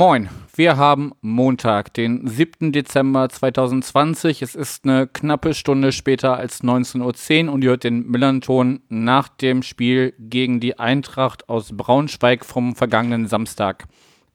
Moin, 0.00 0.30
wir 0.56 0.78
haben 0.78 1.12
Montag, 1.20 1.92
den 1.92 2.26
7. 2.26 2.72
Dezember 2.72 3.28
2020. 3.28 4.40
Es 4.40 4.54
ist 4.54 4.86
eine 4.86 5.06
knappe 5.06 5.52
Stunde 5.52 5.92
später 5.92 6.38
als 6.38 6.64
19.10 6.64 7.48
Uhr 7.48 7.52
und 7.52 7.62
ihr 7.62 7.68
hört 7.68 7.84
den 7.84 8.06
Millanton 8.06 8.80
nach 8.88 9.28
dem 9.28 9.62
Spiel 9.62 10.14
gegen 10.18 10.58
die 10.58 10.78
Eintracht 10.78 11.50
aus 11.50 11.76
Braunschweig 11.76 12.46
vom 12.46 12.76
vergangenen 12.76 13.26
Samstag. 13.26 13.88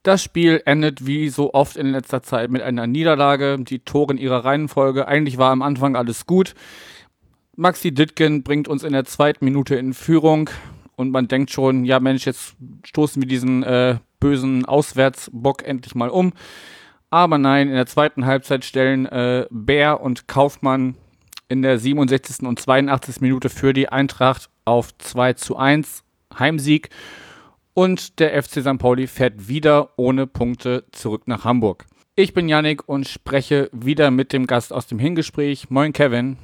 Das 0.03 0.21
Spiel 0.21 0.61
endet 0.65 1.07
wie 1.07 1.29
so 1.29 1.55
oft 1.55 1.77
in 1.77 1.87
letzter 1.87 2.21
Zeit 2.21 2.51
mit 2.51 2.61
einer 2.61 2.85
Niederlage. 2.85 3.57
Die 3.57 3.79
Tore 3.79 4.13
in 4.13 4.19
ihrer 4.19 4.45
Reihenfolge. 4.45 5.07
Eigentlich 5.07 5.39
war 5.39 5.49
am 5.49 5.63
Anfang 5.63 5.95
alles 5.95 6.27
gut. 6.27 6.53
Maxi 7.55 7.91
Dittgen 7.91 8.43
bringt 8.43 8.67
uns 8.67 8.83
in 8.83 8.93
der 8.93 9.05
zweiten 9.05 9.43
Minute 9.43 9.73
in 9.73 9.95
Führung 9.95 10.47
und 10.95 11.09
man 11.09 11.27
denkt 11.27 11.49
schon, 11.49 11.85
ja 11.85 11.99
Mensch, 11.99 12.27
jetzt 12.27 12.55
stoßen 12.83 13.19
wir 13.19 13.27
diesen 13.27 13.63
äh, 13.63 13.97
bösen 14.25 14.65
Auswärtsbock 14.65 15.61
endlich 15.61 15.93
mal 15.93 16.09
um. 16.09 16.33
Aber 17.11 17.37
nein, 17.37 17.67
in 17.67 17.75
der 17.75 17.85
zweiten 17.85 18.25
Halbzeit 18.25 18.65
stellen 18.65 19.05
äh, 19.05 19.45
Bär 19.51 20.01
und 20.01 20.27
Kaufmann 20.27 20.95
in 21.47 21.61
der 21.61 21.77
67. 21.77 22.39
und 22.47 22.59
82. 22.59 23.21
Minute 23.21 23.49
für 23.49 23.71
die 23.71 23.87
Eintracht 23.89 24.49
auf 24.65 24.97
2 24.97 25.33
zu 25.33 25.57
1 25.57 26.03
Heimsieg. 26.39 26.89
Und 27.75 28.19
der 28.19 28.41
FC 28.41 28.61
St. 28.61 28.79
Pauli 28.79 29.05
fährt 29.05 29.47
wieder 29.47 29.91
ohne 29.95 30.25
Punkte 30.25 30.85
zurück 30.91 31.27
nach 31.27 31.45
Hamburg. 31.45 31.85
Ich 32.15 32.33
bin 32.33 32.49
Yannick 32.49 32.89
und 32.89 33.07
spreche 33.07 33.69
wieder 33.73 34.09
mit 34.09 34.33
dem 34.33 34.47
Gast 34.47 34.73
aus 34.73 34.87
dem 34.87 34.97
Hingespräch. 34.97 35.69
Moin 35.69 35.93
Kevin. 35.93 36.37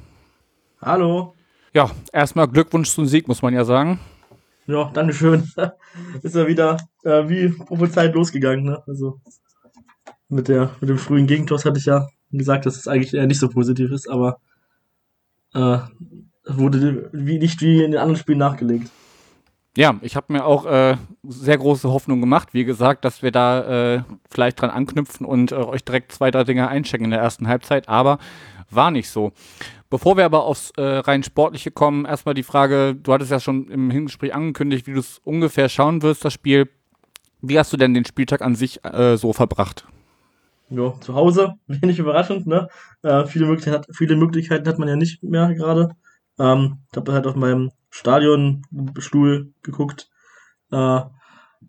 Hallo. 0.80 1.34
Ja, 1.74 1.90
erstmal 2.12 2.46
Glückwunsch 2.46 2.90
zum 2.90 3.06
Sieg, 3.06 3.26
muss 3.26 3.42
man 3.42 3.54
ja 3.54 3.64
sagen. 3.64 3.98
Ja, 4.66 4.90
Dankeschön. 4.92 5.50
Ist 6.22 6.36
ja 6.36 6.46
wieder 6.46 6.76
äh, 7.04 7.28
wie 7.28 7.48
prophezeit 7.48 8.14
losgegangen. 8.14 8.64
Ne? 8.64 8.82
Also 8.86 9.20
mit, 10.28 10.48
der, 10.48 10.70
mit 10.80 10.88
dem 10.88 10.98
frühen 10.98 11.26
Gegentor 11.26 11.58
hatte 11.58 11.78
ich 11.78 11.86
ja 11.86 12.06
gesagt, 12.30 12.66
dass 12.66 12.76
es 12.76 12.88
eigentlich 12.88 13.14
eher 13.14 13.26
nicht 13.26 13.40
so 13.40 13.48
positiv 13.48 13.90
ist, 13.90 14.08
aber 14.08 14.38
äh, 15.54 15.78
wurde 16.46 17.10
wie, 17.12 17.38
nicht 17.38 17.60
wie 17.60 17.82
in 17.82 17.92
den 17.92 18.00
anderen 18.00 18.18
Spielen 18.18 18.38
nachgelegt. 18.38 18.90
Ja, 19.76 19.98
ich 20.02 20.16
habe 20.16 20.32
mir 20.32 20.44
auch 20.44 20.66
äh, 20.66 20.96
sehr 21.22 21.56
große 21.56 21.90
Hoffnung 21.90 22.20
gemacht, 22.20 22.48
wie 22.52 22.64
gesagt, 22.64 23.06
dass 23.06 23.22
wir 23.22 23.30
da 23.30 23.94
äh, 23.94 24.02
vielleicht 24.30 24.60
dran 24.60 24.68
anknüpfen 24.68 25.24
und 25.24 25.52
äh, 25.52 25.56
euch 25.56 25.82
direkt 25.82 26.12
zwei, 26.12 26.30
drei 26.30 26.44
Dinge 26.44 26.68
einchecken 26.68 27.06
in 27.06 27.10
der 27.10 27.20
ersten 27.20 27.48
Halbzeit, 27.48 27.88
aber 27.88 28.18
war 28.70 28.90
nicht 28.90 29.08
so. 29.08 29.32
Bevor 29.92 30.16
wir 30.16 30.24
aber 30.24 30.44
aufs 30.44 30.70
äh, 30.78 30.82
rein 30.82 31.22
Sportliche 31.22 31.70
kommen, 31.70 32.06
erstmal 32.06 32.34
die 32.34 32.44
Frage, 32.44 32.94
du 32.94 33.12
hattest 33.12 33.30
ja 33.30 33.38
schon 33.38 33.68
im 33.68 33.90
Hingespräch 33.90 34.34
angekündigt, 34.34 34.86
wie 34.86 34.94
du 34.94 35.00
es 35.00 35.20
ungefähr 35.22 35.68
schauen 35.68 36.00
wirst, 36.00 36.24
das 36.24 36.32
Spiel. 36.32 36.70
Wie 37.42 37.58
hast 37.58 37.74
du 37.74 37.76
denn 37.76 37.92
den 37.92 38.06
Spieltag 38.06 38.40
an 38.40 38.54
sich 38.54 38.82
äh, 38.86 39.18
so 39.18 39.34
verbracht? 39.34 39.86
Ja, 40.70 40.98
zu 41.02 41.12
Hause, 41.12 41.56
wenig 41.66 41.98
überraschend, 41.98 42.46
ne? 42.46 42.68
Äh, 43.02 43.26
viele, 43.26 43.44
Möglichkeiten, 43.44 43.92
viele 43.92 44.16
Möglichkeiten 44.16 44.66
hat 44.66 44.78
man 44.78 44.88
ja 44.88 44.96
nicht 44.96 45.22
mehr 45.22 45.52
gerade. 45.52 45.90
Ähm, 46.38 46.78
ich 46.90 46.96
habe 46.96 47.12
halt 47.12 47.26
auf 47.26 47.34
meinem 47.34 47.70
Stadionstuhl 47.90 49.52
geguckt. 49.62 50.08
Äh, 50.70 51.00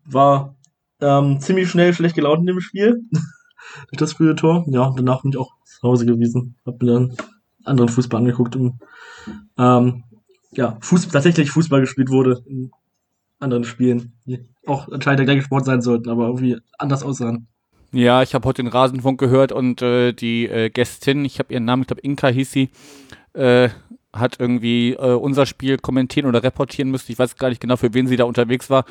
war 0.05 0.55
ähm, 1.01 1.41
ziemlich 1.41 1.69
schnell 1.69 1.93
schlecht 1.93 2.15
gelaunt 2.15 2.39
in 2.39 2.47
dem 2.47 2.61
Spiel. 2.61 3.01
Durch 3.11 3.97
das 3.97 4.13
frühe 4.13 4.35
Tor. 4.35 4.63
Ja, 4.67 4.93
danach 4.95 5.23
bin 5.23 5.31
ich 5.31 5.37
auch 5.37 5.51
zu 5.65 5.81
Hause 5.81 6.05
gewesen. 6.05 6.55
Hab 6.65 6.81
mir 6.81 6.93
dann 6.93 7.17
anderen 7.63 7.89
Fußball 7.89 8.19
angeguckt 8.19 8.55
und 8.55 8.79
ähm, 9.57 10.03
ja, 10.51 10.77
Fußball, 10.81 11.13
tatsächlich 11.13 11.51
Fußball 11.51 11.81
gespielt 11.81 12.09
wurde 12.09 12.43
in 12.45 12.71
anderen 13.39 13.63
Spielen, 13.63 14.13
die 14.25 14.39
auch 14.65 14.89
anscheinend 14.89 15.19
der 15.19 15.25
gleiche 15.25 15.43
Sport 15.43 15.65
sein 15.65 15.81
sollten, 15.81 16.09
aber 16.09 16.27
irgendwie 16.27 16.57
anders 16.77 17.03
aussahen. 17.03 17.47
Ja, 17.91 18.23
ich 18.23 18.33
habe 18.33 18.47
heute 18.47 18.63
den 18.63 18.71
Rasenfunk 18.71 19.19
gehört 19.19 19.51
und 19.51 19.81
äh, 19.81 20.13
die 20.13 20.47
äh, 20.47 20.69
Gästin, 20.69 21.25
ich 21.25 21.37
habe 21.39 21.53
ihren 21.53 21.65
Namen, 21.65 21.83
ich 21.83 21.87
glaube 21.87 22.01
Inka 22.01 22.27
hieß 22.27 22.51
sie, 22.51 22.69
äh, 23.33 23.69
hat 24.11 24.39
irgendwie 24.39 24.93
äh, 24.93 25.13
unser 25.13 25.45
Spiel 25.45 25.77
kommentieren 25.77 26.27
oder 26.27 26.41
reportieren 26.43 26.89
müssen. 26.89 27.11
Ich 27.11 27.19
weiß 27.19 27.35
gar 27.35 27.49
nicht 27.49 27.61
genau, 27.61 27.77
für 27.77 27.93
wen 27.93 28.07
sie 28.07 28.15
da 28.15 28.23
unterwegs 28.23 28.69
war. 28.69 28.85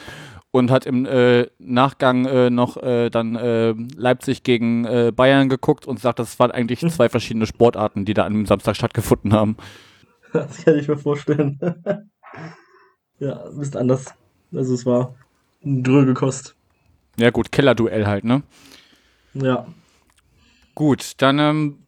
Und 0.53 0.71
hat 0.71 0.85
im 0.87 1.07
äh, 1.07 1.47
Nachgang 1.59 2.27
äh, 2.27 2.51
noch 2.51 2.77
äh, 2.77 3.09
dann 3.09 3.37
äh, 3.37 3.75
Leipzig 3.97 4.43
gegen 4.43 4.85
äh, 4.85 5.11
Bayern 5.15 5.49
geguckt 5.49 5.87
und 5.87 5.99
sagt, 5.99 6.19
das 6.19 6.39
waren 6.39 6.51
eigentlich 6.51 6.81
zwei 6.91 7.09
verschiedene 7.09 7.47
Sportarten, 7.47 8.05
die 8.05 8.15
da 8.15 8.27
am 8.27 8.47
Samstag 8.47 8.77
stattgefunden 8.77 9.33
haben. 9.33 9.57
Das 10.33 10.65
kann 10.65 10.79
ich 10.79 10.89
mir 10.89 10.99
vorstellen. 10.99 11.59
ja, 13.19 13.45
ein 13.45 13.59
bisschen 13.59 13.81
anders. 13.81 14.15
Also 14.55 14.75
es 14.75 14.87
war 14.87 15.15
ein 15.65 15.83
dröge 15.83 16.15
Kost. 16.15 16.55
Ja 17.19 17.31
gut, 17.31 17.51
Kellerduell 17.51 18.07
halt, 18.07 18.25
ne? 18.25 18.43
Ja. 19.35 19.67
Gut, 20.75 21.13
dann 21.19 21.39
ähm, 21.39 21.82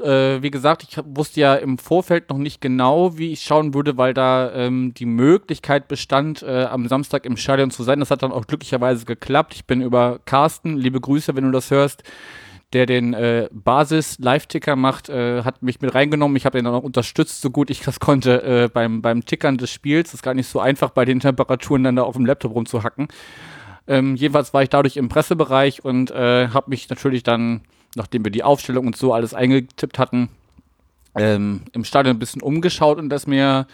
äh, 0.00 0.42
wie 0.42 0.50
gesagt, 0.50 0.82
ich 0.82 0.98
wusste 1.04 1.40
ja 1.40 1.54
im 1.54 1.78
Vorfeld 1.78 2.30
noch 2.30 2.38
nicht 2.38 2.60
genau, 2.60 3.16
wie 3.18 3.32
ich 3.32 3.42
schauen 3.42 3.74
würde, 3.74 3.96
weil 3.96 4.14
da 4.14 4.52
ähm, 4.52 4.94
die 4.94 5.06
Möglichkeit 5.06 5.88
bestand, 5.88 6.42
äh, 6.42 6.64
am 6.64 6.88
Samstag 6.88 7.24
im 7.24 7.36
Stadion 7.36 7.70
zu 7.70 7.82
sein. 7.82 8.00
Das 8.00 8.10
hat 8.10 8.22
dann 8.22 8.32
auch 8.32 8.46
glücklicherweise 8.46 9.04
geklappt. 9.04 9.54
Ich 9.54 9.66
bin 9.66 9.80
über 9.80 10.20
Carsten, 10.24 10.76
liebe 10.76 11.00
Grüße, 11.00 11.34
wenn 11.36 11.44
du 11.44 11.50
das 11.50 11.70
hörst, 11.70 12.02
der 12.72 12.86
den 12.86 13.14
äh, 13.14 13.48
Basis-Live-Ticker 13.52 14.76
macht, 14.76 15.08
äh, 15.08 15.42
hat 15.42 15.62
mich 15.62 15.80
mit 15.80 15.94
reingenommen. 15.94 16.36
Ich 16.36 16.46
habe 16.46 16.58
ihn 16.58 16.64
dann 16.64 16.74
auch 16.74 16.84
unterstützt, 16.84 17.40
so 17.40 17.50
gut 17.50 17.70
ich 17.70 17.80
das 17.82 18.00
konnte, 18.00 18.42
äh, 18.42 18.68
beim, 18.72 19.02
beim 19.02 19.24
Tickern 19.24 19.58
des 19.58 19.70
Spiels. 19.70 20.10
Das 20.10 20.14
ist 20.20 20.22
gar 20.22 20.34
nicht 20.34 20.48
so 20.48 20.60
einfach, 20.60 20.90
bei 20.90 21.04
den 21.04 21.20
Temperaturen 21.20 21.84
dann 21.84 21.96
da 21.96 22.02
auf 22.02 22.16
dem 22.16 22.26
Laptop 22.26 22.54
rumzuhacken. 22.54 23.08
Ähm, 23.86 24.16
jedenfalls 24.16 24.54
war 24.54 24.62
ich 24.62 24.70
dadurch 24.70 24.96
im 24.96 25.08
Pressebereich 25.08 25.84
und 25.84 26.10
äh, 26.10 26.48
habe 26.48 26.70
mich 26.70 26.88
natürlich 26.88 27.22
dann 27.24 27.62
nachdem 27.96 28.24
wir 28.24 28.30
die 28.30 28.42
Aufstellung 28.42 28.86
und 28.86 28.96
so 28.96 29.12
alles 29.12 29.34
eingetippt 29.34 29.98
hatten, 29.98 30.28
ähm, 31.14 31.62
im 31.72 31.84
Stadion 31.84 32.16
ein 32.16 32.18
bisschen 32.18 32.42
umgeschaut 32.42 32.98
und 32.98 33.10
da 33.10 33.16
ist 33.16 33.28
mir 33.28 33.66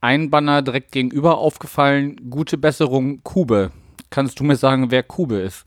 ein 0.00 0.30
Banner 0.30 0.62
direkt 0.62 0.92
gegenüber 0.92 1.38
aufgefallen, 1.38 2.30
gute 2.30 2.56
Besserung 2.56 3.22
Kube. 3.24 3.70
Kannst 4.10 4.38
du 4.38 4.44
mir 4.44 4.56
sagen, 4.56 4.90
wer 4.90 5.02
Kube 5.02 5.36
ist? 5.36 5.64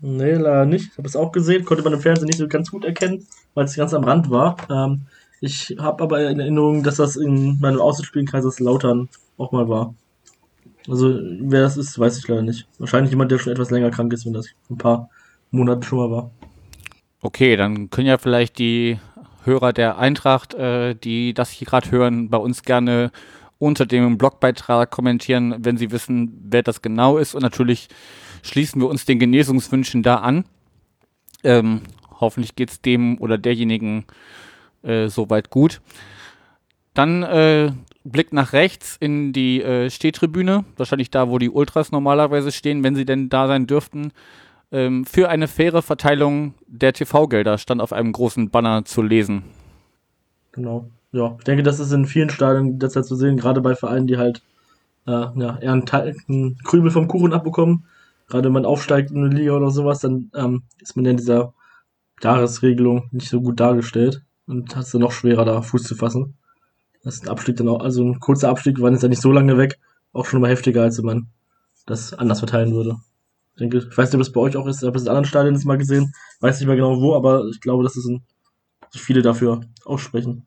Nee, 0.00 0.32
leider 0.32 0.66
nicht. 0.66 0.90
Ich 0.92 0.98
habe 0.98 1.06
es 1.06 1.16
auch 1.16 1.30
gesehen, 1.30 1.64
konnte 1.64 1.84
man 1.84 1.92
im 1.92 2.00
Fernsehen 2.00 2.26
nicht 2.26 2.38
so 2.38 2.48
ganz 2.48 2.70
gut 2.70 2.84
erkennen, 2.84 3.26
weil 3.54 3.66
es 3.66 3.76
ganz 3.76 3.94
am 3.94 4.04
Rand 4.04 4.30
war. 4.30 4.56
Ähm, 4.70 5.02
ich 5.40 5.76
habe 5.78 6.02
aber 6.02 6.28
in 6.28 6.40
Erinnerung, 6.40 6.82
dass 6.82 6.96
das 6.96 7.16
in 7.16 7.58
meinem 7.60 7.80
Außenspiel 7.80 8.20
in 8.20 8.28
Kaiserslautern 8.28 9.08
auch 9.38 9.52
mal 9.52 9.68
war. 9.68 9.94
Also, 10.88 11.18
wer 11.40 11.62
das 11.62 11.76
ist, 11.76 11.98
weiß 11.98 12.18
ich 12.18 12.28
leider 12.28 12.42
nicht. 12.42 12.66
Wahrscheinlich 12.78 13.10
jemand, 13.10 13.30
der 13.30 13.38
schon 13.38 13.52
etwas 13.52 13.70
länger 13.70 13.90
krank 13.90 14.12
ist, 14.12 14.26
wenn 14.26 14.32
das 14.32 14.46
ein 14.70 14.78
paar 14.78 15.10
Monate 15.50 15.86
schon 15.86 15.98
mal 15.98 16.10
war. 16.10 16.30
Okay, 17.22 17.56
dann 17.56 17.90
können 17.90 18.06
ja 18.06 18.18
vielleicht 18.18 18.58
die 18.58 18.98
Hörer 19.44 19.72
der 19.72 19.98
Eintracht, 19.98 20.54
äh, 20.54 20.94
die 20.94 21.34
das 21.34 21.50
hier 21.50 21.66
gerade 21.66 21.90
hören, 21.90 22.30
bei 22.30 22.38
uns 22.38 22.62
gerne 22.62 23.10
unter 23.58 23.84
dem 23.84 24.16
Blogbeitrag 24.16 24.90
kommentieren, 24.90 25.54
wenn 25.58 25.76
sie 25.76 25.90
wissen, 25.90 26.40
wer 26.44 26.62
das 26.62 26.80
genau 26.80 27.18
ist. 27.18 27.34
Und 27.34 27.42
natürlich 27.42 27.88
schließen 28.42 28.80
wir 28.80 28.88
uns 28.88 29.04
den 29.04 29.18
Genesungswünschen 29.18 30.02
da 30.02 30.16
an. 30.16 30.44
Ähm, 31.44 31.82
hoffentlich 32.20 32.56
geht 32.56 32.70
es 32.70 32.80
dem 32.80 33.18
oder 33.20 33.36
derjenigen 33.36 34.06
äh, 34.82 35.08
soweit 35.08 35.50
gut. 35.50 35.82
Dann 36.94 37.22
äh, 37.22 37.72
Blick 38.04 38.32
nach 38.32 38.54
rechts 38.54 38.96
in 38.98 39.34
die 39.34 39.62
äh, 39.62 39.90
Stehtribüne, 39.90 40.64
wahrscheinlich 40.76 41.10
da, 41.10 41.28
wo 41.28 41.38
die 41.38 41.50
Ultras 41.50 41.92
normalerweise 41.92 42.52
stehen, 42.52 42.82
wenn 42.82 42.94
sie 42.94 43.04
denn 43.04 43.28
da 43.28 43.46
sein 43.46 43.66
dürften. 43.66 44.12
Ähm, 44.72 45.04
für 45.04 45.28
eine 45.28 45.48
faire 45.48 45.82
Verteilung 45.82 46.54
der 46.66 46.92
TV-Gelder 46.92 47.58
stand 47.58 47.80
auf 47.80 47.92
einem 47.92 48.12
großen 48.12 48.50
Banner 48.50 48.84
zu 48.84 49.02
lesen. 49.02 49.42
Genau. 50.52 50.88
Ja, 51.12 51.34
ich 51.38 51.44
denke, 51.44 51.64
das 51.64 51.80
ist 51.80 51.90
in 51.92 52.06
vielen 52.06 52.30
Stadien 52.30 52.78
derzeit 52.78 53.04
zu 53.04 53.16
sehen, 53.16 53.36
gerade 53.36 53.60
bei 53.60 53.74
Vereinen, 53.74 54.06
die 54.06 54.16
halt 54.16 54.42
äh, 55.06 55.10
ja, 55.10 55.58
eher 55.60 55.72
einen, 55.72 55.86
Teil, 55.86 56.16
einen 56.28 56.56
Krümel 56.58 56.92
vom 56.92 57.08
Kuchen 57.08 57.32
abbekommen. 57.32 57.84
Gerade 58.28 58.44
wenn 58.44 58.52
man 58.52 58.64
aufsteigt 58.64 59.10
in 59.10 59.24
eine 59.24 59.34
Liga 59.34 59.56
oder 59.56 59.70
sowas, 59.70 60.00
dann 60.00 60.30
ähm, 60.34 60.62
ist 60.78 60.94
man 60.94 61.04
in 61.04 61.16
dieser 61.16 61.52
Jahresregelung 62.22 63.08
nicht 63.10 63.28
so 63.28 63.40
gut 63.40 63.58
dargestellt 63.58 64.22
und 64.46 64.76
hat 64.76 64.84
es 64.84 64.92
dann 64.92 65.00
noch 65.00 65.10
schwerer, 65.10 65.44
da 65.44 65.62
Fuß 65.62 65.82
zu 65.82 65.96
fassen. 65.96 66.34
Das 67.02 67.14
ist 67.14 67.24
ein 67.24 67.28
Abstieg 67.28 67.56
dann 67.56 67.68
auch, 67.68 67.80
also 67.80 68.04
ein 68.04 68.20
kurzer 68.20 68.50
Abstieg, 68.50 68.80
wann 68.80 68.94
ist 68.94 69.02
ja 69.02 69.08
nicht 69.08 69.22
so 69.22 69.32
lange 69.32 69.58
weg, 69.58 69.80
auch 70.12 70.26
schon 70.26 70.40
mal 70.40 70.50
heftiger, 70.50 70.82
als 70.82 70.98
wenn 70.98 71.06
man 71.06 71.26
das 71.86 72.12
anders 72.12 72.38
verteilen 72.38 72.72
würde 72.72 72.98
denke, 73.58 73.78
ich 73.78 73.96
weiß 73.96 74.10
nicht, 74.10 74.14
ob 74.14 74.20
es 74.20 74.32
bei 74.32 74.40
euch 74.40 74.56
auch 74.56 74.66
ist, 74.66 74.82
ich 74.82 74.86
habe 74.86 74.96
es 74.96 75.02
in 75.02 75.08
anderen 75.08 75.24
Stadien 75.24 75.54
jetzt 75.54 75.64
mal 75.64 75.78
gesehen, 75.78 76.12
weiß 76.40 76.60
nicht 76.60 76.66
mehr 76.66 76.76
genau 76.76 77.00
wo, 77.00 77.14
aber 77.14 77.46
ich 77.50 77.60
glaube, 77.60 77.82
dass 77.82 77.96
es 77.96 78.08
viele 78.94 79.22
dafür 79.22 79.60
aussprechen. 79.84 80.46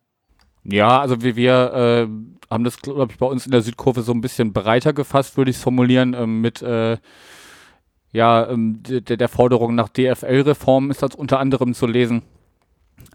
Ja, 0.64 1.02
also 1.02 1.22
wir, 1.22 1.36
wir 1.36 1.74
äh, 1.74 2.08
haben 2.50 2.64
das, 2.64 2.78
glaube 2.82 3.12
ich, 3.12 3.18
bei 3.18 3.26
uns 3.26 3.46
in 3.46 3.52
der 3.52 3.62
Südkurve 3.62 4.02
so 4.02 4.14
ein 4.14 4.22
bisschen 4.22 4.54
breiter 4.54 4.94
gefasst, 4.94 5.36
würde 5.38 5.52
ich 5.52 5.58
es 5.58 5.64
formulieren, 5.64 6.14
ähm, 6.14 6.42
mit 6.42 6.62
äh, 6.62 6.98
ja, 8.14 8.48
ähm, 8.48 8.82
der, 8.84 9.18
der 9.18 9.28
Forderung 9.28 9.76
nach 9.76 9.90
DFL-Reform 9.90 10.92
ist 10.92 11.02
das 11.02 11.16
unter 11.16 11.40
anderem 11.40 11.74
zu 11.74 11.88
lesen. 11.88 12.22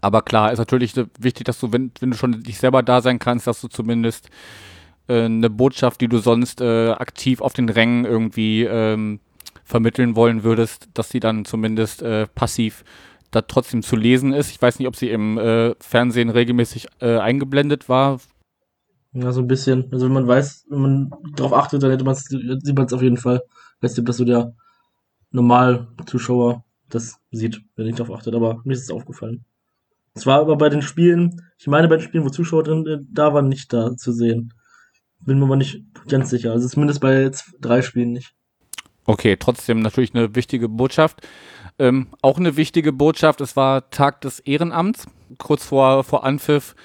Aber 0.01 0.21
klar, 0.21 0.51
ist 0.51 0.59
natürlich 0.59 0.93
wichtig, 1.17 1.45
dass 1.45 1.59
du, 1.59 1.71
wenn, 1.71 1.91
wenn 1.99 2.11
du 2.11 2.17
schon 2.17 2.43
dich 2.43 2.59
selber 2.59 2.83
da 2.83 3.01
sein 3.01 3.17
kannst, 3.17 3.47
dass 3.47 3.61
du 3.61 3.69
zumindest 3.69 4.29
äh, 5.07 5.23
eine 5.23 5.49
Botschaft, 5.49 6.01
die 6.01 6.07
du 6.07 6.19
sonst 6.19 6.61
äh, 6.61 6.91
aktiv 6.91 7.41
auf 7.41 7.53
den 7.53 7.69
Rängen 7.69 8.05
irgendwie 8.05 8.63
ähm, 8.63 9.19
vermitteln 9.69 10.15
wollen 10.15 10.43
würdest, 10.43 10.89
dass 10.95 11.09
sie 11.09 11.19
dann 11.19 11.45
zumindest 11.45 12.01
äh, 12.01 12.25
passiv 12.25 12.83
da 13.29 13.43
trotzdem 13.43 13.83
zu 13.83 13.95
lesen 13.95 14.33
ist. 14.33 14.49
Ich 14.49 14.59
weiß 14.59 14.79
nicht, 14.79 14.87
ob 14.87 14.95
sie 14.95 15.11
im 15.11 15.37
äh, 15.37 15.75
Fernsehen 15.79 16.29
regelmäßig 16.29 16.87
äh, 16.99 17.19
eingeblendet 17.19 17.87
war. 17.87 18.19
Ja, 19.13 19.31
so 19.31 19.41
ein 19.41 19.47
bisschen. 19.47 19.87
Also 19.91 20.07
wenn 20.07 20.13
man 20.13 20.27
weiß, 20.27 20.65
wenn 20.69 20.81
man 20.81 21.11
darauf 21.35 21.53
achtet, 21.53 21.83
dann 21.83 21.91
hätte 21.91 22.03
man 22.03 22.15
sieht 22.15 22.75
man 22.75 22.85
es 22.87 22.93
auf 22.93 23.03
jeden 23.03 23.17
Fall. 23.17 23.43
Ich 23.77 23.83
weiß 23.83 23.91
nicht, 23.91 23.99
ob 23.99 24.05
das 24.07 24.17
so 24.17 24.25
der 24.25 24.55
Normal-Zuschauer 25.31 26.63
das 26.89 27.19
sieht, 27.31 27.61
wenn 27.75 27.85
nicht 27.85 27.99
darauf 27.99 28.17
achtet, 28.17 28.33
aber 28.33 28.61
mir 28.63 28.73
ist 28.73 28.81
es 28.81 28.89
aufgefallen. 28.89 29.45
Es 30.15 30.25
war 30.25 30.39
aber 30.39 30.57
bei 30.57 30.69
den 30.69 30.81
Spielen, 30.81 31.43
ich 31.59 31.67
meine 31.67 31.87
bei 31.87 31.97
den 31.97 32.03
Spielen, 32.03 32.25
wo 32.25 32.29
Zuschauer 32.29 32.63
drin 32.63 32.87
äh, 32.87 32.97
da 33.11 33.35
waren, 33.35 33.47
nicht 33.47 33.71
da 33.71 33.95
zu 33.95 34.11
sehen. 34.11 34.51
Bin 35.19 35.37
mir 35.37 35.45
aber 35.45 35.57
nicht 35.57 35.83
ganz 36.07 36.31
sicher. 36.31 36.51
Also 36.53 36.67
zumindest 36.67 37.01
bei 37.01 37.29
drei 37.61 37.83
Spielen 37.83 38.13
nicht. 38.13 38.33
Okay, 39.09 39.37
trotzdem 39.37 39.79
natürlich 39.79 40.13
eine 40.13 40.35
wichtige 40.35 40.69
Botschaft. 40.69 41.27
Ähm, 41.79 42.09
auch 42.21 42.37
eine 42.37 42.57
wichtige 42.57 42.93
Botschaft, 42.93 43.41
es 43.41 43.55
war 43.55 43.89
Tag 43.89 44.21
des 44.21 44.39
Ehrenamts. 44.39 45.07
Kurz 45.39 45.65
vor, 45.65 46.03
vor 46.03 46.23
Anpfiff 46.23 46.75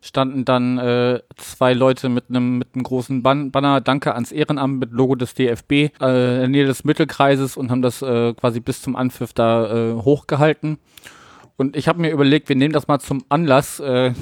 standen 0.00 0.44
dann 0.44 0.78
äh, 0.78 1.18
zwei 1.36 1.74
Leute 1.74 2.08
mit 2.08 2.26
einem 2.28 2.58
mit 2.58 2.68
großen 2.74 3.24
Ban 3.24 3.50
Banner 3.50 3.80
Danke 3.80 4.14
ans 4.14 4.30
Ehrenamt 4.30 4.78
mit 4.78 4.92
Logo 4.92 5.16
des 5.16 5.34
DFB 5.34 5.72
äh, 5.72 5.86
in 5.88 5.98
der 6.00 6.48
Nähe 6.48 6.66
des 6.66 6.84
Mittelkreises 6.84 7.56
und 7.56 7.72
haben 7.72 7.82
das 7.82 8.00
äh, 8.00 8.32
quasi 8.34 8.60
bis 8.60 8.80
zum 8.80 8.94
Anpfiff 8.94 9.32
da 9.32 9.90
äh, 9.90 9.94
hochgehalten. 9.94 10.78
Und 11.56 11.76
ich 11.76 11.88
habe 11.88 12.00
mir 12.00 12.12
überlegt, 12.12 12.48
wir 12.48 12.54
nehmen 12.54 12.74
das 12.74 12.86
mal 12.86 13.00
zum 13.00 13.24
Anlass, 13.28 13.80
äh, 13.80 14.12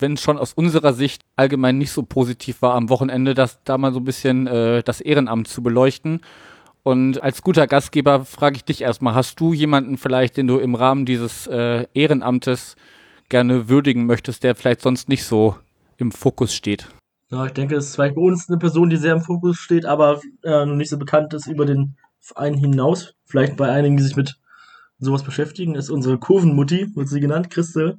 wenn 0.00 0.14
es 0.14 0.20
schon 0.20 0.36
aus 0.36 0.52
unserer 0.52 0.94
Sicht 0.94 1.22
allgemein 1.36 1.78
nicht 1.78 1.92
so 1.92 2.02
positiv 2.02 2.60
war 2.60 2.74
am 2.74 2.88
Wochenende, 2.88 3.34
das 3.34 3.62
da 3.62 3.78
mal 3.78 3.92
so 3.92 4.00
ein 4.00 4.04
bisschen 4.04 4.48
äh, 4.48 4.82
das 4.82 5.00
Ehrenamt 5.00 5.46
zu 5.46 5.62
beleuchten. 5.62 6.22
Und 6.84 7.22
als 7.22 7.42
guter 7.42 7.66
Gastgeber 7.66 8.24
frage 8.24 8.56
ich 8.56 8.64
dich 8.64 8.82
erstmal, 8.82 9.14
hast 9.14 9.38
du 9.38 9.52
jemanden 9.52 9.96
vielleicht, 9.96 10.36
den 10.36 10.48
du 10.48 10.58
im 10.58 10.74
Rahmen 10.74 11.06
dieses 11.06 11.46
äh, 11.46 11.86
Ehrenamtes 11.94 12.74
gerne 13.28 13.68
würdigen 13.68 14.06
möchtest, 14.06 14.42
der 14.42 14.54
vielleicht 14.54 14.82
sonst 14.82 15.08
nicht 15.08 15.24
so 15.24 15.56
im 15.96 16.10
Fokus 16.10 16.54
steht? 16.54 16.88
Ja, 17.30 17.46
ich 17.46 17.52
denke, 17.52 17.76
es 17.76 17.86
ist 17.86 17.94
vielleicht 17.94 18.16
bei 18.16 18.20
uns 18.20 18.48
eine 18.48 18.58
Person, 18.58 18.90
die 18.90 18.96
sehr 18.96 19.14
im 19.14 19.22
Fokus 19.22 19.56
steht, 19.56 19.86
aber 19.86 20.20
äh, 20.42 20.66
noch 20.66 20.74
nicht 20.74 20.90
so 20.90 20.98
bekannt 20.98 21.32
ist 21.34 21.46
über 21.46 21.64
den 21.64 21.96
Verein 22.20 22.54
hinaus. 22.54 23.14
Vielleicht 23.24 23.56
bei 23.56 23.70
einigen, 23.70 23.96
die 23.96 24.02
sich 24.02 24.16
mit 24.16 24.38
sowas 24.98 25.22
beschäftigen, 25.22 25.74
ist 25.74 25.88
unsere 25.88 26.18
Kurvenmutti, 26.18 26.94
wird 26.94 27.08
sie 27.08 27.20
genannt, 27.20 27.48
Christel. 27.50 27.96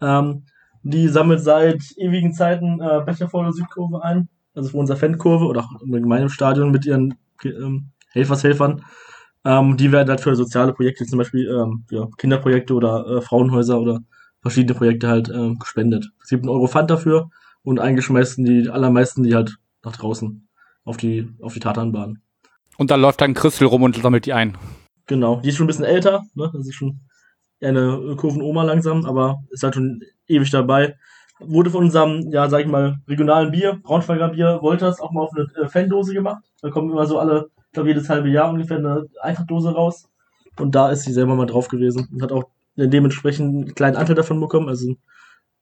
Ähm, 0.00 0.44
die 0.82 1.08
sammelt 1.08 1.40
seit 1.40 1.80
ewigen 1.96 2.32
Zeiten 2.32 2.80
äh, 2.80 3.02
Becher 3.04 3.28
vor 3.28 3.44
der 3.44 3.52
Südkurve 3.52 4.02
ein, 4.04 4.28
also 4.54 4.70
für 4.70 4.76
unser 4.76 4.96
Fankurve 4.96 5.46
oder 5.46 5.60
auch 5.60 5.80
im 5.80 5.92
gemeinen 5.92 6.28
Stadion 6.28 6.70
mit 6.70 6.86
ihren 6.86 7.14
ähm, 7.44 7.92
Helfershelfern. 8.16 8.84
Ähm, 9.44 9.76
die 9.76 9.92
werden 9.92 10.08
halt 10.08 10.20
für 10.20 10.34
soziale 10.34 10.72
Projekte, 10.72 11.06
zum 11.06 11.18
Beispiel 11.18 11.48
ähm, 11.48 11.84
ja, 11.90 12.08
Kinderprojekte 12.18 12.74
oder 12.74 13.06
äh, 13.06 13.20
Frauenhäuser 13.20 13.80
oder 13.80 14.00
verschiedene 14.42 14.76
Projekte 14.76 15.08
halt 15.08 15.28
äh, 15.28 15.54
gespendet. 15.54 16.10
Es 16.22 16.30
gibt 16.30 16.42
einen 16.42 16.50
Euro 16.50 16.66
Pfand 16.66 16.90
dafür 16.90 17.30
und 17.62 17.80
eingeschmeißen 17.80 18.44
die 18.44 18.68
allermeisten 18.68 19.22
die 19.22 19.34
halt 19.34 19.58
nach 19.84 19.96
draußen 19.96 20.48
auf 20.84 20.96
die, 20.96 21.28
auf 21.40 21.54
die 21.54 21.60
Tatanbahn. 21.60 22.20
Und 22.76 22.90
da 22.90 22.96
läuft 22.96 23.20
dann 23.20 23.34
Christel 23.34 23.66
rum 23.66 23.82
und 23.82 23.96
sammelt 23.96 24.26
die 24.26 24.32
ein. 24.32 24.56
Genau, 25.06 25.40
die 25.40 25.48
ist 25.48 25.56
schon 25.56 25.64
ein 25.64 25.68
bisschen 25.68 25.84
älter, 25.84 26.24
ne? 26.34 26.50
Das 26.52 26.66
ist 26.66 26.74
schon 26.74 27.00
eine 27.60 28.14
Kurvenoma 28.16 28.64
langsam, 28.64 29.06
aber 29.06 29.42
ist 29.50 29.62
halt 29.62 29.74
schon 29.74 30.02
ewig 30.26 30.50
dabei. 30.50 30.96
Wurde 31.38 31.70
von 31.70 31.84
unserem, 31.84 32.30
ja, 32.30 32.48
sag 32.48 32.60
ich 32.60 32.66
mal, 32.66 32.96
regionalen 33.08 33.50
Bier, 33.50 33.78
Braunschweiger 33.82 34.28
Bier, 34.28 34.58
Wolters, 34.62 35.00
auch 35.00 35.12
mal 35.12 35.22
auf 35.22 35.32
eine 35.34 35.46
äh, 35.62 35.68
Fandose 35.68 36.14
gemacht. 36.14 36.42
Da 36.62 36.70
kommen 36.70 36.90
immer 36.90 37.06
so 37.06 37.18
alle, 37.18 37.50
glaube, 37.76 37.90
jedes 37.90 38.08
halbe 38.08 38.28
Jahr 38.28 38.50
ungefähr 38.50 38.78
eine 38.78 39.06
Eintrachtdose 39.20 39.70
raus. 39.70 40.08
Und 40.58 40.74
da 40.74 40.90
ist 40.90 41.04
sie 41.04 41.12
selber 41.12 41.36
mal 41.36 41.46
drauf 41.46 41.68
gewesen 41.68 42.08
und 42.12 42.22
hat 42.22 42.32
auch 42.32 42.44
dementsprechend 42.74 43.54
einen 43.54 43.74
kleinen 43.74 43.96
Anteil 43.96 44.16
davon 44.16 44.40
bekommen. 44.40 44.68
Also 44.68 44.96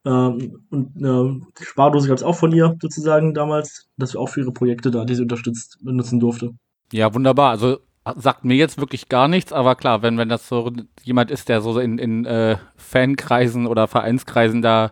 ähm, 0.05 0.63
und 0.69 0.95
eine 0.97 1.41
Spardose 1.61 2.07
gab 2.07 2.17
es 2.17 2.23
auch 2.23 2.35
von 2.35 2.51
ihr 2.51 2.75
sozusagen 2.81 3.33
damals, 3.33 3.89
dass 3.97 4.13
wir 4.13 4.21
auch 4.21 4.29
für 4.29 4.41
ihre 4.41 4.51
Projekte 4.51 4.91
da, 4.91 5.03
die 5.03 5.15
sie 5.15 5.23
unterstützt, 5.23 5.79
benutzen 5.83 6.19
durfte. 6.19 6.51
Ja, 6.91 7.13
wunderbar. 7.13 7.51
Also 7.51 7.79
sagt 8.15 8.45
mir 8.45 8.55
jetzt 8.55 8.77
wirklich 8.77 9.09
gar 9.09 9.27
nichts, 9.27 9.51
aber 9.51 9.75
klar, 9.75 10.03
wenn, 10.03 10.17
wenn 10.17 10.29
das 10.29 10.47
so 10.47 10.71
jemand 11.03 11.31
ist, 11.31 11.49
der 11.49 11.61
so 11.61 11.79
in, 11.79 11.97
in 11.97 12.25
äh, 12.25 12.57
Fankreisen 12.75 13.65
oder 13.65 13.87
Vereinskreisen 13.87 14.61
da. 14.61 14.91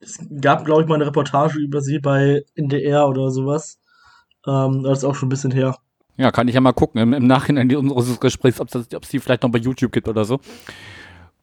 Es 0.00 0.18
gab, 0.40 0.64
glaube 0.64 0.82
ich, 0.82 0.88
mal 0.88 0.94
eine 0.94 1.06
Reportage 1.06 1.58
über 1.58 1.82
sie 1.82 1.98
bei 1.98 2.42
NDR 2.54 3.08
oder 3.08 3.30
sowas. 3.30 3.78
Ähm, 4.46 4.82
das 4.82 4.98
ist 4.98 5.04
auch 5.04 5.14
schon 5.14 5.26
ein 5.26 5.30
bisschen 5.30 5.50
her. 5.50 5.76
Ja, 6.16 6.30
kann 6.30 6.48
ich 6.48 6.54
ja 6.54 6.60
mal 6.60 6.72
gucken 6.72 7.00
im, 7.00 7.12
im 7.12 7.26
Nachhinein 7.26 7.74
unseres 7.76 8.20
Gesprächs, 8.20 8.60
ob 8.60 8.74
es 8.74 9.08
die 9.08 9.18
vielleicht 9.18 9.42
noch 9.42 9.50
bei 9.50 9.58
YouTube 9.58 9.92
gibt 9.92 10.08
oder 10.08 10.24
so. 10.24 10.40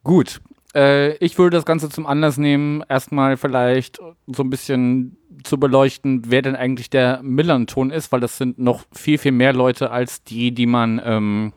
Gut. 0.04 0.42
Äh, 0.76 1.16
ich 1.18 1.38
würde 1.38 1.58
das 1.58 1.66
Ganze 1.66 1.90
zum 1.90 2.08
Anlass 2.08 2.38
nehmen, 2.38 2.84
erstmal 2.90 3.38
vielleicht 3.38 4.00
so 4.28 4.44
ein 4.44 4.50
bisschen 4.50 5.18
zu 5.44 5.60
beleuchten, 5.60 6.24
wer 6.28 6.42
denn 6.42 6.56
eigentlich 6.56 6.90
der 6.90 7.22
Millanton 7.22 7.92
ist, 7.92 8.12
weil 8.12 8.20
das 8.20 8.38
sind 8.38 8.58
noch 8.60 8.84
viel, 8.92 9.18
viel 9.18 9.32
mehr 9.32 9.54
Leute 9.54 9.92
als 9.92 10.24
die, 10.24 10.52
die 10.54 10.66
man 10.66 11.02
ähm, 11.04 11.54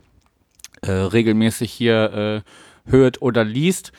äh, 0.83 0.91
regelmäßig 0.91 1.73
hier 1.73 2.45
äh, 2.87 2.91
hört 2.91 3.23
oder 3.23 3.45
liest. 3.45 3.93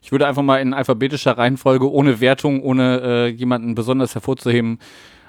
Ich 0.00 0.10
würde 0.10 0.26
einfach 0.26 0.42
mal 0.42 0.58
in 0.58 0.74
alphabetischer 0.74 1.38
Reihenfolge, 1.38 1.90
ohne 1.90 2.20
Wertung, 2.20 2.62
ohne 2.62 3.00
äh, 3.02 3.26
jemanden 3.28 3.74
besonders 3.74 4.14
hervorzuheben, 4.14 4.78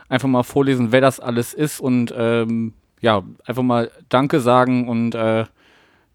einfach 0.10 0.28
mal 0.28 0.44
vorlesen, 0.44 0.92
wer 0.92 1.02
das 1.02 1.20
alles 1.20 1.54
ist 1.54 1.80
und 1.80 2.14
ähm, 2.16 2.74
ja, 3.04 3.22
einfach 3.46 3.64
mal 3.64 3.92
Danke 4.08 4.40
sagen 4.40 4.88
und 4.88 5.14
äh, 5.14 5.44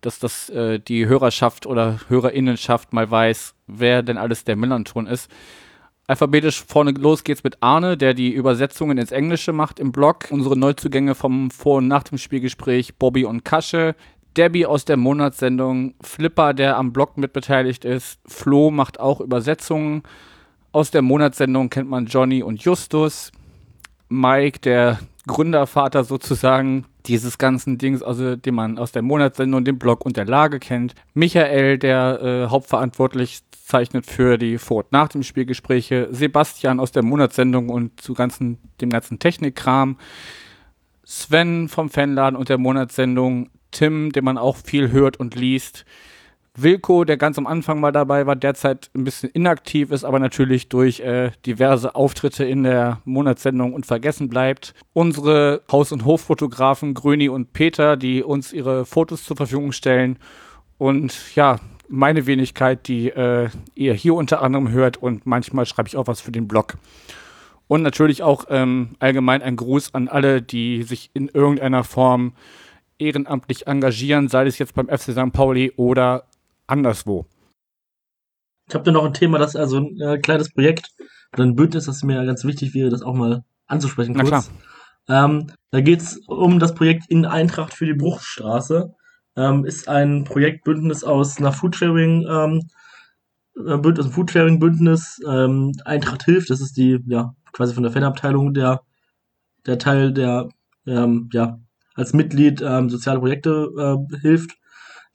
dass 0.00 0.18
das 0.18 0.48
äh, 0.48 0.80
die 0.80 1.06
Hörerschaft 1.06 1.66
oder 1.66 2.00
Hörerinnenschaft 2.08 2.94
mal 2.94 3.08
weiß, 3.10 3.54
wer 3.66 4.02
denn 4.02 4.16
alles 4.16 4.44
der 4.44 4.56
Millanton 4.56 5.06
ist. 5.06 5.30
Alphabetisch 6.06 6.64
vorne 6.66 6.92
los 6.92 7.24
geht's 7.24 7.44
mit 7.44 7.58
Arne, 7.62 7.98
der 7.98 8.14
die 8.14 8.32
Übersetzungen 8.32 8.96
ins 8.96 9.12
Englische 9.12 9.52
macht 9.52 9.78
im 9.78 9.92
Blog. 9.92 10.28
Unsere 10.30 10.56
Neuzugänge 10.56 11.14
vom 11.14 11.50
Vor- 11.50 11.78
und 11.78 11.88
Nach 11.88 12.04
dem 12.04 12.16
Spielgespräch, 12.16 12.96
Bobby 12.96 13.26
und 13.26 13.44
Kasche. 13.44 13.94
Debbie 14.34 14.64
aus 14.64 14.86
der 14.86 14.96
Monatssendung, 14.96 15.94
Flipper, 16.00 16.54
der 16.54 16.78
am 16.78 16.94
Blog 16.94 17.18
mitbeteiligt 17.18 17.84
ist. 17.84 18.18
Flo 18.24 18.70
macht 18.70 18.98
auch 18.98 19.20
Übersetzungen. 19.20 20.04
Aus 20.72 20.90
der 20.90 21.02
Monatssendung 21.02 21.68
kennt 21.68 21.90
man 21.90 22.06
Johnny 22.06 22.42
und 22.42 22.62
Justus. 22.62 23.30
Mike, 24.08 24.60
der 24.60 25.00
Gründervater 25.28 26.02
sozusagen 26.02 26.86
dieses 27.06 27.38
ganzen 27.38 27.78
Dings, 27.78 28.02
also 28.02 28.34
den 28.34 28.54
man 28.56 28.78
aus 28.78 28.90
der 28.90 29.02
Monatssendung, 29.02 29.64
dem 29.64 29.78
Blog 29.78 30.04
und 30.04 30.16
der 30.16 30.24
Lage 30.24 30.58
kennt. 30.58 30.96
Michael, 31.14 31.78
der 31.78 32.20
äh, 32.20 32.50
hauptverantwortlich 32.50 33.42
zeichnet 33.64 34.06
für 34.06 34.38
die 34.38 34.58
Vor- 34.58 34.78
und 34.84 34.92
Nach 34.92 35.08
dem 35.08 35.22
Spielgespräche. 35.22 36.08
Sebastian 36.10 36.80
aus 36.80 36.90
der 36.90 37.04
Monatssendung 37.04 37.68
und 37.68 38.00
zu 38.00 38.14
ganzen, 38.14 38.58
dem 38.80 38.90
ganzen 38.90 39.20
Technikkram. 39.20 39.98
Sven 41.04 41.68
vom 41.68 41.88
Fanladen 41.90 42.36
und 42.36 42.48
der 42.48 42.58
Monatssendung. 42.58 43.50
Tim, 43.70 44.12
den 44.12 44.24
man 44.24 44.38
auch 44.38 44.56
viel 44.56 44.90
hört 44.90 45.20
und 45.20 45.34
liest. 45.34 45.84
Wilko, 46.62 47.04
der 47.04 47.16
ganz 47.16 47.38
am 47.38 47.46
Anfang 47.46 47.80
mal 47.80 47.92
dabei 47.92 48.26
war, 48.26 48.36
derzeit 48.36 48.90
ein 48.94 49.04
bisschen 49.04 49.30
inaktiv 49.30 49.90
ist, 49.90 50.04
aber 50.04 50.18
natürlich 50.18 50.68
durch 50.68 51.00
äh, 51.00 51.30
diverse 51.46 51.94
Auftritte 51.94 52.44
in 52.44 52.64
der 52.64 53.00
Monatssendung 53.04 53.72
und 53.74 53.86
vergessen 53.86 54.28
bleibt. 54.28 54.74
Unsere 54.92 55.62
Haus- 55.70 55.92
und 55.92 56.04
Hoffotografen 56.04 56.94
Gröni 56.94 57.28
und 57.28 57.52
Peter, 57.52 57.96
die 57.96 58.22
uns 58.22 58.52
ihre 58.52 58.84
Fotos 58.84 59.24
zur 59.24 59.36
Verfügung 59.36 59.72
stellen. 59.72 60.18
Und 60.78 61.34
ja, 61.34 61.58
meine 61.88 62.26
Wenigkeit, 62.26 62.86
die 62.88 63.08
äh, 63.08 63.48
ihr 63.74 63.94
hier 63.94 64.14
unter 64.14 64.42
anderem 64.42 64.70
hört 64.70 64.96
und 64.96 65.26
manchmal 65.26 65.66
schreibe 65.66 65.88
ich 65.88 65.96
auch 65.96 66.06
was 66.06 66.20
für 66.20 66.32
den 66.32 66.48
Blog. 66.48 66.74
Und 67.66 67.82
natürlich 67.82 68.22
auch 68.22 68.46
ähm, 68.48 68.96
allgemein 68.98 69.42
ein 69.42 69.56
Gruß 69.56 69.94
an 69.94 70.08
alle, 70.08 70.40
die 70.40 70.82
sich 70.82 71.10
in 71.14 71.28
irgendeiner 71.28 71.84
Form 71.84 72.32
ehrenamtlich 72.98 73.66
engagieren, 73.66 74.28
sei 74.28 74.46
es 74.46 74.58
jetzt 74.58 74.74
beim 74.74 74.88
FC 74.88 75.12
St. 75.12 75.32
Pauli 75.32 75.72
oder 75.76 76.24
anderswo. 76.68 77.26
Ich 78.68 78.74
habe 78.74 78.84
da 78.84 78.92
noch 78.92 79.04
ein 79.04 79.14
Thema, 79.14 79.38
das 79.38 79.56
also 79.56 79.78
ein 79.78 80.00
äh, 80.00 80.18
kleines 80.18 80.52
Projekt 80.52 80.90
oder 81.32 81.44
ein 81.44 81.56
Bündnis, 81.56 81.86
das 81.86 82.02
mir 82.02 82.24
ganz 82.24 82.44
wichtig 82.44 82.74
wäre, 82.74 82.90
das 82.90 83.02
auch 83.02 83.14
mal 83.14 83.44
anzusprechen 83.66 84.14
Na 84.16 84.24
kurz. 84.24 84.50
Ähm, 85.08 85.52
da 85.70 85.80
geht 85.80 86.00
es 86.00 86.18
um 86.26 86.58
das 86.58 86.74
Projekt 86.74 87.04
in 87.08 87.24
Eintracht 87.24 87.72
für 87.74 87.86
die 87.86 87.94
Bruchstraße. 87.94 88.94
Ähm, 89.36 89.64
ist 89.64 89.88
ein 89.88 90.24
Projektbündnis 90.24 91.04
aus 91.04 91.38
einer 91.38 91.52
Foodsharing 91.52 92.26
ähm, 92.28 92.68
äh, 93.56 93.78
Bündnis, 93.78 94.06
ein 94.06 94.12
Foodsharing-Bündnis. 94.12 95.20
Ähm, 95.26 95.72
Eintracht 95.84 96.24
hilft, 96.24 96.50
das 96.50 96.60
ist 96.60 96.76
die, 96.76 96.98
ja, 97.06 97.34
quasi 97.52 97.72
von 97.72 97.82
der 97.82 97.92
Fanabteilung 97.92 98.52
der, 98.52 98.82
der 99.66 99.78
Teil, 99.78 100.12
der 100.12 100.48
ähm, 100.86 101.30
ja, 101.32 101.58
als 101.94 102.12
Mitglied 102.12 102.60
ähm, 102.60 102.90
soziale 102.90 103.20
Projekte 103.20 103.70
äh, 103.78 104.18
hilft 104.18 104.56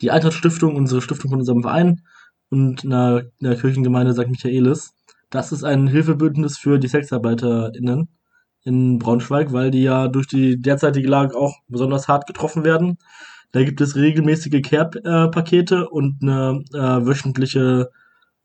die 0.02 0.12
Eintracht-Stiftung, 0.12 0.76
unsere 0.76 1.02
Stiftung 1.02 1.30
von 1.30 1.40
unserem 1.40 1.62
Verein, 1.62 2.02
und 2.54 2.86
einer, 2.86 3.24
einer 3.42 3.56
Kirchengemeinde 3.56 4.14
St. 4.14 4.28
Michaelis. 4.30 4.94
Das 5.32 5.52
ist 5.52 5.64
ein 5.64 5.88
Hilfebündnis 5.88 6.60
für 6.60 6.78
die 6.78 6.88
SexarbeiterInnen 6.88 8.10
in 8.64 9.00
Braunschweig, 9.00 9.52
weil 9.52 9.72
die 9.72 9.82
ja 9.82 10.08
durch 10.08 10.28
die 10.28 10.62
derzeitige 10.62 11.10
Lage 11.10 11.36
auch 11.36 11.56
besonders 11.68 12.08
hart 12.08 12.28
getroffen 12.28 12.64
werden. 12.64 13.00
Da 13.52 13.64
gibt 13.64 13.82
es 13.82 13.96
regelmäßige 13.96 14.62
Care-Pakete 14.62 15.90
und 15.90 16.22
eine 16.22 16.64
äh, 16.74 17.06
wöchentliche 17.06 17.90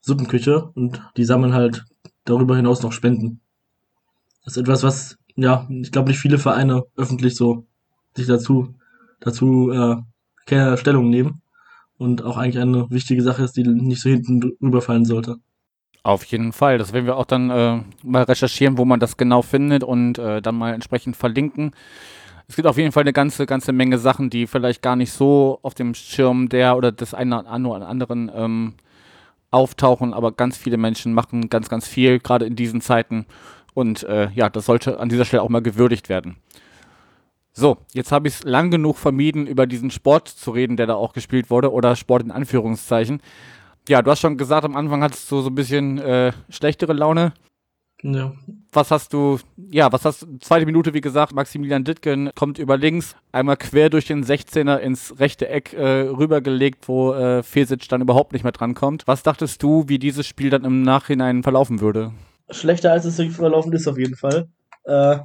Suppenküche 0.01 0.71
und 0.75 1.03
die 1.19 1.25
sammeln 1.25 1.53
halt 1.53 1.85
darüber 2.25 2.57
hinaus 2.57 2.83
noch 2.83 2.93
Spenden. 2.93 3.41
Das 4.45 4.57
ist 4.57 4.63
etwas, 4.63 4.83
was, 4.83 5.19
ja, 5.37 5.69
ich 5.69 5.93
glaube 5.93 6.09
nicht 6.09 6.19
viele 6.19 6.39
Vereine 6.39 6.85
öffentlich 6.97 7.37
so 7.37 7.67
sich 8.17 8.27
dazu, 8.27 8.75
dazu 9.21 9.71
äh, 9.71 9.97
Stellung 10.77 11.11
nehmen 11.11 11.43
und 11.99 12.23
auch 12.23 12.37
eigentlich 12.37 12.61
eine 12.63 12.91
wichtige 12.91 13.23
Sache 13.23 13.43
ist, 13.43 13.57
die 13.57 13.65
nicht 13.65 14.01
so 14.01 14.09
hinten 14.09 14.57
rüberfallen 14.63 15.05
sollte. 15.05 15.37
Auf 16.03 16.25
jeden 16.25 16.53
Fall. 16.53 16.79
Das 16.79 16.93
werden 16.93 17.07
wir 17.07 17.17
auch 17.17 17.27
dann 17.27 17.51
äh, 17.51 17.83
mal 18.03 18.23
recherchieren, 18.23 18.79
wo 18.79 18.85
man 18.85 19.01
das 19.01 19.17
genau 19.17 19.43
findet 19.43 19.85
und 19.85 20.19
äh, 20.19 20.41
dann 20.41 20.57
mal 20.57 20.73
entsprechend 20.73 21.17
verlinken. 21.17 21.73
Es 22.47 22.57
gibt 22.57 22.67
auf 22.67 22.79
jeden 22.79 22.93
Fall 22.93 23.03
eine 23.03 23.13
ganze, 23.13 23.45
ganze 23.45 23.73
Menge 23.73 23.99
Sachen, 23.99 24.31
die 24.31 24.47
vielleicht 24.47 24.81
gar 24.81 24.97
nicht 24.97 25.13
so 25.13 25.59
auf 25.63 25.75
dem 25.75 25.95
Schirm 25.95 26.49
der 26.49 26.77
oder 26.77 26.93
des 26.93 27.13
einen 27.13 27.35
oder 27.67 27.87
anderen 27.87 28.31
ähm, 28.35 28.75
auftauchen, 29.51 30.15
aber 30.15 30.33
ganz 30.33 30.57
viele 30.57 30.79
Menschen 30.79 31.13
machen 31.13 31.51
ganz, 31.51 31.69
ganz 31.69 31.87
viel, 31.87 32.21
gerade 32.21 32.47
in 32.47 32.57
diesen 32.57 32.81
Zeiten. 32.81 33.27
Und 33.75 34.03
äh, 34.05 34.31
ja, 34.31 34.49
das 34.49 34.65
sollte 34.65 34.99
an 35.01 35.09
dieser 35.09 35.25
Stelle 35.27 35.43
auch 35.43 35.49
mal 35.51 35.63
gewürdigt 35.63 36.09
werden. 36.09 36.37
So, 37.59 37.79
jetzt 37.93 38.13
habe 38.13 38.29
ich 38.29 38.35
es 38.35 38.45
lang 38.45 38.71
genug 38.71 38.99
vermieden, 38.99 39.49
über 39.49 39.67
diesen 39.67 39.91
Sport 39.91 40.29
zu 40.29 40.53
reden, 40.53 40.77
der 40.77 40.87
da 40.87 40.95
auch 40.95 41.13
gespielt 41.13 41.51
wurde, 41.51 41.73
oder 41.73 41.97
Sport 41.97 42.23
in 42.23 42.31
Anführungszeichen. 42.31 43.21
Ja, 43.89 44.01
du 44.01 44.13
hast 44.13 44.21
schon 44.21 44.39
gesagt, 44.39 44.65
am 44.65 44.77
Anfang 44.77 45.03
hattest 45.03 45.29
du 45.29 45.41
so 45.41 45.49
ein 45.49 45.57
bisschen 45.57 45.99
äh, 45.99 46.31
schlechtere 46.51 46.93
Laune. 46.93 47.33
Ja. 48.01 48.33
Was 48.71 48.93
hast 48.93 49.13
du, 49.13 49.41
ja, 49.73 49.91
was 49.91 50.05
hast 50.05 50.23
du, 50.23 50.39
zweite 50.39 50.67
Minute, 50.67 50.95
wie 50.95 51.01
gesagt, 51.01 51.35
Maximilian 51.35 51.83
Dittgen 51.83 52.31
kommt 52.37 52.61
über 52.61 52.77
links, 52.77 53.17
einmal 53.33 53.57
quer 53.57 53.91
durch 53.91 54.07
den 54.07 54.25
16er 54.25 54.77
ins 54.77 55.19
rechte 55.19 55.49
Eck 55.49 55.73
äh, 55.73 56.03
rübergelegt, 56.03 56.87
wo 56.87 57.13
äh, 57.13 57.43
Fesic 57.43 57.89
dann 57.89 58.03
überhaupt 58.03 58.35
nicht 58.35 58.45
mehr 58.45 58.53
drankommt. 58.53 59.03
Was 59.07 59.25
dachtest 59.25 59.65
du, 59.65 59.89
wie 59.89 59.99
dieses 59.99 60.29
Spiel 60.29 60.51
dann 60.51 60.63
im 60.63 60.83
Nachhinein 60.83 61.43
verlaufen 61.43 61.81
würde? 61.81 62.13
Schlechter 62.51 62.93
als 62.93 63.05
es 63.05 63.21
verlaufen 63.35 63.73
ist 63.73 63.89
auf 63.89 63.99
jeden 63.99 64.15
Fall. 64.15 64.49
Äh, 64.89 65.19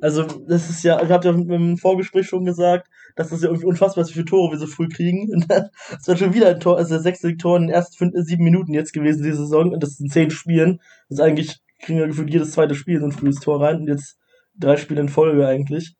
also, 0.00 0.24
das 0.24 0.68
ist 0.68 0.82
ja, 0.82 1.00
ich 1.02 1.10
habe 1.10 1.26
ja 1.26 1.32
im 1.32 1.78
Vorgespräch 1.78 2.26
schon 2.26 2.44
gesagt, 2.44 2.88
dass 3.16 3.30
das 3.30 3.42
ja 3.42 3.48
irgendwie 3.48 3.66
unfassbar 3.66 4.02
ist, 4.02 4.10
wie 4.10 4.14
viele 4.14 4.24
Tore 4.24 4.52
wir 4.52 4.58
so 4.58 4.66
früh 4.66 4.88
kriegen. 4.88 5.46
Es 5.98 6.08
war 6.08 6.16
schon 6.16 6.34
wieder 6.34 6.48
ein 6.48 6.60
Tor, 6.60 6.76
also 6.76 6.94
der 6.94 7.02
sechste 7.02 7.36
Tor 7.36 7.56
in 7.56 7.68
den 7.68 7.74
ersten 7.74 7.96
fünf, 7.96 8.12
sieben 8.16 8.44
Minuten 8.44 8.74
jetzt 8.74 8.92
gewesen, 8.92 9.22
diese 9.22 9.36
Saison. 9.36 9.72
Und 9.72 9.82
das 9.82 9.96
sind 9.96 10.12
zehn 10.12 10.30
Spielen. 10.30 10.80
Das 11.08 11.18
ist 11.18 11.24
eigentlich 11.24 11.60
kriegen 11.84 11.98
ja 11.98 12.06
gefühlt 12.06 12.30
jedes 12.30 12.52
zweite 12.52 12.74
Spiel 12.74 12.98
so 12.98 13.06
ein 13.06 13.12
frühes 13.12 13.40
Tor 13.40 13.62
rein 13.62 13.80
und 13.80 13.88
jetzt 13.88 14.18
drei 14.58 14.76
Spiele 14.76 15.00
in 15.00 15.08
Folge 15.08 15.46
eigentlich. 15.46 15.94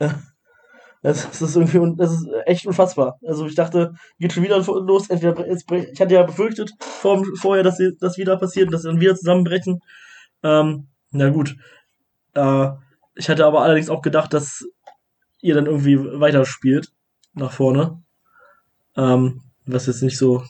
Das 1.00 1.40
ist 1.40 1.54
irgendwie, 1.54 1.94
das 1.96 2.10
ist 2.10 2.26
echt 2.44 2.66
unfassbar. 2.66 3.20
Also 3.24 3.46
ich 3.46 3.54
dachte, 3.54 3.92
geht 4.18 4.32
schon 4.32 4.42
wieder 4.42 4.58
los. 4.58 5.08
Entweder, 5.08 5.46
ich 5.46 6.00
hatte 6.00 6.14
ja 6.14 6.24
befürchtet 6.24 6.72
vor, 6.80 7.24
vorher, 7.40 7.62
dass 7.62 7.80
das 8.00 8.18
wieder 8.18 8.36
passiert, 8.36 8.72
dass 8.72 8.82
sie 8.82 8.88
dann 8.88 9.00
wieder 9.00 9.14
zusammenbrechen. 9.14 9.78
Ähm, 10.42 10.88
na 11.12 11.30
gut. 11.30 11.54
Äh, 12.38 12.72
ich 13.14 13.28
hatte 13.28 13.44
aber 13.44 13.62
allerdings 13.62 13.90
auch 13.90 14.02
gedacht, 14.02 14.32
dass 14.32 14.64
ihr 15.40 15.54
dann 15.54 15.66
irgendwie 15.66 15.98
weiterspielt 15.98 16.92
nach 17.34 17.52
vorne. 17.52 18.02
Ähm, 18.96 19.42
was 19.66 19.86
jetzt 19.86 20.02
nicht 20.02 20.18
so 20.18 20.44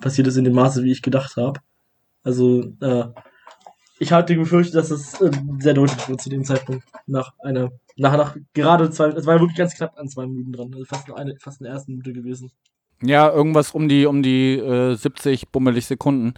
passiert 0.00 0.26
ist 0.26 0.36
in 0.36 0.44
dem 0.44 0.54
Maße, 0.54 0.82
wie 0.82 0.92
ich 0.92 1.02
gedacht 1.02 1.36
habe. 1.36 1.60
Also, 2.22 2.72
äh, 2.80 3.04
ich 3.98 4.12
hatte 4.12 4.34
befürchtet, 4.34 4.74
dass 4.74 4.90
es 4.90 5.20
äh, 5.20 5.30
sehr 5.58 5.74
deutlich 5.74 6.08
wird 6.08 6.20
zu 6.20 6.28
dem 6.28 6.44
Zeitpunkt. 6.44 6.84
Nach 7.06 7.32
einer, 7.38 7.70
nach, 7.96 8.16
nach 8.16 8.36
gerade 8.52 8.90
zwei, 8.90 9.08
es 9.08 9.26
war 9.26 9.36
ja 9.36 9.40
wirklich 9.40 9.56
ganz 9.56 9.74
knapp 9.74 9.98
an 9.98 10.08
zwei 10.08 10.26
Minuten 10.26 10.52
dran. 10.52 10.70
Also 10.72 10.84
fast 10.84 11.10
eine, 11.12 11.36
fast 11.38 11.60
eine 11.60 11.70
erste 11.70 11.90
Minute 11.90 12.12
gewesen. 12.12 12.50
Ja, 13.02 13.30
irgendwas 13.30 13.72
um 13.72 13.88
die, 13.88 14.06
um 14.06 14.22
die 14.22 14.58
äh, 14.58 14.94
70 14.94 15.48
bummelig 15.48 15.86
Sekunden. 15.86 16.34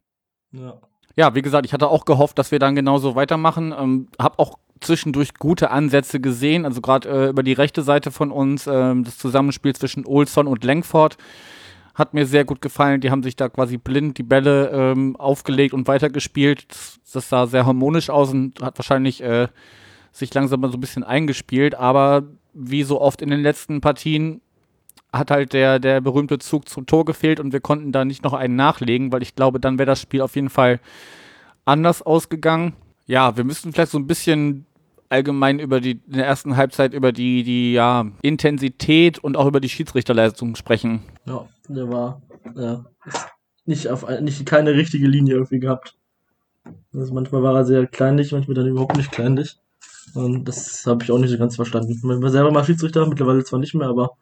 Ja. 0.53 0.81
Ja, 1.19 1.35
wie 1.35 1.43
gesagt, 1.43 1.67
ich 1.67 1.73
hatte 1.73 1.89
auch 1.89 2.05
gehofft, 2.05 2.39
dass 2.39 2.53
wir 2.53 2.61
dann 2.61 2.77
genauso 2.77 3.17
weitermachen. 3.17 3.75
Ähm, 3.77 4.07
hab 4.21 4.39
auch 4.39 4.57
zwischendurch 4.81 5.35
gute 5.35 5.73
Ansätze 5.73 6.21
gesehen, 6.21 6.65
also 6.65 6.81
gerade 6.81 7.09
äh, 7.09 7.29
über 7.31 7.43
die 7.43 7.55
rechte 7.55 7.83
Seite 7.83 8.13
von 8.13 8.31
uns, 8.31 8.69
äh, 8.69 8.95
das 9.03 9.19
Zusammenspiel 9.19 9.75
zwischen 9.75 10.07
Olson 10.07 10.47
und 10.47 10.63
Lenkford 10.63 11.17
hat 11.97 12.15
mir 12.15 12.25
sehr 12.25 12.45
gut 12.45 12.63
gefallen. 12.63 13.01
Die 13.01 13.11
haben 13.11 13.25
sich 13.25 13.35
da 13.35 13.49
quasi 13.49 13.79
blind 13.79 14.17
die 14.19 14.23
Bälle 14.23 14.71
ähm, 14.73 15.17
aufgelegt 15.17 15.75
und 15.75 15.89
weitergespielt. 15.89 16.67
Das, 16.71 17.01
das, 17.13 17.29
sah 17.29 17.49
sehr 17.49 17.67
harmonisch 17.67 18.11
aus 18.11 18.31
und 18.31 18.63
hat 18.63 18.79
wahrscheinlich 18.79 19.21
äh, 19.21 19.49
sich 20.13 20.33
langsam 20.33 20.61
mal 20.61 20.71
so 20.71 20.77
ein 20.77 20.81
bisschen 20.81 21.03
eingespielt. 21.03 21.75
Aber 21.75 22.29
wie 22.55 22.85
so 22.85 23.01
oft 23.01 23.23
in 23.23 23.31
den 23.31 23.41
letzten 23.41 23.81
Partien 23.81 24.41
hat 25.13 25.31
halt 25.31 25.53
der, 25.53 25.79
der 25.79 26.01
berühmte 26.01 26.39
Zug 26.39 26.69
zum 26.69 26.87
Tor 26.87 27.05
gefehlt 27.05 27.41
und 27.41 27.53
wir 27.53 27.61
konnten 27.61 27.93
da 27.93 28.05
nicht 28.05 28.25
noch 28.25 28.35
einen 28.35 28.57
nachlegen, 28.57 29.13
weil 29.13 29.23
ich 29.23 29.35
glaube, 29.35 29.61
dann 29.61 29.79
wäre 29.79 29.87
das 29.87 30.01
Spiel 30.01 30.21
auf 30.21 30.37
jeden 30.37 30.51
Fall 30.51 30.81
anders 31.65 32.03
ausgegangen. 32.03 32.75
Ja, 33.07 33.37
wir 33.37 33.45
müssten 33.45 33.73
vielleicht 33.73 33.93
so 33.93 33.99
ein 33.99 34.07
bisschen 34.07 34.67
allgemein 35.09 35.59
über 35.59 35.81
die 35.81 35.93
in 35.93 36.15
der 36.15 36.27
ersten 36.27 36.57
Halbzeit 36.57 36.93
über 36.93 37.13
die 37.13 37.43
die 37.43 37.73
ja 37.73 38.07
Intensität 38.21 39.19
und 39.19 39.37
auch 39.37 39.47
über 39.47 39.61
die 39.61 39.71
Schiedsrichterleistung 39.71 40.57
sprechen. 40.57 41.01
Ja, 41.25 41.47
der 41.69 41.89
war 41.89 42.23
ja, 42.55 42.85
nicht 43.65 43.89
auf 43.89 44.07
nicht 44.21 44.45
keine 44.45 44.75
richtige 44.75 45.07
Linie 45.07 45.35
irgendwie 45.35 45.61
gehabt. 45.61 45.97
Also 46.93 47.15
manchmal 47.15 47.43
war 47.43 47.55
er 47.55 47.65
sehr 47.65 47.87
kleinlich, 47.87 48.33
manchmal 48.33 48.55
dann 48.55 48.67
überhaupt 48.67 48.97
nicht 48.97 49.11
kleinlich. 49.11 49.57
Und 50.15 50.45
das 50.47 50.85
habe 50.87 51.05
ich 51.05 51.11
auch 51.11 51.19
nicht 51.19 51.31
so 51.31 51.39
ganz 51.39 51.57
verstanden. 51.57 51.93
Ich 51.93 52.03
war 52.03 52.31
selber 52.31 52.51
mal 52.51 52.65
Schiedsrichter, 52.65 53.07
mittlerweile 53.07 53.45
zwar 53.45 53.59
nicht 53.59 53.75
mehr, 53.75 53.89
aber 53.89 54.17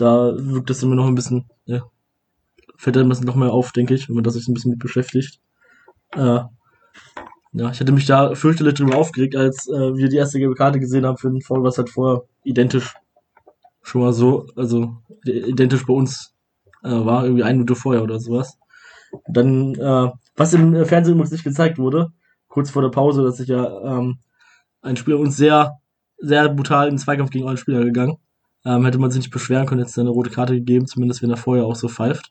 da 0.00 0.32
wirkt 0.36 0.70
es 0.70 0.82
immer 0.82 0.94
noch 0.94 1.06
ein 1.06 1.14
bisschen, 1.14 1.46
ja, 1.66 1.82
fällt 2.76 2.96
ein 2.96 3.08
bisschen 3.08 3.26
noch 3.26 3.34
mehr 3.34 3.52
auf, 3.52 3.72
denke 3.72 3.94
ich, 3.94 4.08
wenn 4.08 4.14
man 4.14 4.24
das 4.24 4.34
sich 4.34 4.48
ein 4.48 4.54
bisschen 4.54 4.70
mit 4.70 4.80
beschäftigt. 4.80 5.40
Äh, 6.14 6.40
ja, 7.52 7.70
ich 7.70 7.80
hätte 7.80 7.92
mich 7.92 8.06
da 8.06 8.34
fürchterlich 8.34 8.74
drüber 8.74 8.96
aufgeregt, 8.96 9.36
als 9.36 9.68
äh, 9.68 9.96
wir 9.96 10.08
die 10.08 10.16
erste 10.16 10.38
gelbe 10.38 10.54
Karte 10.54 10.80
gesehen 10.80 11.04
haben 11.04 11.18
für 11.18 11.30
den 11.30 11.42
Foul, 11.42 11.64
was 11.64 11.78
halt 11.78 11.90
vorher 11.90 12.22
identisch 12.44 12.94
schon 13.82 14.02
mal 14.02 14.12
so, 14.12 14.46
also 14.56 14.96
identisch 15.24 15.84
bei 15.84 15.92
uns 15.92 16.34
äh, 16.82 16.90
war, 16.90 17.24
irgendwie 17.24 17.42
eine 17.42 17.58
Minute 17.58 17.74
vorher 17.74 18.02
oder 18.02 18.20
sowas. 18.20 18.56
Dann, 19.28 19.74
äh, 19.74 20.10
was 20.36 20.54
im 20.54 20.86
Fernsehen 20.86 21.14
übrigens 21.14 21.32
nicht 21.32 21.44
gezeigt 21.44 21.78
wurde, 21.78 22.12
kurz 22.48 22.70
vor 22.70 22.82
der 22.82 22.90
Pause, 22.90 23.24
dass 23.24 23.38
sich 23.38 23.48
ja 23.48 23.98
ähm, 23.98 24.18
ein 24.80 24.96
Spieler 24.96 25.18
uns 25.18 25.36
sehr, 25.36 25.78
sehr 26.18 26.48
brutal 26.48 26.86
in 26.86 26.94
den 26.94 26.98
Zweikampf 26.98 27.30
gegen 27.30 27.48
einen 27.48 27.56
Spieler 27.56 27.84
gegangen. 27.84 28.16
Ähm, 28.64 28.84
hätte 28.84 28.98
man 28.98 29.10
sich 29.10 29.20
nicht 29.22 29.30
beschweren 29.30 29.66
können, 29.66 29.80
jetzt 29.80 29.98
eine 29.98 30.10
rote 30.10 30.30
Karte 30.30 30.54
gegeben, 30.54 30.86
zumindest 30.86 31.22
wenn 31.22 31.30
er 31.30 31.36
vorher 31.36 31.64
auch 31.64 31.76
so 31.76 31.88
pfeift. 31.88 32.30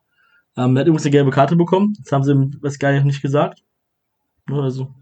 Ähm, 0.56 0.76
er 0.76 0.82
hat 0.82 0.88
übrigens 0.88 1.06
eine 1.06 1.12
gelbe 1.12 1.32
Karte 1.32 1.56
bekommen, 1.56 1.96
das 2.02 2.12
haben 2.12 2.24
sie 2.24 2.32
im 2.32 2.62
Westgeil 2.62 3.04
nicht 3.04 3.22
gesagt. 3.22 3.64
Also, 4.52 4.94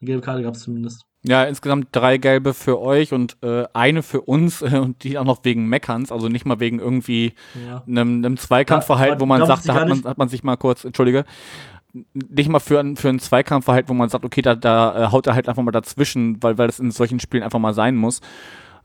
eine 0.00 0.06
gelbe 0.06 0.22
Karte 0.22 0.42
gab 0.42 0.54
es 0.54 0.60
zumindest. 0.60 1.04
Ja, 1.22 1.44
insgesamt 1.44 1.88
drei 1.92 2.16
gelbe 2.16 2.54
für 2.54 2.80
euch 2.80 3.12
und 3.12 3.36
äh, 3.42 3.64
eine 3.72 4.02
für 4.02 4.20
uns 4.20 4.62
äh, 4.62 4.78
und 4.82 5.02
die 5.04 5.18
auch 5.18 5.24
noch 5.24 5.44
wegen 5.44 5.66
Meckerns, 5.66 6.12
also 6.12 6.28
nicht 6.28 6.46
mal 6.46 6.60
wegen 6.60 6.78
irgendwie 6.78 7.34
ja. 7.66 7.82
einem, 7.86 8.24
einem 8.24 8.36
Zweikampfverhalten, 8.36 9.18
da, 9.18 9.20
wo 9.20 9.26
man 9.26 9.44
sagt, 9.46 9.68
da 9.68 9.74
hat 9.74 9.88
man, 9.88 10.04
hat 10.04 10.18
man 10.18 10.28
sich 10.28 10.44
mal 10.44 10.56
kurz, 10.56 10.84
entschuldige, 10.84 11.24
nicht 12.12 12.48
mal 12.48 12.60
für, 12.60 12.78
ein, 12.80 12.96
für 12.96 13.08
ein 13.08 13.18
Zweikampfverhalten, 13.18 13.88
wo 13.88 13.94
man 13.94 14.08
sagt, 14.08 14.24
okay, 14.24 14.42
da, 14.42 14.54
da 14.54 15.06
äh, 15.06 15.10
haut 15.10 15.26
er 15.26 15.34
halt 15.34 15.48
einfach 15.48 15.62
mal 15.62 15.72
dazwischen, 15.72 16.42
weil, 16.42 16.58
weil 16.58 16.66
das 16.66 16.78
in 16.78 16.90
solchen 16.90 17.18
Spielen 17.18 17.42
einfach 17.42 17.58
mal 17.58 17.74
sein 17.74 17.96
muss. 17.96 18.20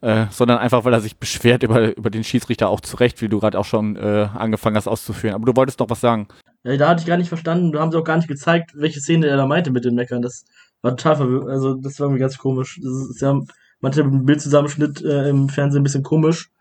Äh, 0.03 0.27
sondern 0.31 0.57
einfach, 0.57 0.83
weil 0.83 0.93
er 0.93 1.00
sich 1.00 1.15
beschwert 1.17 1.63
über, 1.63 1.95
über 1.95 2.10
den 2.10 2.25
Schiedsrichter 2.25 2.67
auch 2.67 2.81
zurecht, 2.81 3.22
wie 3.22 3.29
du 3.29 3.39
gerade 3.39 3.57
auch 3.57 3.65
schon 3.65 3.95
äh, 3.95 4.27
angefangen 4.33 4.75
hast 4.75 4.88
auszuführen. 4.88 5.33
Aber 5.33 5.45
du 5.45 5.55
wolltest 5.55 5.79
doch 5.79 5.89
was 5.89 6.01
sagen. 6.01 6.27
Ja, 6.63 6.75
da 6.75 6.89
hatte 6.89 7.01
ich 7.01 7.07
gar 7.07 7.17
nicht 7.17 7.29
verstanden, 7.29 7.72
da 7.72 7.79
haben 7.79 7.91
sie 7.91 7.98
auch 7.98 8.03
gar 8.03 8.17
nicht 8.17 8.27
gezeigt, 8.27 8.72
welche 8.75 9.00
Szene 9.00 9.27
er 9.27 9.38
da 9.38 9.45
meinte 9.45 9.72
mit 9.72 9.86
dem 9.86 9.95
Meckern. 9.95 10.22
Das, 10.22 10.43
war 10.83 10.95
total 10.95 11.15
verwirrend. 11.15 11.50
Also, 11.50 11.74
das 11.75 12.00
war 12.00 12.10
mir 12.10 12.19
ganz 12.19 12.38
komisch. 12.38 12.79
Das 12.83 12.91
ist 13.10 13.22
ja 13.22 13.39
manche 13.79 14.03
Bildzusammenschnitt 14.03 15.01
äh, 15.01 15.29
im 15.29 15.50
Fernsehen 15.50 15.81
ein 15.81 15.83
bisschen 15.83 16.03
komisch. 16.03 16.51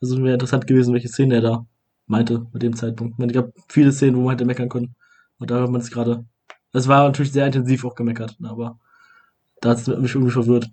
Also 0.00 0.22
wäre 0.22 0.34
interessant 0.34 0.66
gewesen, 0.66 0.94
welche 0.94 1.08
Szene 1.08 1.34
er 1.36 1.40
da 1.42 1.66
meinte 2.06 2.46
mit 2.52 2.62
dem 2.62 2.74
Zeitpunkt. 2.74 3.14
Ich 3.14 3.18
meine, 3.18 3.32
es 3.32 3.36
gab 3.36 3.52
viele 3.68 3.92
Szenen, 3.92 4.16
wo 4.16 4.22
man 4.22 4.30
hätte 4.30 4.44
meckern 4.44 4.68
können. 4.68 4.94
Und 5.38 5.50
da 5.50 5.56
hört 5.56 5.70
man 5.70 5.80
es 5.80 5.90
gerade. 5.90 6.24
Das 6.72 6.88
war 6.88 7.04
natürlich 7.04 7.32
sehr 7.32 7.46
intensiv 7.46 7.84
auch 7.84 7.94
gemeckert, 7.94 8.36
aber 8.42 8.78
da 9.60 9.70
hat 9.70 9.78
es 9.78 9.86
mich 9.88 10.14
irgendwie 10.14 10.32
verwirrt. 10.32 10.70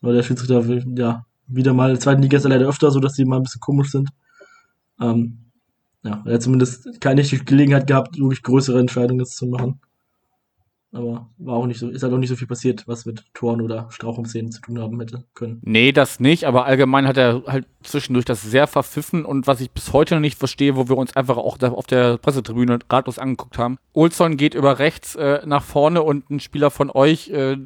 Weil 0.00 0.14
der 0.14 0.22
Schiedsrichter, 0.22 0.62
ja, 0.96 1.26
wieder 1.46 1.74
mal, 1.74 1.90
in 1.90 1.94
der 1.94 2.00
zweiten 2.00 2.22
Liga 2.22 2.36
ist 2.38 2.44
er 2.44 2.50
leider 2.50 2.68
öfter 2.68 2.90
so, 2.90 3.00
dass 3.00 3.14
die 3.14 3.24
mal 3.24 3.36
ein 3.36 3.42
bisschen 3.42 3.60
komisch 3.60 3.90
sind. 3.90 4.10
Ähm, 5.00 5.38
ja, 6.02 6.22
er 6.24 6.34
hat 6.34 6.42
zumindest 6.42 7.00
keine 7.00 7.22
Gelegenheit 7.22 7.86
gehabt, 7.86 8.18
wirklich 8.18 8.42
größere 8.42 8.78
Entscheidungen 8.78 9.24
zu 9.24 9.46
machen. 9.46 9.80
Aber 10.94 11.28
war 11.38 11.56
auch 11.56 11.66
nicht 11.66 11.80
so, 11.80 11.88
ist 11.88 12.04
halt 12.04 12.12
auch 12.12 12.18
nicht 12.18 12.28
so 12.28 12.36
viel 12.36 12.46
passiert, 12.46 12.86
was 12.86 13.04
mit 13.04 13.24
Toren 13.34 13.60
oder 13.60 13.88
Strauchumszenen 13.90 14.52
zu 14.52 14.60
tun 14.60 14.78
haben 14.78 15.00
hätte 15.00 15.24
können. 15.34 15.60
Nee, 15.64 15.90
das 15.90 16.20
nicht, 16.20 16.44
aber 16.44 16.66
allgemein 16.66 17.08
hat 17.08 17.16
er 17.16 17.42
halt 17.48 17.66
zwischendurch 17.82 18.24
das 18.24 18.42
sehr 18.42 18.68
verpfiffen 18.68 19.24
und 19.24 19.48
was 19.48 19.60
ich 19.60 19.72
bis 19.72 19.92
heute 19.92 20.14
noch 20.14 20.20
nicht 20.20 20.38
verstehe, 20.38 20.76
wo 20.76 20.88
wir 20.88 20.96
uns 20.96 21.16
einfach 21.16 21.36
auch 21.36 21.60
auf 21.60 21.86
der 21.88 22.18
Pressetribüne 22.18 22.78
ratlos 22.88 23.18
angeguckt 23.18 23.58
haben. 23.58 23.78
Olson 23.92 24.36
geht 24.36 24.54
über 24.54 24.78
rechts 24.78 25.16
äh, 25.16 25.44
nach 25.44 25.64
vorne 25.64 26.00
und 26.00 26.30
ein 26.30 26.38
Spieler 26.38 26.70
von 26.70 26.90
euch 26.90 27.28
äh, 27.30 27.56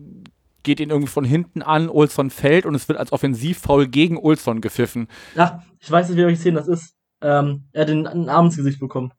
geht 0.63 0.81
ihn 0.81 0.91
irgendwie 0.91 1.11
von 1.11 1.25
hinten 1.25 1.63
an, 1.63 1.89
Olson 1.89 2.31
fällt 2.31 2.67
und 2.67 2.75
es 2.75 2.89
wird 2.89 2.99
als 2.99 3.13
Offensivfoul 3.13 3.87
gegen 3.87 4.19
Olson 4.19 4.61
gepfiffen. 4.61 5.09
Ja, 5.35 5.63
ich 5.81 5.91
weiß 5.91 6.09
nicht, 6.09 6.19
wie 6.19 6.25
euch 6.25 6.41
sehen 6.41 6.55
das 6.55 6.69
ist. 6.69 6.95
Ähm, 7.21 7.69
er 7.73 7.83
hat 7.83 7.89
den, 7.89 8.07
einen 8.07 8.29
Arm 8.29 8.47
ins 8.47 8.57
Gesicht 8.57 8.81
bekommen, 8.81 9.13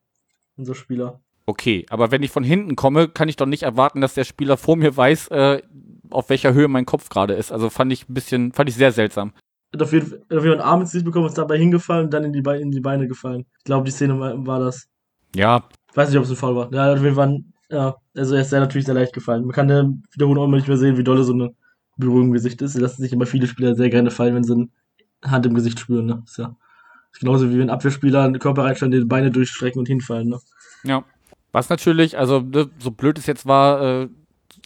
unser 0.58 0.76
Spieler. 0.76 1.22
Okay, 1.46 1.86
aber 1.90 2.12
wenn 2.12 2.22
ich 2.22 2.32
von 2.32 2.44
hinten 2.44 2.76
komme, 2.76 3.10
kann 3.10 3.28
ich 3.28 3.36
doch 3.36 3.48
nicht 3.48 3.64
erwarten, 3.64 4.02
dass 4.02 4.14
der 4.14 4.24
Spieler 4.24 4.56
vor 4.56 4.76
mir 4.76 4.96
weiß, 4.96 5.30
äh, 5.30 5.62
auf 6.12 6.30
welcher 6.30 6.54
Höhe 6.54 6.68
mein 6.68 6.86
Kopf 6.86 7.10
gerade 7.10 7.34
ist. 7.34 7.52
Also 7.52 7.70
fand 7.70 7.92
ich 7.92 8.08
ein 8.08 8.14
bisschen, 8.14 8.52
fand 8.52 8.70
ich 8.70 8.76
sehr 8.76 8.92
seltsam. 8.92 9.34
Hat 9.74 9.82
auf 9.82 9.92
jeden 9.92 10.08
Fall 10.08 10.26
einen 10.30 10.62
Arm 10.62 10.82
ins 10.82 10.92
Gesicht 10.92 11.06
bekommen, 11.06 11.28
ist 11.28 11.38
dabei 11.38 11.58
hingefallen 11.58 12.06
und 12.06 12.14
dann 12.14 12.24
in 12.24 12.34
die, 12.34 12.42
Be 12.42 12.58
in 12.58 12.72
die 12.72 12.80
Beine 12.80 13.08
gefallen. 13.08 13.46
Ich 13.60 13.64
glaube, 13.64 13.86
die 13.86 13.92
Szene 13.92 14.20
war, 14.20 14.60
das. 14.60 14.88
Ja. 15.36 15.68
Ich 15.90 15.98
weiß 15.98 16.10
nicht, 16.10 16.18
ob 16.18 16.24
es 16.24 16.30
ein 16.30 16.36
Fall 16.36 16.56
war. 16.56 16.72
Ja, 16.74 16.94
auf 16.94 17.02
jeden 17.02 17.16
Fall, 17.16 17.40
ja, 17.70 17.96
also 18.16 18.36
er 18.36 18.42
ist 18.42 18.50
sehr, 18.50 18.60
natürlich 18.60 18.86
sehr 18.86 18.96
leicht 18.96 19.14
gefallen. 19.14 19.44
Man 19.44 19.52
kann 19.52 19.70
ja 19.70 19.90
wiederholen 20.12 20.40
auch 20.40 20.46
immer 20.46 20.58
nicht 20.58 20.68
mehr 20.68 20.78
sehen, 20.78 20.98
wie 20.98 21.04
dolle 21.04 21.24
so 21.24 21.34
eine 21.34 21.54
Berührung 21.98 22.28
im 22.28 22.34
Gesicht 22.34 22.62
ist. 22.62 22.76
Das 22.76 22.82
lassen 22.82 23.02
sich 23.02 23.14
immer 23.14 23.26
viele 23.26 23.48
Spieler 23.48 23.76
sehr 23.76 23.90
gerne 23.90 24.12
fallen, 24.12 24.36
wenn 24.36 24.44
sie 24.44 24.54
eine 24.54 24.70
Hand 25.24 25.46
im 25.46 25.54
Gesicht 25.54 25.80
spüren. 25.80 26.06
Ne? 26.06 26.24
Ist 26.26 26.38
ja 26.38 26.56
genauso 27.20 27.50
wie 27.50 27.60
wenn 27.60 27.70
Abwehrspieler 27.70 28.24
einen 28.24 28.40
Körper 28.40 28.64
reinstellen, 28.64 28.92
die 28.92 29.04
Beine 29.06 29.32
durchstrecken 29.32 29.80
und 29.80 29.88
hinfallen. 29.88 30.30
Ne? 30.30 30.40
Ja. 30.84 31.04
Was 31.52 31.70
natürlich, 31.70 32.18
also 32.18 32.42
ne, 32.42 32.70
so 32.78 32.92
blöd 32.92 33.18
es 33.18 33.26
jetzt 33.26 33.48
war, 33.48 33.82
äh, 34.04 34.10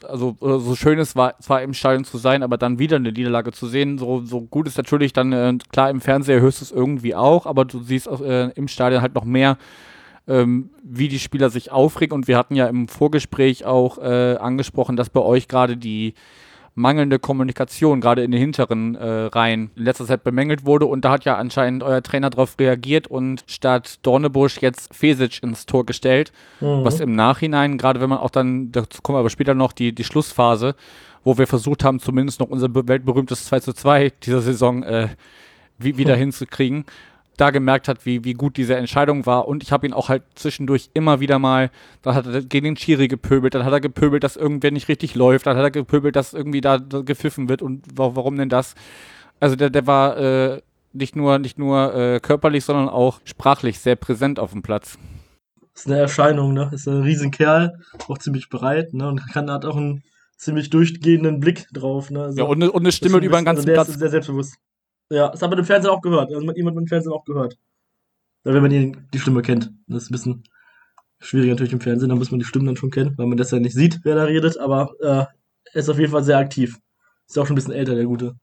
also 0.08 0.36
so 0.42 0.76
schön 0.76 1.00
es 1.00 1.16
war, 1.16 1.40
zwar 1.40 1.62
im 1.62 1.74
Stadion 1.74 2.04
zu 2.04 2.18
sein, 2.18 2.44
aber 2.44 2.58
dann 2.58 2.78
wieder 2.78 2.98
eine 2.98 3.14
Niederlage 3.14 3.54
zu 3.54 3.68
sehen, 3.68 3.98
so, 3.98 4.22
so 4.26 4.42
gut 4.42 4.68
ist 4.68 4.78
natürlich 4.78 5.14
dann, 5.14 5.32
äh, 5.32 5.58
klar, 5.72 5.90
im 5.90 6.02
Fernseher 6.02 6.42
hörst 6.42 6.60
du 6.60 6.66
es 6.66 6.72
irgendwie 6.72 7.16
auch, 7.16 7.46
aber 7.46 7.64
du 7.64 7.82
siehst 7.82 8.10
auch, 8.10 8.22
äh, 8.22 8.50
im 8.56 8.68
Stadion 8.68 9.02
halt 9.02 9.16
noch 9.16 9.24
mehr, 9.24 9.58
ähm, 10.28 10.70
wie 10.84 11.08
die 11.08 11.20
Spieler 11.20 11.50
sich 11.50 11.72
aufregen. 11.72 12.16
Und 12.16 12.28
wir 12.28 12.38
hatten 12.38 12.56
ja 12.56 12.68
im 12.68 12.88
Vorgespräch 12.88 13.66
auch 13.66 13.98
äh, 13.98 14.36
angesprochen, 14.36 14.96
dass 14.96 15.10
bei 15.10 15.22
euch 15.22 15.48
gerade 15.48 15.78
die 15.78 16.14
mangelnde 16.76 17.20
Kommunikation, 17.20 18.02
gerade 18.02 18.24
in 18.24 18.32
den 18.32 18.40
hinteren 18.40 18.96
äh, 18.96 19.26
Reihen, 19.26 19.70
in 19.76 19.84
letzter 19.84 20.06
Zeit 20.06 20.24
bemängelt 20.24 20.66
wurde. 20.66 20.86
Und 20.86 21.06
da 21.06 21.12
hat 21.12 21.26
ja 21.26 21.36
anscheinend 21.38 21.84
euer 21.84 22.02
Trainer 22.02 22.30
darauf 22.30 22.56
reagiert 22.60 23.08
und 23.08 23.44
statt 23.48 24.00
Dornebusch 24.02 24.60
jetzt 24.62 24.94
Fesic 24.96 25.44
ins 25.44 25.66
Tor 25.66 25.86
gestellt. 25.86 26.32
Mhm. 26.62 26.84
Was 26.84 27.00
im 27.00 27.16
Nachhinein, 27.16 27.78
gerade 27.78 28.02
wenn 28.02 28.10
man 28.10 28.20
auch 28.20 28.32
dann, 28.32 28.72
dazu 28.72 29.02
kommen 29.02 29.18
wir 29.18 29.20
aber 29.20 29.30
später 29.30 29.54
noch, 29.54 29.72
die, 29.72 29.94
die 29.94 30.04
Schlussphase, 30.04 30.76
wo 31.24 31.38
wir 31.38 31.48
versucht 31.48 31.84
haben, 31.84 32.00
zumindest 32.00 32.40
noch 32.40 32.50
unser 32.50 32.74
weltberühmtes 32.74 33.46
2 33.46 33.60
zu 33.60 33.74
2 33.74 34.12
dieser 34.24 34.42
Saison 34.42 34.82
äh, 34.84 35.10
wieder 35.78 36.16
hinzukriegen 36.16 36.86
da 37.38 37.50
gemerkt 37.50 37.88
hat, 37.88 38.06
wie, 38.06 38.24
wie 38.24 38.34
gut 38.34 38.58
diese 38.58 38.76
Entscheidung 38.76 39.26
war. 39.26 39.48
Und 39.48 39.64
ich 39.64 39.72
habe 39.72 39.88
ihn 39.88 39.94
auch 39.94 40.10
halt 40.10 40.24
zwischendurch 40.36 40.90
immer 40.94 41.20
wieder 41.20 41.40
mal, 41.40 41.72
da 42.02 42.14
hat 42.14 42.28
er 42.28 42.42
gegen 42.42 42.66
den 42.66 42.78
Schiri 42.78 43.08
gepöbelt, 43.08 43.56
dann 43.56 43.66
hat 43.66 43.74
er 43.74 43.82
gepöbelt, 43.82 44.24
dass 44.24 44.36
irgendwer 44.36 44.72
nicht 44.72 44.88
richtig 44.88 45.16
läuft, 45.16 45.48
dann 45.48 45.58
hat 45.58 45.64
er 45.64 45.72
gepöbelt, 45.72 46.16
dass 46.16 46.34
irgendwie 46.34 46.62
da 46.62 46.78
gepfiffen 46.78 47.50
wird 47.50 47.62
und 47.62 47.86
warum 47.96 48.38
denn 48.38 48.50
das? 48.50 48.76
Also 49.40 49.56
der, 49.56 49.70
der 49.70 49.88
war 49.88 50.18
äh, 50.18 50.62
nicht 50.94 51.16
nur, 51.16 51.40
nicht 51.40 51.58
nur 51.58 51.94
äh, 51.96 52.20
körperlich, 52.20 52.64
sondern 52.66 52.88
auch 52.88 53.20
sprachlich 53.26 53.80
sehr 53.80 53.96
präsent 53.96 54.40
auf 54.40 54.52
dem 54.52 54.62
Platz. 54.62 54.98
Ist 55.76 55.88
eine 55.88 55.98
Erscheinung, 55.98 56.54
ne? 56.54 56.70
Ist 56.72 56.88
ein 56.88 57.02
Riesenkerl, 57.02 57.74
auch 58.08 58.20
ziemlich 58.20 58.50
breit, 58.50 58.94
ne? 58.94 59.08
Und 59.08 59.28
kann, 59.34 59.50
hat 59.50 59.66
auch 59.66 59.76
einen 59.76 60.04
ziemlich 60.38 60.70
durchgehenden 60.70 61.40
Blick 61.40 61.66
drauf, 61.74 62.12
ne? 62.12 62.22
Also, 62.22 62.38
ja, 62.38 62.44
und, 62.44 62.62
und 62.62 62.84
eine 62.84 62.92
Stimme 62.92 63.18
über 63.18 63.38
den 63.38 63.46
ganzen 63.46 63.66
Platz. 63.66 63.90
Ist 63.90 64.00
sehr 64.00 64.10
selbstbewusst. 64.10 64.56
Ja, 65.14 65.30
das 65.30 65.42
hat 65.42 65.50
man 65.50 65.60
im 65.60 65.66
Fernsehen 65.66 65.92
auch 65.92 66.02
gehört. 66.02 66.34
Also 66.34 66.52
jemand 66.54 66.78
im 66.78 66.88
Fernsehen 66.88 67.14
auch 67.14 67.24
gehört. 67.24 67.58
Weil 68.44 68.56
wenn 68.56 68.62
man 68.62 68.72
die, 68.72 68.92
die 69.14 69.20
Stimme 69.20 69.42
kennt. 69.42 69.72
Das 69.88 70.04
ist 70.04 70.10
ein 70.10 70.14
bisschen 70.14 70.44
schwieriger 71.20 71.54
natürlich 71.54 71.74
im 71.74 71.82
Fernsehen, 71.82 72.10
da 72.10 72.16
muss 72.16 72.32
man 72.32 72.40
die 72.40 72.46
Stimmen 72.46 72.66
dann 72.66 72.76
schon 72.76 72.92
kennen, 72.92 73.14
weil 73.18 73.28
man 73.28 73.38
das 73.38 73.52
ja 73.52 73.60
nicht 73.60 73.76
sieht, 73.76 74.02
wer 74.04 74.16
da 74.16 74.24
redet, 74.26 74.58
aber 74.58 74.92
äh, 75.00 75.26
er 75.74 75.80
ist 75.80 75.90
auf 75.90 75.98
jeden 75.98 76.12
Fall 76.12 76.24
sehr 76.24 76.38
aktiv. 76.38 76.78
Ist 77.28 77.40
auch 77.40 77.48
schon 77.48 77.54
ein 77.54 77.56
bisschen 77.56 77.74
älter, 77.74 77.96
der 77.96 78.04
Gute. 78.04 78.36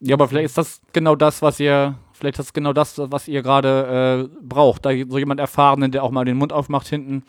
Ja, 0.00 0.14
aber 0.14 0.26
vielleicht 0.26 0.46
ist 0.46 0.58
das 0.58 0.80
genau 0.92 1.14
das, 1.14 1.42
was 1.42 1.60
ihr, 1.60 1.94
vielleicht 2.12 2.38
ist 2.38 2.46
das 2.46 2.52
genau 2.52 2.72
das, 2.72 2.98
was 2.98 3.28
ihr 3.28 3.42
gerade 3.42 4.28
äh, 4.32 4.36
braucht. 4.42 4.84
Da 4.84 4.90
so 4.90 5.18
jemand 5.18 5.38
Erfahrenen, 5.38 5.92
der 5.92 6.02
auch 6.02 6.10
mal 6.10 6.24
den 6.24 6.38
Mund 6.38 6.52
aufmacht 6.52 6.88
hinten. 6.88 7.22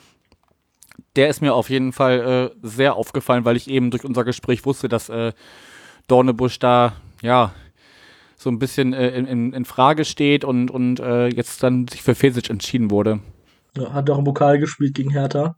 Der 1.16 1.28
ist 1.28 1.42
mir 1.42 1.54
auf 1.54 1.70
jeden 1.70 1.92
Fall 1.92 2.52
äh, 2.64 2.68
sehr 2.68 2.96
aufgefallen, 2.96 3.46
weil 3.46 3.58
ich 3.58 3.70
eben 3.70 3.92
durch 3.92 4.06
unser 4.06 4.24
Gespräch 4.24 4.66
wusste, 4.66 4.88
dass 4.88 5.10
äh, 5.10 5.34
Dornebusch 6.08 6.58
da, 6.60 6.94
ja, 7.22 7.54
so 8.42 8.50
ein 8.50 8.60
bisschen 8.60 8.94
äh, 8.94 9.10
in, 9.10 9.54
in, 9.54 9.66
Frage 9.66 10.04
steht 10.04 10.44
und, 10.44 10.72
und 10.72 11.00
äh, 11.00 11.28
jetzt 11.28 11.62
dann 11.62 11.88
sich 11.88 12.02
für 12.02 12.16
Fesic 12.16 12.50
entschieden 12.50 12.90
wurde. 12.90 13.20
Ja, 13.78 13.94
hat 13.94 14.10
auch 14.10 14.18
im 14.18 14.24
Pokal 14.24 14.58
gespielt 14.58 14.96
gegen 14.96 15.12
Hertha. 15.12 15.56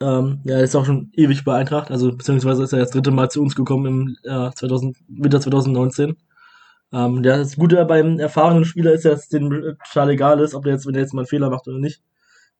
Ähm, 0.00 0.40
ja, 0.44 0.58
ist 0.58 0.76
auch 0.76 0.84
schon 0.84 1.10
ewig 1.14 1.44
bei 1.44 1.56
Eintracht, 1.56 1.90
also 1.90 2.12
beziehungsweise 2.12 2.62
ist 2.62 2.72
er 2.72 2.80
das 2.80 2.90
dritte 2.90 3.10
Mal 3.10 3.30
zu 3.30 3.42
uns 3.42 3.54
gekommen 3.54 3.86
im 3.86 4.16
äh, 4.30 4.50
2000, 4.50 4.96
Winter 5.08 5.40
2019. 5.40 6.16
Ähm, 6.92 7.22
der, 7.22 7.38
das 7.38 7.56
Gute 7.56 7.84
beim 7.84 8.18
erfahrenen 8.18 8.64
Spieler 8.64 8.92
ist 8.92 9.04
dass 9.04 9.24
es 9.24 9.28
dem 9.28 9.50
total 9.50 10.10
egal 10.10 10.40
ist, 10.40 10.54
ob 10.54 10.64
der 10.64 10.74
jetzt, 10.74 10.86
wenn 10.86 10.94
der 10.94 11.02
jetzt 11.02 11.14
mal 11.14 11.22
einen 11.22 11.28
Fehler 11.28 11.50
macht 11.50 11.68
oder 11.68 11.78
nicht. 11.78 12.02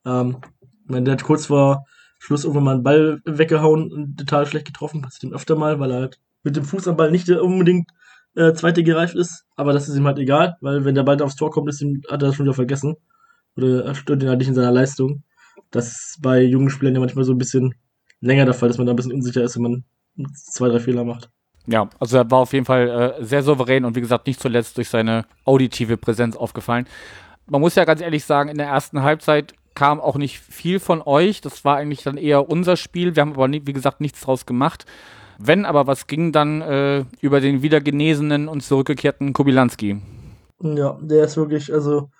Ähm, 0.07 0.38
meine, 0.85 1.05
der 1.05 1.12
hat 1.12 1.25
kurz 1.25 1.46
vor 1.46 1.85
Schluss 2.18 2.44
irgendwann 2.44 2.64
mal 2.64 2.75
einen 2.75 2.83
Ball 2.83 3.20
weggehauen 3.25 3.90
und 3.92 4.18
total 4.18 4.46
schlecht 4.46 4.66
getroffen, 4.66 5.03
passiert 5.03 5.25
ihm 5.25 5.35
öfter 5.35 5.57
mal, 5.57 5.81
weil 5.81 5.90
er 5.90 6.01
halt 6.01 6.20
mit 6.42 6.57
dem 6.57 6.64
Fuß 6.64 6.88
am 6.88 6.96
Ball 6.96 7.11
nicht 7.11 7.29
unbedingt 7.31 7.90
äh, 8.37 8.53
zweite 8.53 8.83
gereift 8.83 9.14
ist, 9.14 9.45
aber 9.57 9.73
das 9.73 9.88
ist 9.88 9.97
ihm 9.97 10.07
halt 10.07 10.19
egal, 10.19 10.57
weil 10.61 10.85
wenn 10.85 10.95
der 10.95 11.03
Ball 11.03 11.21
aufs 11.23 11.37
Tor 11.37 11.51
kommt, 11.51 11.69
ist 11.69 11.81
ihm, 11.81 12.03
hat 12.09 12.23
er 12.23 12.29
das 12.29 12.37
schon 12.37 12.47
wieder 12.47 12.55
vergessen. 12.55 12.97
Oder 13.57 13.95
stört 13.95 14.23
ihn 14.23 14.29
halt 14.29 14.38
nicht 14.38 14.49
in 14.49 14.55
seiner 14.55 14.71
Leistung. 14.71 15.25
Das 15.71 15.88
ist 15.88 16.19
bei 16.23 16.40
jungen 16.43 16.71
Spielern 16.71 16.95
ja 16.95 17.01
manchmal 17.01 17.25
so 17.25 17.33
ein 17.33 17.38
bisschen 17.38 17.75
länger 18.21 18.45
der 18.45 18.55
Fall, 18.55 18.69
dass 18.69 18.79
man 18.79 18.87
da 18.87 18.93
ein 18.93 18.97
bisschen 18.97 19.12
unsicher 19.12 19.43
ist, 19.43 19.57
wenn 19.57 19.62
man 19.62 19.85
zwei, 20.35 20.69
drei 20.69 20.81
Fehler 20.81 21.05
macht. 21.05 21.31
Ja, 21.66 21.88
also 21.99 22.16
er 22.16 22.31
war 22.31 22.38
auf 22.40 22.53
jeden 22.53 22.64
Fall 22.64 23.16
äh, 23.21 23.25
sehr 23.25 23.43
souverän 23.43 23.85
und 23.85 23.95
wie 23.97 24.01
gesagt 24.01 24.27
nicht 24.27 24.40
zuletzt 24.40 24.77
durch 24.77 24.88
seine 24.88 25.27
auditive 25.45 25.97
Präsenz 25.97 26.37
aufgefallen. 26.37 26.87
Man 27.47 27.61
muss 27.61 27.75
ja 27.75 27.85
ganz 27.85 28.01
ehrlich 28.01 28.25
sagen, 28.25 28.49
in 28.49 28.59
der 28.59 28.69
ersten 28.69 29.03
Halbzeit 29.03 29.55
kam 29.75 30.01
auch 30.01 30.16
nicht 30.16 30.40
viel 30.40 30.81
von 30.81 31.03
euch. 31.03 31.40
Das 31.40 31.64
war 31.64 31.77
eigentlich 31.77 32.03
dann 32.03 32.16
eher 32.16 32.49
unser 32.49 32.77
Spiel. 32.77 33.14
Wir 33.14 33.23
haben 33.23 33.33
aber, 33.33 33.49
nie, 33.49 33.62
wie 33.64 33.73
gesagt, 33.73 34.01
nichts 34.01 34.21
draus 34.21 34.47
gemacht. 34.47 34.87
Wenn 35.42 35.64
aber 35.64 35.87
was 35.87 36.07
ging, 36.07 36.33
dann 36.33 36.61
äh, 36.61 37.05
über 37.22 37.40
den 37.40 37.62
wieder 37.62 37.81
genesenen 37.81 38.46
und 38.46 38.62
zurückgekehrten 38.62 39.33
Kobilanski. 39.33 40.00
Ja, 40.62 40.98
der 41.00 41.24
ist 41.24 41.38
wirklich, 41.38 41.72
also, 41.72 42.11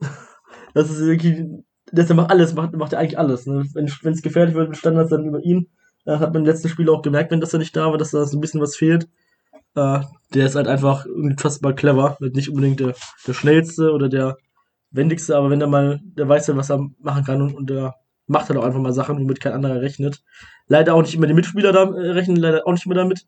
das 0.74 0.90
ist 0.90 0.98
wirklich, 0.98 1.44
der 1.92 2.14
macht 2.14 2.30
alles, 2.30 2.54
macht, 2.54 2.72
macht 2.74 2.92
er 2.92 2.98
eigentlich 2.98 3.20
alles. 3.20 3.46
Ne? 3.46 3.64
Wenn 3.72 4.12
es 4.12 4.22
gefährlich 4.22 4.56
wird 4.56 4.68
mit 4.68 4.78
Standards, 4.78 5.10
dann 5.10 5.26
über 5.26 5.40
ihn. 5.44 5.68
Äh, 6.06 6.18
hat 6.18 6.32
man 6.32 6.42
im 6.42 6.46
letzten 6.46 6.68
Spiel 6.68 6.90
auch 6.90 7.02
gemerkt, 7.02 7.30
wenn 7.30 7.40
das 7.40 7.52
er 7.52 7.60
nicht 7.60 7.76
da 7.76 7.90
war, 7.90 7.98
dass 7.98 8.10
da 8.10 8.24
so 8.24 8.36
ein 8.36 8.40
bisschen 8.40 8.60
was 8.60 8.74
fehlt. 8.74 9.08
Äh, 9.76 10.00
der 10.34 10.46
ist 10.46 10.56
halt 10.56 10.66
einfach 10.66 11.06
unfassbar 11.06 11.72
clever. 11.72 12.16
Nicht 12.20 12.48
unbedingt 12.48 12.80
der, 12.80 12.94
der 13.28 13.32
schnellste 13.32 13.92
oder 13.92 14.08
der 14.08 14.38
wendigste, 14.90 15.36
aber 15.36 15.50
wenn 15.50 15.60
er 15.60 15.68
mal, 15.68 16.00
der 16.02 16.28
weiß 16.28 16.48
ja, 16.48 16.56
was 16.56 16.70
er 16.70 16.84
machen 16.98 17.24
kann 17.24 17.42
und, 17.42 17.54
und 17.54 17.70
der 17.70 17.94
macht 18.26 18.48
halt 18.48 18.58
auch 18.58 18.64
einfach 18.64 18.80
mal 18.80 18.92
Sachen, 18.92 19.18
womit 19.18 19.40
kein 19.40 19.52
anderer 19.52 19.80
rechnet. 19.80 20.22
Leider 20.68 20.94
auch 20.94 21.02
nicht 21.02 21.14
immer 21.14 21.26
die 21.26 21.34
Mitspieler 21.34 21.72
da 21.72 21.84
äh, 21.84 22.10
rechnen, 22.10 22.36
leider 22.36 22.66
auch 22.66 22.72
nicht 22.72 22.86
mehr 22.86 22.96
damit. 22.96 23.26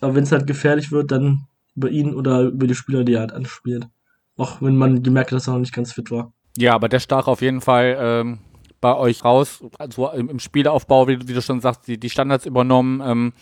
Aber 0.00 0.14
wenn 0.14 0.24
es 0.24 0.32
halt 0.32 0.46
gefährlich 0.46 0.92
wird, 0.92 1.10
dann 1.10 1.46
über 1.74 1.90
ihn 1.90 2.14
oder 2.14 2.42
über 2.42 2.66
die 2.66 2.74
Spieler, 2.74 3.04
die 3.04 3.14
er 3.14 3.20
halt 3.20 3.32
anspielt. 3.32 3.88
Auch 4.36 4.60
wenn 4.60 4.76
man 4.76 5.02
gemerkt 5.02 5.30
hat, 5.30 5.36
dass 5.36 5.48
er 5.48 5.54
noch 5.54 5.60
nicht 5.60 5.74
ganz 5.74 5.92
fit 5.92 6.10
war. 6.10 6.32
Ja, 6.56 6.74
aber 6.74 6.88
der 6.88 7.00
stach 7.00 7.26
auf 7.26 7.42
jeden 7.42 7.60
Fall 7.60 7.96
ähm, 7.98 8.38
bei 8.80 8.94
euch 8.94 9.24
raus. 9.24 9.64
Also 9.78 10.10
im, 10.10 10.28
im 10.28 10.38
Spielaufbau, 10.38 11.08
wie, 11.08 11.28
wie, 11.28 11.34
du 11.34 11.42
schon 11.42 11.60
sagst, 11.60 11.86
die, 11.88 11.98
die 11.98 12.10
Standards 12.10 12.46
übernommen. 12.46 13.02
Ähm, 13.04 13.32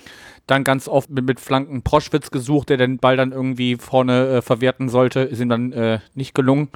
dann 0.47 0.65
ganz 0.65 0.89
oft 0.89 1.11
mit, 1.11 1.25
mit 1.25 1.41
Flanken 1.41 1.83
Proschwitz 1.83 2.31
gesucht, 2.31 2.69
der 2.69 2.77
den 2.77 2.99
Ball 2.99 3.17
dann 3.17 3.33
irgendwie 3.33 3.77
vorne 3.77 4.29
äh, 4.29 4.43
verwerten 4.43 4.89
sollte. 4.89 5.21
Ist 5.21 5.41
ihm 5.41 5.49
dann 5.49 5.73
äh, 5.73 6.01
nicht 6.15 6.35
gelungen. 6.35 6.69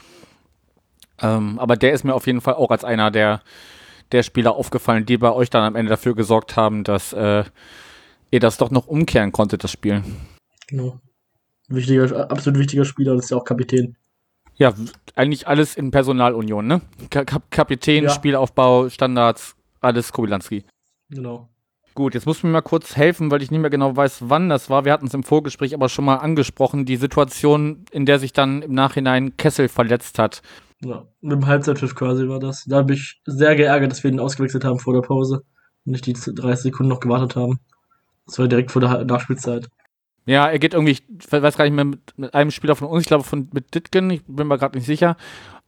Ähm, 1.20 1.58
aber 1.58 1.76
der 1.76 1.92
ist 1.92 2.04
mir 2.04 2.14
auf 2.14 2.26
jeden 2.26 2.40
Fall 2.40 2.54
auch 2.54 2.70
als 2.70 2.84
einer 2.84 3.10
der 3.10 3.42
der 4.12 4.22
Spieler 4.22 4.56
aufgefallen, 4.56 5.06
die 5.06 5.18
bei 5.18 5.32
euch 5.32 5.50
dann 5.50 5.64
am 5.64 5.76
Ende 5.76 5.90
dafür 5.90 6.14
gesorgt 6.14 6.56
haben, 6.56 6.84
dass 6.84 7.12
äh, 7.12 7.44
ihr 8.30 8.40
das 8.40 8.56
doch 8.56 8.70
noch 8.70 8.86
umkehren 8.86 9.32
konntet, 9.32 9.64
das 9.64 9.70
Spiel. 9.70 10.02
Genau. 10.68 11.00
Wichtiger, 11.68 12.30
absolut 12.30 12.58
wichtiger 12.58 12.84
Spieler 12.84 13.12
und 13.12 13.18
ist 13.18 13.30
ja 13.30 13.36
auch 13.36 13.44
Kapitän. 13.44 13.96
Ja, 14.56 14.74
eigentlich 15.14 15.46
alles 15.46 15.76
in 15.76 15.90
Personalunion, 15.90 16.66
ne? 16.66 16.80
Kap 17.10 17.50
Kapitän, 17.50 18.04
ja. 18.04 18.10
Spielaufbau, 18.10 18.88
Standards, 18.88 19.54
alles 19.80 20.12
Kobilanski. 20.12 20.64
Genau. 21.10 21.48
Gut, 21.94 22.14
jetzt 22.14 22.26
muss 22.26 22.42
mir 22.42 22.50
mal 22.50 22.60
kurz 22.62 22.96
helfen, 22.96 23.30
weil 23.30 23.42
ich 23.42 23.50
nicht 23.50 23.60
mehr 23.60 23.70
genau 23.70 23.96
weiß, 23.96 24.28
wann 24.28 24.48
das 24.48 24.70
war. 24.70 24.84
Wir 24.84 24.92
hatten 24.92 25.06
es 25.06 25.14
im 25.14 25.24
Vorgespräch 25.24 25.74
aber 25.74 25.88
schon 25.88 26.04
mal 26.04 26.16
angesprochen, 26.16 26.86
die 26.86 26.96
Situation, 26.96 27.84
in 27.90 28.06
der 28.06 28.18
sich 28.18 28.32
dann 28.32 28.62
im 28.62 28.72
Nachhinein 28.72 29.36
Kessel 29.36 29.68
verletzt 29.68 30.18
hat. 30.18 30.42
Ja, 30.80 31.06
mit 31.20 31.32
dem 31.32 31.46
Halbzeitpfiff 31.46 31.94
quasi 31.94 32.28
war 32.28 32.38
das. 32.38 32.64
Da 32.64 32.76
habe 32.76 32.94
ich 32.94 33.20
sehr 33.26 33.56
geärgert, 33.56 33.90
dass 33.90 34.04
wir 34.04 34.10
ihn 34.10 34.20
ausgewechselt 34.20 34.64
haben 34.64 34.78
vor 34.78 34.94
der 34.94 35.02
Pause. 35.02 35.42
nicht 35.84 36.06
die 36.06 36.12
30 36.12 36.62
Sekunden 36.62 36.90
noch 36.90 37.00
gewartet 37.00 37.34
haben. 37.34 37.58
Das 38.26 38.38
war 38.38 38.46
direkt 38.46 38.70
vor 38.70 38.80
der 38.80 39.04
Nachspielzeit. 39.04 39.68
Ja, 40.26 40.46
er 40.46 40.58
geht 40.58 40.74
irgendwie, 40.74 40.92
ich 40.92 41.32
weiß 41.32 41.56
gar 41.56 41.64
nicht 41.64 41.74
mehr, 41.74 41.86
mit, 41.86 42.34
einem 42.34 42.50
Spieler 42.50 42.76
von 42.76 42.88
uns, 42.88 43.02
ich 43.02 43.08
glaube 43.08 43.24
von, 43.24 43.48
mit 43.52 43.74
Ditgen, 43.74 44.10
ich 44.10 44.22
bin 44.26 44.46
mir 44.46 44.58
gerade 44.58 44.76
nicht 44.76 44.86
sicher, 44.86 45.16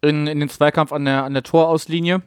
in, 0.02 0.26
in 0.26 0.38
den 0.38 0.50
Zweikampf 0.50 0.92
an 0.92 1.06
der, 1.06 1.24
an 1.24 1.32
der 1.32 1.42
Torauslinie. 1.42 2.22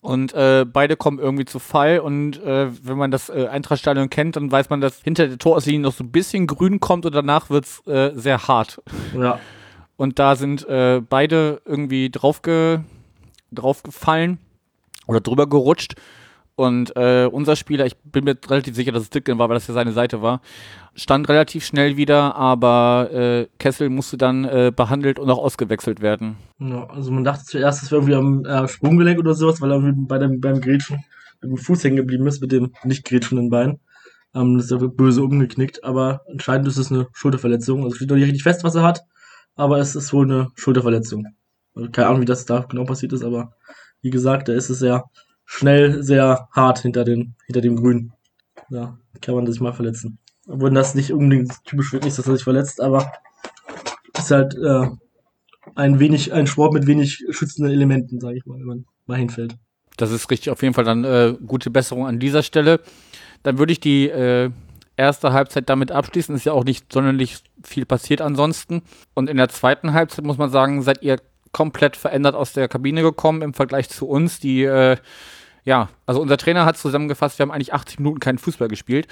Und 0.00 0.34
äh, 0.34 0.66
beide 0.70 0.96
kommen 0.96 1.18
irgendwie 1.18 1.46
zu 1.46 1.58
Fall. 1.58 2.00
Und 2.00 2.42
äh, 2.42 2.68
wenn 2.86 2.98
man 2.98 3.10
das 3.10 3.30
äh, 3.30 3.46
Eintrachtstadion 3.46 4.10
kennt, 4.10 4.36
dann 4.36 4.52
weiß 4.52 4.68
man, 4.68 4.82
dass 4.82 5.00
hinter 5.00 5.28
der 5.28 5.38
Torauslinie 5.38 5.80
noch 5.80 5.94
so 5.94 6.04
ein 6.04 6.10
bisschen 6.10 6.46
grün 6.46 6.78
kommt 6.78 7.06
und 7.06 7.14
danach 7.14 7.48
wird's 7.48 7.86
äh, 7.86 8.10
sehr 8.14 8.46
hart. 8.46 8.82
Ja. 9.16 9.38
Und 9.96 10.18
da 10.18 10.36
sind 10.36 10.66
äh, 10.68 11.00
beide 11.08 11.60
irgendwie 11.64 12.10
draufge 12.10 12.84
draufgefallen 13.52 14.38
oder 15.06 15.20
drüber 15.20 15.48
gerutscht. 15.48 15.94
Und 16.56 16.94
äh, 16.96 17.28
unser 17.30 17.56
Spieler, 17.56 17.84
ich 17.84 17.96
bin 17.96 18.24
mir 18.24 18.36
relativ 18.48 18.76
sicher, 18.76 18.92
dass 18.92 19.02
es 19.02 19.10
Dicken 19.10 19.38
war, 19.38 19.48
weil 19.48 19.56
das 19.56 19.66
ja 19.66 19.74
seine 19.74 19.92
Seite 19.92 20.22
war, 20.22 20.40
stand 20.94 21.28
relativ 21.28 21.64
schnell 21.64 21.96
wieder, 21.96 22.36
aber 22.36 23.10
äh, 23.12 23.48
Kessel 23.58 23.88
musste 23.88 24.16
dann 24.16 24.44
äh, 24.44 24.72
behandelt 24.74 25.18
und 25.18 25.28
auch 25.30 25.38
ausgewechselt 25.38 26.00
werden. 26.00 26.36
Ja, 26.60 26.86
also 26.86 27.10
man 27.10 27.24
dachte 27.24 27.44
zuerst, 27.44 27.82
es 27.82 27.90
wäre 27.90 28.02
irgendwie 28.02 28.14
am 28.14 28.44
äh, 28.44 28.68
Sprunggelenk 28.68 29.18
oder 29.18 29.34
sowas, 29.34 29.60
weil 29.60 29.72
er 29.72 29.80
bei 29.82 30.18
dem, 30.18 30.40
beim 30.40 30.60
Grätschen 30.60 31.04
mit 31.42 31.50
dem 31.50 31.56
Fuß 31.56 31.82
hängen 31.82 31.96
geblieben 31.96 32.26
ist, 32.28 32.40
mit 32.40 32.52
dem 32.52 32.72
nicht 32.84 33.04
grätschenden 33.04 33.50
Bein. 33.50 33.80
Ähm, 34.32 34.56
das 34.56 34.66
ist 34.66 34.70
ja 34.70 34.76
böse 34.78 35.24
umgeknickt, 35.24 35.82
aber 35.82 36.20
anscheinend 36.30 36.68
ist 36.68 36.76
es 36.76 36.92
eine 36.92 37.08
Schulterverletzung. 37.12 37.82
Also 37.82 37.96
steht 37.96 38.10
noch 38.10 38.16
nicht 38.16 38.26
richtig 38.26 38.44
fest, 38.44 38.62
was 38.62 38.76
er 38.76 38.84
hat, 38.84 39.04
aber 39.56 39.78
es 39.78 39.94
ist 39.94 40.12
wohl 40.12 40.24
eine 40.24 40.50
Schulterverletzung. 40.54 41.26
Keine 41.92 42.08
Ahnung, 42.08 42.20
wie 42.22 42.26
das 42.26 42.46
da 42.46 42.60
genau 42.60 42.84
passiert 42.84 43.12
ist, 43.12 43.24
aber 43.24 43.54
wie 44.00 44.10
gesagt, 44.10 44.48
da 44.48 44.52
ist 44.52 44.70
es 44.70 44.78
sehr 44.78 45.04
schnell, 45.44 46.02
sehr 46.02 46.48
hart 46.52 46.78
hinter, 46.80 47.04
den, 47.04 47.34
hinter 47.46 47.60
dem 47.60 47.76
Grün. 47.76 48.12
Ja, 48.70 48.98
kann 49.20 49.34
man 49.34 49.46
sich 49.46 49.60
mal 49.60 49.72
verletzen. 49.72 50.18
Obwohl 50.46 50.70
das 50.70 50.94
nicht 50.94 51.12
unbedingt 51.12 51.52
typisch 51.64 51.92
wird, 51.92 52.04
nicht, 52.04 52.18
dass 52.18 52.26
er 52.26 52.34
sich 52.34 52.44
verletzt, 52.44 52.80
aber 52.80 53.10
ist 54.18 54.30
halt 54.30 54.54
äh, 54.54 54.88
ein 55.74 55.98
wenig, 55.98 56.32
ein 56.32 56.46
Sport 56.46 56.72
mit 56.72 56.86
wenig 56.86 57.24
schützenden 57.30 57.72
Elementen, 57.72 58.20
sage 58.20 58.36
ich 58.36 58.46
mal, 58.46 58.58
wenn 58.58 58.66
man 58.66 58.84
mal 59.06 59.18
hinfällt. 59.18 59.56
Das 59.96 60.10
ist 60.10 60.30
richtig, 60.30 60.50
auf 60.50 60.62
jeden 60.62 60.74
Fall 60.74 60.84
dann 60.84 61.04
äh, 61.04 61.36
gute 61.46 61.70
Besserung 61.70 62.06
an 62.06 62.18
dieser 62.18 62.42
Stelle. 62.42 62.80
Dann 63.42 63.58
würde 63.58 63.72
ich 63.72 63.80
die 63.80 64.08
äh, 64.08 64.50
erste 64.96 65.32
Halbzeit 65.32 65.68
damit 65.68 65.92
abschließen. 65.92 66.34
Ist 66.34 66.46
ja 66.46 66.52
auch 66.52 66.64
nicht 66.64 66.92
sonderlich 66.92 67.38
viel 67.62 67.84
passiert 67.84 68.20
ansonsten. 68.20 68.82
Und 69.14 69.28
in 69.28 69.36
der 69.36 69.48
zweiten 69.48 69.92
Halbzeit 69.92 70.24
muss 70.24 70.38
man 70.38 70.50
sagen, 70.50 70.82
seid 70.82 71.02
ihr 71.02 71.18
komplett 71.52 71.96
verändert 71.96 72.34
aus 72.34 72.52
der 72.52 72.68
Kabine 72.68 73.02
gekommen 73.02 73.42
im 73.42 73.54
Vergleich 73.54 73.88
zu 73.88 74.08
uns, 74.08 74.40
die 74.40 74.64
äh, 74.64 74.96
ja, 75.64 75.88
also 76.06 76.20
unser 76.20 76.36
Trainer 76.36 76.66
hat 76.66 76.76
zusammengefasst, 76.76 77.38
wir 77.38 77.44
haben 77.44 77.50
eigentlich 77.50 77.72
80 77.72 77.98
Minuten 77.98 78.20
keinen 78.20 78.38
Fußball 78.38 78.68
gespielt. 78.68 79.08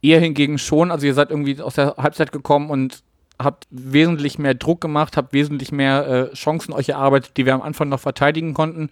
Ihr 0.00 0.18
hingegen 0.18 0.58
schon, 0.58 0.90
also 0.90 1.06
ihr 1.06 1.14
seid 1.14 1.30
irgendwie 1.30 1.60
aus 1.60 1.74
der 1.74 1.96
Halbzeit 1.96 2.32
gekommen 2.32 2.70
und 2.70 3.02
habt 3.38 3.66
wesentlich 3.70 4.38
mehr 4.38 4.54
Druck 4.54 4.80
gemacht, 4.80 5.16
habt 5.16 5.32
wesentlich 5.32 5.72
mehr 5.72 6.06
äh, 6.06 6.34
Chancen 6.34 6.72
euch 6.72 6.90
erarbeitet, 6.90 7.36
die 7.36 7.46
wir 7.46 7.54
am 7.54 7.62
Anfang 7.62 7.88
noch 7.88 8.00
verteidigen 8.00 8.54
konnten. 8.54 8.90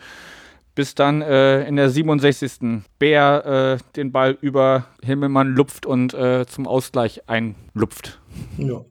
Bis 0.75 0.95
dann 0.95 1.21
äh, 1.21 1.67
in 1.67 1.77
der 1.77 1.91
67. 1.91 2.83
Bär 2.99 3.79
äh, 3.81 3.93
den 3.95 4.11
Ball 4.11 4.39
über 4.41 4.87
Himmelmann 5.03 5.55
lupft 5.55 5.85
und 5.85 6.15
äh, 6.15 6.47
zum 6.47 6.67
Ausgleich 6.67 7.29
einlupft. 7.29 8.21
Ja. 8.57 8.85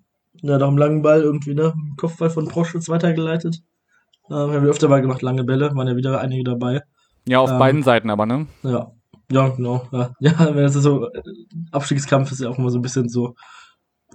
Ja, 0.44 0.58
nach 0.58 0.68
dem 0.68 0.78
langen 0.78 1.02
Ball 1.04 1.22
irgendwie, 1.22 1.54
ne? 1.54 1.74
Kopfball 1.98 2.32
von 2.32 2.48
Proschwitz 2.48 2.90
weitergeleitet. 2.90 3.62
Ähm, 4.30 4.36
haben 4.36 4.64
wir 4.64 4.70
öfter 4.72 4.88
mal 4.88 5.02
gemacht, 5.02 5.22
lange 5.22 5.44
Bälle, 5.44 5.76
waren 5.76 5.88
ja 5.88 5.96
wieder 5.96 6.20
einige 6.20 6.44
dabei. 6.44 6.82
Ja, 7.28 7.40
auf 7.40 7.52
Ähm, 7.52 7.60
beiden 7.60 7.84
Seiten 7.84 8.10
aber, 8.10 8.26
ne? 8.26 8.48
Ja, 8.64 8.92
ja, 9.32 9.50
genau. 9.50 9.88
Ja, 9.92 10.14
ja 10.20 10.56
wenn 10.56 10.66
es 10.66 10.74
so 10.74 11.10
Abstiegskampf 11.72 12.32
ist 12.32 12.42
ja 12.42 12.50
auch 12.50 12.58
immer 12.58 12.72
so 12.72 12.80
ein 12.80 12.82
bisschen 12.82 13.08
so, 13.08 13.36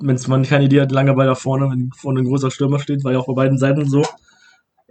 wenn 0.01 0.19
man 0.27 0.43
keine 0.43 0.65
Idee 0.65 0.81
hat, 0.81 0.91
lange 0.91 1.15
Ball 1.15 1.27
da 1.27 1.35
vorne, 1.35 1.71
wenn 1.71 1.91
vorne 1.93 2.21
ein 2.21 2.27
großer 2.27 2.51
Stürmer 2.51 2.81
steht, 2.81 3.05
war 3.05 3.13
ja 3.13 3.19
auch 3.19 3.27
bei 3.27 3.35
beiden 3.35 3.59
Seiten 3.59 3.89
so. 3.89 4.03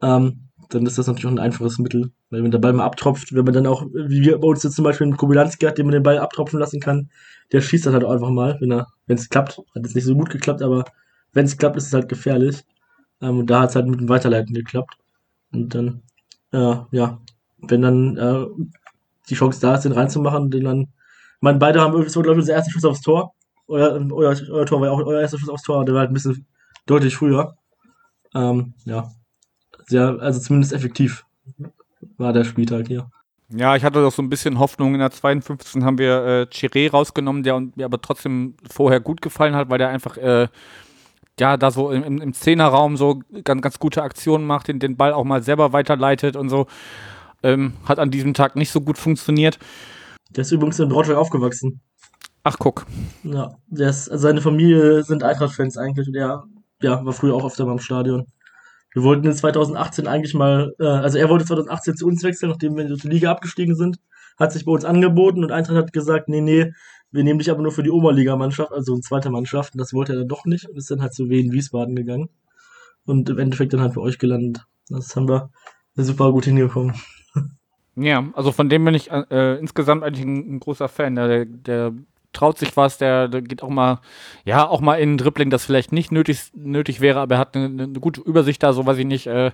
Ähm, 0.02 0.45
dann 0.69 0.86
ist 0.86 0.97
das 0.97 1.08
natürlich 1.08 1.25
auch 1.28 1.32
ein 1.32 1.39
einfaches 1.39 1.80
Mittel, 1.80 2.12
weil 2.30 2.43
wenn 2.43 2.51
der 2.51 2.60
Ball 2.60 2.73
mal 2.73 2.86
abtropft, 2.86 3.34
wenn 3.34 3.45
man 3.45 3.54
dann 3.54 3.67
auch, 3.67 3.86
wie 3.93 4.21
wir 4.21 4.38
bei 4.38 4.47
uns 4.47 4.63
jetzt 4.63 4.75
zum 4.75 4.84
Beispiel 4.84 5.06
einen 5.06 5.17
Kobylanski 5.17 5.65
hat, 5.65 5.78
den 5.78 5.86
man 5.86 5.93
den 5.93 6.04
Ball 6.04 6.17
abtropfen 6.17 6.60
lassen 6.60 6.80
kann, 6.80 7.10
der 7.51 7.62
schießt 7.62 7.86
das 7.86 7.93
halt 7.93 8.04
auch 8.04 8.12
einfach 8.12 8.30
mal, 8.30 8.58
wenn 8.60 8.71
er, 8.71 8.88
wenn 9.08 9.17
es 9.17 9.30
klappt. 9.30 9.58
Hat 9.58 9.84
jetzt 9.84 9.95
nicht 9.95 10.06
so 10.06 10.15
gut 10.15 10.30
geklappt, 10.30 10.62
aber 10.62 10.86
wenn 11.34 11.45
es 11.45 11.58
klappt, 11.58 11.78
ist 11.78 11.88
es 11.88 11.93
halt 11.93 12.10
gefährlich. 12.10 12.63
Ähm, 13.21 13.39
und 13.39 13.49
da 13.49 13.62
hat 13.62 13.69
es 13.69 13.75
halt 13.75 13.88
mit 13.88 13.99
dem 13.99 14.10
Weiterleiten 14.10 14.54
geklappt. 14.54 14.97
Und 15.51 15.73
dann, 15.75 16.01
äh, 16.51 16.75
ja, 16.91 17.19
wenn 17.60 17.82
dann 17.82 18.17
äh, 18.17 18.45
die 19.30 19.36
Chance 19.36 19.62
da 19.62 19.75
ist, 19.75 19.84
den 19.84 19.91
reinzumachen, 19.91 20.49
den 20.51 20.63
dann. 20.63 20.82
Ich 20.82 21.41
meine, 21.41 21.60
beide 21.60 21.82
haben 21.82 21.93
irgendwie 21.93 22.12
glaube 22.12 22.32
ich, 22.32 22.38
unser 22.38 22.54
erster 22.54 22.71
Schuss 22.71 22.86
aufs 22.86 23.01
Tor. 23.01 23.34
Euer, 23.67 23.99
euer, 24.12 24.36
euer 24.49 24.65
Tor 24.65 24.80
war 24.80 24.88
ja 24.88 24.93
auch 24.93 25.06
euer 25.06 25.21
erster 25.21 25.39
Schuss 25.39 25.49
aufs 25.49 25.63
Tor, 25.63 25.86
der 25.86 25.93
war 25.93 26.01
halt 26.01 26.12
ein 26.12 26.13
bisschen 26.13 26.45
deutlich 26.86 27.15
früher. 27.15 27.58
Ähm, 28.34 28.73
ja. 28.86 29.12
Sehr, 29.88 30.17
also 30.19 30.39
zumindest 30.39 30.74
effektiv 30.74 31.26
war 32.17 32.34
der 32.34 32.43
Spieltag 32.43 32.88
hier. 32.88 33.10
Ja, 33.50 33.76
ich 33.76 33.84
hatte 33.84 34.02
doch 34.02 34.12
so 34.12 34.21
ein 34.21 34.30
bisschen 34.30 34.58
Hoffnung. 34.58 34.93
In 34.93 35.00
der 35.00 35.12
52. 35.12 35.84
haben 35.84 35.98
wir 35.98 36.26
äh, 36.26 36.41
Chiré 36.52 36.89
rausgenommen, 36.89 37.43
der 37.43 37.60
mir 37.60 37.86
aber 37.86 38.02
trotzdem 38.02 38.56
vorher 38.69 39.00
gut 39.00 39.21
gefallen 39.21 39.56
hat, 39.56 39.69
weil 39.69 39.78
der 39.78 39.89
einfach 39.89 40.17
äh, 40.17 40.48
ja 41.39 41.58
da 41.58 41.69
so 41.69 41.91
im, 41.91 42.21
im 42.21 42.34
Zehnerraum 42.34 42.98
so 42.98 43.21
ganz, 43.43 43.62
ganz 43.62 43.80
gute 43.80 44.02
Aktionen 44.02 44.48
macht, 44.48 44.67
den, 44.67 44.80
den 44.80 44.98
Ball 44.98 45.13
auch 45.13 45.24
mal 45.24 45.43
selber 45.43 45.74
weiterleitet 45.74 46.36
und 46.36 46.50
so. 46.50 46.65
Ähm, 47.43 47.74
hat 47.86 48.00
an 48.00 48.10
diesem 48.10 48.34
Tag 48.34 48.56
nicht 48.56 48.71
so 48.71 48.82
gut 48.82 48.98
funktioniert. 48.98 49.60
Der 50.32 50.41
ist 50.41 50.52
übrigens 50.52 50.80
in 50.80 50.89
Braunschweig 50.89 51.17
aufgewachsen. 51.17 51.82
Ach, 52.43 52.58
guck. 52.58 52.86
Ja, 53.24 53.56
der 53.67 53.89
ist, 53.89 54.10
also 54.10 54.24
seine 54.24 54.41
Familie 54.41 55.04
sind 55.04 55.24
Eintracht-Fans 55.24 55.78
eigentlich 55.78 56.08
und 56.08 56.15
er 56.15 56.43
ja, 56.82 57.06
war 57.06 57.13
früher 57.13 57.36
auch 57.36 57.45
öfter 57.45 57.65
mal 57.65 57.74
im 57.74 57.80
Stadion. 57.80 58.26
Wir 58.96 59.04
wollten 59.04 59.26
in 59.26 59.34
2018 59.34 60.08
eigentlich 60.08 60.34
mal, 60.34 60.74
äh, 60.80 60.86
also 60.86 61.18
er 61.18 61.28
wollte 61.30 61.44
2018 61.44 61.98
zu 61.98 62.08
uns 62.08 62.24
wechseln, 62.24 62.50
nachdem 62.50 62.78
wir 62.78 62.86
in 62.86 62.96
die 62.96 63.08
Liga 63.10 63.30
abgestiegen 63.30 63.76
sind, 63.76 64.00
hat 64.40 64.54
sich 64.54 64.64
bei 64.64 64.72
uns 64.72 64.86
angeboten 64.86 65.44
und 65.44 65.52
Eintracht 65.52 65.76
hat 65.76 65.94
gesagt, 65.94 66.30
nee, 66.30 66.40
nee, 66.40 66.72
wir 67.12 67.26
nehmen 67.26 67.40
dich 67.40 67.52
aber 67.52 67.62
nur 67.62 67.74
für 67.74 67.84
die 67.84 67.92
Oberligamannschaft, 67.92 68.72
also 68.72 68.94
eine 68.94 69.02
zweite 69.02 69.30
Mannschaft. 69.30 69.74
Und 69.74 69.80
das 69.80 69.94
wollte 69.94 70.14
er 70.14 70.20
dann 70.20 70.30
doch 70.30 70.46
nicht 70.46 70.70
und 70.70 70.78
ist 70.78 70.90
dann 70.90 71.02
halt 71.02 71.14
zu 71.14 71.30
Wien 71.30 71.52
Wiesbaden 71.52 71.94
gegangen. 71.94 72.30
Und 73.06 73.30
im 73.30 73.38
Endeffekt 73.38 73.74
dann 73.74 73.82
halt 73.82 73.96
bei 73.96 74.02
euch 74.02 74.18
gelandet. 74.18 74.64
Das 74.88 75.14
haben 75.18 75.28
wir 75.28 75.50
super 75.96 76.32
gut 76.32 76.46
hingekommen. 76.46 76.96
Ja, 77.98 78.30
also 78.34 78.54
von 78.54 78.70
dem 78.70 78.86
bin 78.86 78.94
ich 78.94 79.12
äh, 79.12 79.58
insgesamt 79.58 80.04
eigentlich 80.04 80.26
ein, 80.26 80.56
ein 80.56 80.60
großer 80.60 80.88
Fan. 80.88 81.16
Der, 81.16 81.46
der 81.46 81.94
traut 82.36 82.58
sich 82.58 82.76
was, 82.78 82.98
der, 82.98 83.28
der 83.28 83.41
geht 83.41 83.63
auch 83.63 83.69
mal, 83.69 84.00
ja, 84.43 84.67
auch 84.67 84.82
mal 84.82 84.95
in 84.95 85.13
ein 85.13 85.17
Dribbling, 85.17 85.50
das 85.50 85.65
vielleicht 85.65 85.91
nicht 85.91 86.12
nötig, 86.12 86.52
nötig 86.54 87.02
wäre, 87.02 87.19
aber 87.19 87.36
er 87.36 87.39
hat 87.39 87.56
eine, 87.56 87.65
eine 87.65 88.00
gute 88.00 88.21
Übersicht 88.21 88.62
da, 88.62 88.74
so 88.74 88.86
weiß 88.86 88.98
ich 88.98 89.06
nicht, 89.06 89.28
äh, 89.28 89.52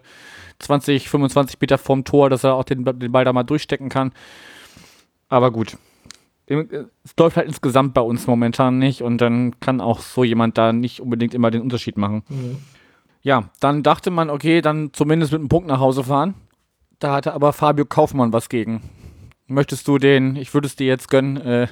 20, 0.59 1.09
25 1.09 1.59
Meter 1.59 1.77
vorm 1.77 2.03
Tor, 2.03 2.29
dass 2.29 2.43
er 2.43 2.55
auch 2.55 2.63
den, 2.63 2.83
den 2.83 3.11
Ball 3.11 3.25
da 3.25 3.33
mal 3.33 3.43
durchstecken 3.43 3.89
kann. 3.89 4.11
Aber 5.29 5.51
gut. 5.51 5.77
Es 6.47 7.15
läuft 7.17 7.37
halt 7.37 7.47
insgesamt 7.47 7.93
bei 7.93 8.01
uns 8.01 8.27
momentan 8.27 8.77
nicht 8.77 9.03
und 9.03 9.19
dann 9.19 9.57
kann 9.61 9.79
auch 9.79 10.01
so 10.01 10.25
jemand 10.25 10.57
da 10.57 10.73
nicht 10.73 10.99
unbedingt 10.99 11.33
immer 11.33 11.49
den 11.49 11.61
Unterschied 11.61 11.97
machen. 11.97 12.23
Mhm. 12.27 12.57
Ja, 13.21 13.49
dann 13.59 13.83
dachte 13.83 14.11
man, 14.11 14.29
okay, 14.29 14.61
dann 14.61 14.91
zumindest 14.91 15.31
mit 15.31 15.39
einem 15.39 15.49
Punkt 15.49 15.69
nach 15.69 15.79
Hause 15.79 16.03
fahren. 16.03 16.33
Da 16.99 17.13
hatte 17.13 17.33
aber 17.33 17.53
Fabio 17.53 17.85
Kaufmann 17.85 18.33
was 18.33 18.49
gegen. 18.49 18.81
Möchtest 19.47 19.87
du 19.87 19.97
den, 19.97 20.35
ich 20.35 20.53
würde 20.53 20.67
es 20.67 20.75
dir 20.75 20.87
jetzt 20.87 21.09
gönnen, 21.09 21.37
äh, 21.37 21.67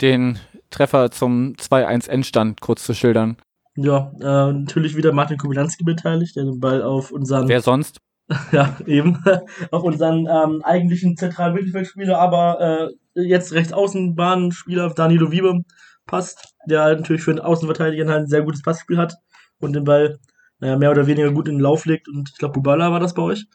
den 0.00 0.38
Treffer 0.70 1.10
zum 1.10 1.54
2-1 1.54 2.08
Endstand 2.08 2.60
kurz 2.60 2.84
zu 2.84 2.94
schildern? 2.94 3.36
Ja, 3.76 4.12
äh, 4.20 4.52
natürlich 4.52 4.96
wieder 4.96 5.12
Martin 5.12 5.36
Kubilanski 5.36 5.84
beteiligt, 5.84 6.36
der 6.36 6.44
den 6.44 6.60
Ball 6.60 6.82
auf 6.82 7.10
unseren, 7.10 7.48
Wer 7.48 7.60
sonst? 7.60 7.98
ja, 8.52 8.76
eben, 8.86 9.22
auf 9.70 9.82
unseren 9.82 10.26
ähm, 10.26 10.62
eigentlichen 10.62 11.16
zentralen 11.16 11.54
Mittelfeldspieler, 11.54 12.18
aber 12.18 12.90
äh, 13.14 13.22
jetzt 13.22 13.52
Rechtsaußenbahnspieler 13.52 14.90
Danilo 14.90 15.30
Wiebe 15.30 15.60
passt, 16.06 16.54
der 16.66 16.82
halt 16.82 17.00
natürlich 17.00 17.22
für 17.22 17.34
den 17.34 17.44
Außenverteidiger 17.44 18.06
halt 18.08 18.22
ein 18.22 18.26
sehr 18.26 18.42
gutes 18.42 18.62
Passspiel 18.62 18.96
hat 18.96 19.14
und 19.60 19.74
den 19.74 19.84
Ball 19.84 20.18
naja, 20.60 20.78
mehr 20.78 20.90
oder 20.90 21.06
weniger 21.06 21.32
gut 21.32 21.48
in 21.48 21.56
den 21.56 21.60
Lauf 21.60 21.84
legt 21.84 22.08
und 22.08 22.30
ich 22.30 22.38
glaube, 22.38 22.54
Bubala 22.54 22.92
war 22.92 23.00
das 23.00 23.14
bei 23.14 23.22
euch, 23.22 23.46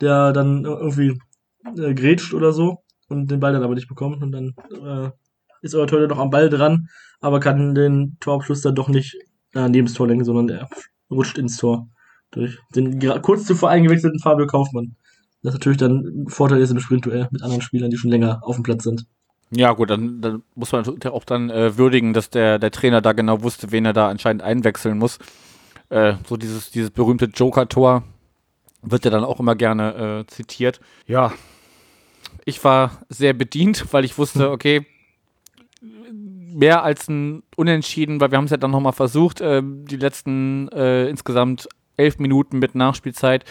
der 0.00 0.32
dann 0.32 0.64
irgendwie 0.64 1.18
äh, 1.78 1.94
grätscht 1.94 2.34
oder 2.34 2.52
so 2.52 2.82
und 3.08 3.30
den 3.30 3.40
Ball 3.40 3.52
dann 3.52 3.62
aber 3.62 3.74
nicht 3.74 3.88
bekommt 3.88 4.22
und 4.22 4.32
dann 4.32 4.54
äh, 4.70 5.10
ist 5.62 5.74
euer 5.74 5.86
Torhüter 5.86 6.08
noch 6.08 6.20
am 6.20 6.30
Ball 6.30 6.48
dran, 6.48 6.88
aber 7.20 7.40
kann 7.40 7.74
den 7.74 8.16
Torabschluss 8.20 8.62
dann 8.62 8.74
doch 8.74 8.88
nicht 8.88 9.16
äh, 9.54 9.68
neben 9.68 9.86
das 9.86 9.94
Tor 9.94 10.08
lenken, 10.08 10.24
sondern 10.24 10.48
er 10.48 10.68
rutscht 11.10 11.38
ins 11.38 11.56
Tor 11.56 11.88
durch 12.30 12.58
den 12.74 12.98
kurz 13.22 13.44
zuvor 13.44 13.70
eingewechselten 13.70 14.20
Fabio 14.20 14.46
Kaufmann. 14.46 14.96
Das 15.42 15.54
natürlich 15.54 15.78
dann 15.78 16.04
ein 16.04 16.28
Vorteil 16.28 16.60
ist 16.60 16.70
im 16.70 16.80
Sprintduell 16.80 17.28
mit 17.30 17.42
anderen 17.42 17.62
Spielern, 17.62 17.90
die 17.90 17.96
schon 17.96 18.10
länger 18.10 18.40
auf 18.42 18.56
dem 18.56 18.62
Platz 18.62 18.84
sind. 18.84 19.06
Ja, 19.50 19.72
gut, 19.72 19.90
dann, 19.90 20.20
dann 20.22 20.42
muss 20.54 20.72
man 20.72 20.84
auch 20.86 21.24
dann 21.24 21.50
äh, 21.50 21.76
würdigen, 21.76 22.14
dass 22.14 22.30
der, 22.30 22.58
der 22.58 22.70
Trainer 22.70 23.02
da 23.02 23.12
genau 23.12 23.42
wusste, 23.42 23.70
wen 23.70 23.84
er 23.84 23.92
da 23.92 24.08
anscheinend 24.08 24.42
einwechseln 24.42 24.96
muss. 24.96 25.18
Äh, 25.90 26.14
so 26.26 26.38
dieses, 26.38 26.70
dieses 26.70 26.90
berühmte 26.90 27.26
Joker-Tor 27.26 28.02
wird 28.80 29.04
ja 29.04 29.10
dann 29.10 29.24
auch 29.24 29.40
immer 29.40 29.54
gerne 29.54 30.24
äh, 30.24 30.26
zitiert. 30.26 30.80
Ja, 31.06 31.32
ich 32.46 32.64
war 32.64 33.02
sehr 33.10 33.34
bedient, 33.34 33.92
weil 33.92 34.06
ich 34.06 34.16
wusste, 34.16 34.50
okay, 34.50 34.86
mehr 36.52 36.82
als 36.82 37.08
ein 37.08 37.42
Unentschieden, 37.56 38.20
weil 38.20 38.30
wir 38.30 38.38
haben 38.38 38.44
es 38.44 38.50
ja 38.50 38.56
dann 38.56 38.70
nochmal 38.70 38.92
versucht, 38.92 39.40
äh, 39.40 39.62
die 39.64 39.96
letzten 39.96 40.68
äh, 40.68 41.08
insgesamt 41.08 41.68
elf 41.96 42.18
Minuten 42.18 42.58
mit 42.58 42.74
Nachspielzeit 42.74 43.44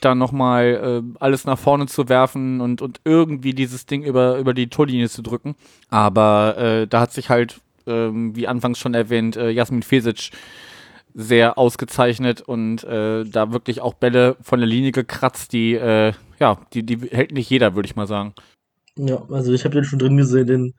da 0.00 0.14
nochmal 0.14 1.02
äh, 1.04 1.16
alles 1.20 1.44
nach 1.44 1.58
vorne 1.58 1.86
zu 1.86 2.08
werfen 2.08 2.60
und, 2.60 2.82
und 2.82 3.00
irgendwie 3.04 3.52
dieses 3.52 3.86
Ding 3.86 4.02
über, 4.02 4.38
über 4.38 4.54
die 4.54 4.68
Torlinie 4.68 5.08
zu 5.08 5.22
drücken. 5.22 5.54
Aber 5.88 6.56
äh, 6.56 6.86
da 6.86 7.00
hat 7.00 7.12
sich 7.12 7.28
halt, 7.28 7.60
ähm, 7.86 8.34
wie 8.34 8.48
anfangs 8.48 8.78
schon 8.78 8.94
erwähnt, 8.94 9.36
äh, 9.36 9.50
Jasmin 9.50 9.82
Fesic 9.82 10.30
sehr 11.12 11.58
ausgezeichnet 11.58 12.40
und 12.40 12.84
äh, 12.84 13.24
da 13.24 13.52
wirklich 13.52 13.80
auch 13.80 13.94
Bälle 13.94 14.36
von 14.40 14.60
der 14.60 14.68
Linie 14.68 14.92
gekratzt, 14.92 15.52
die, 15.52 15.74
äh, 15.74 16.12
ja, 16.38 16.58
die, 16.72 16.84
die 16.84 16.98
hält 17.10 17.32
nicht 17.32 17.50
jeder, 17.50 17.74
würde 17.74 17.86
ich 17.86 17.96
mal 17.96 18.06
sagen. 18.06 18.34
Ja, 18.96 19.22
also 19.30 19.52
ich 19.52 19.64
habe 19.64 19.74
den 19.74 19.84
schon 19.84 19.98
drin 19.98 20.16
gesehen, 20.16 20.46
den 20.46 20.74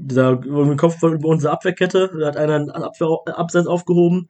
dieser 0.00 0.36
den 0.36 0.76
Kopf 0.76 1.02
über 1.02 1.28
unsere 1.28 1.52
Abwehrkette, 1.52 2.10
da 2.18 2.26
hat 2.26 2.36
einer 2.36 2.54
einen 2.54 2.70
Abwehr, 2.70 3.08
Abseits 3.26 3.66
aufgehoben 3.66 4.28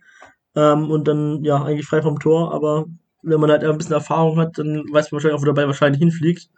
ähm, 0.56 0.90
und 0.90 1.06
dann 1.06 1.44
ja 1.44 1.62
eigentlich 1.62 1.86
frei 1.86 2.02
vom 2.02 2.18
Tor, 2.18 2.52
aber 2.52 2.86
wenn 3.22 3.40
man 3.40 3.50
halt 3.50 3.64
ein 3.64 3.78
bisschen 3.78 3.94
Erfahrung 3.94 4.38
hat, 4.38 4.58
dann 4.58 4.84
weiß 4.90 5.10
man 5.10 5.18
wahrscheinlich 5.18 5.38
auch, 5.38 5.42
wo 5.42 5.46
der 5.46 5.52
Ball 5.52 5.66
wahrscheinlich 5.66 6.00
hinfliegt. 6.00 6.48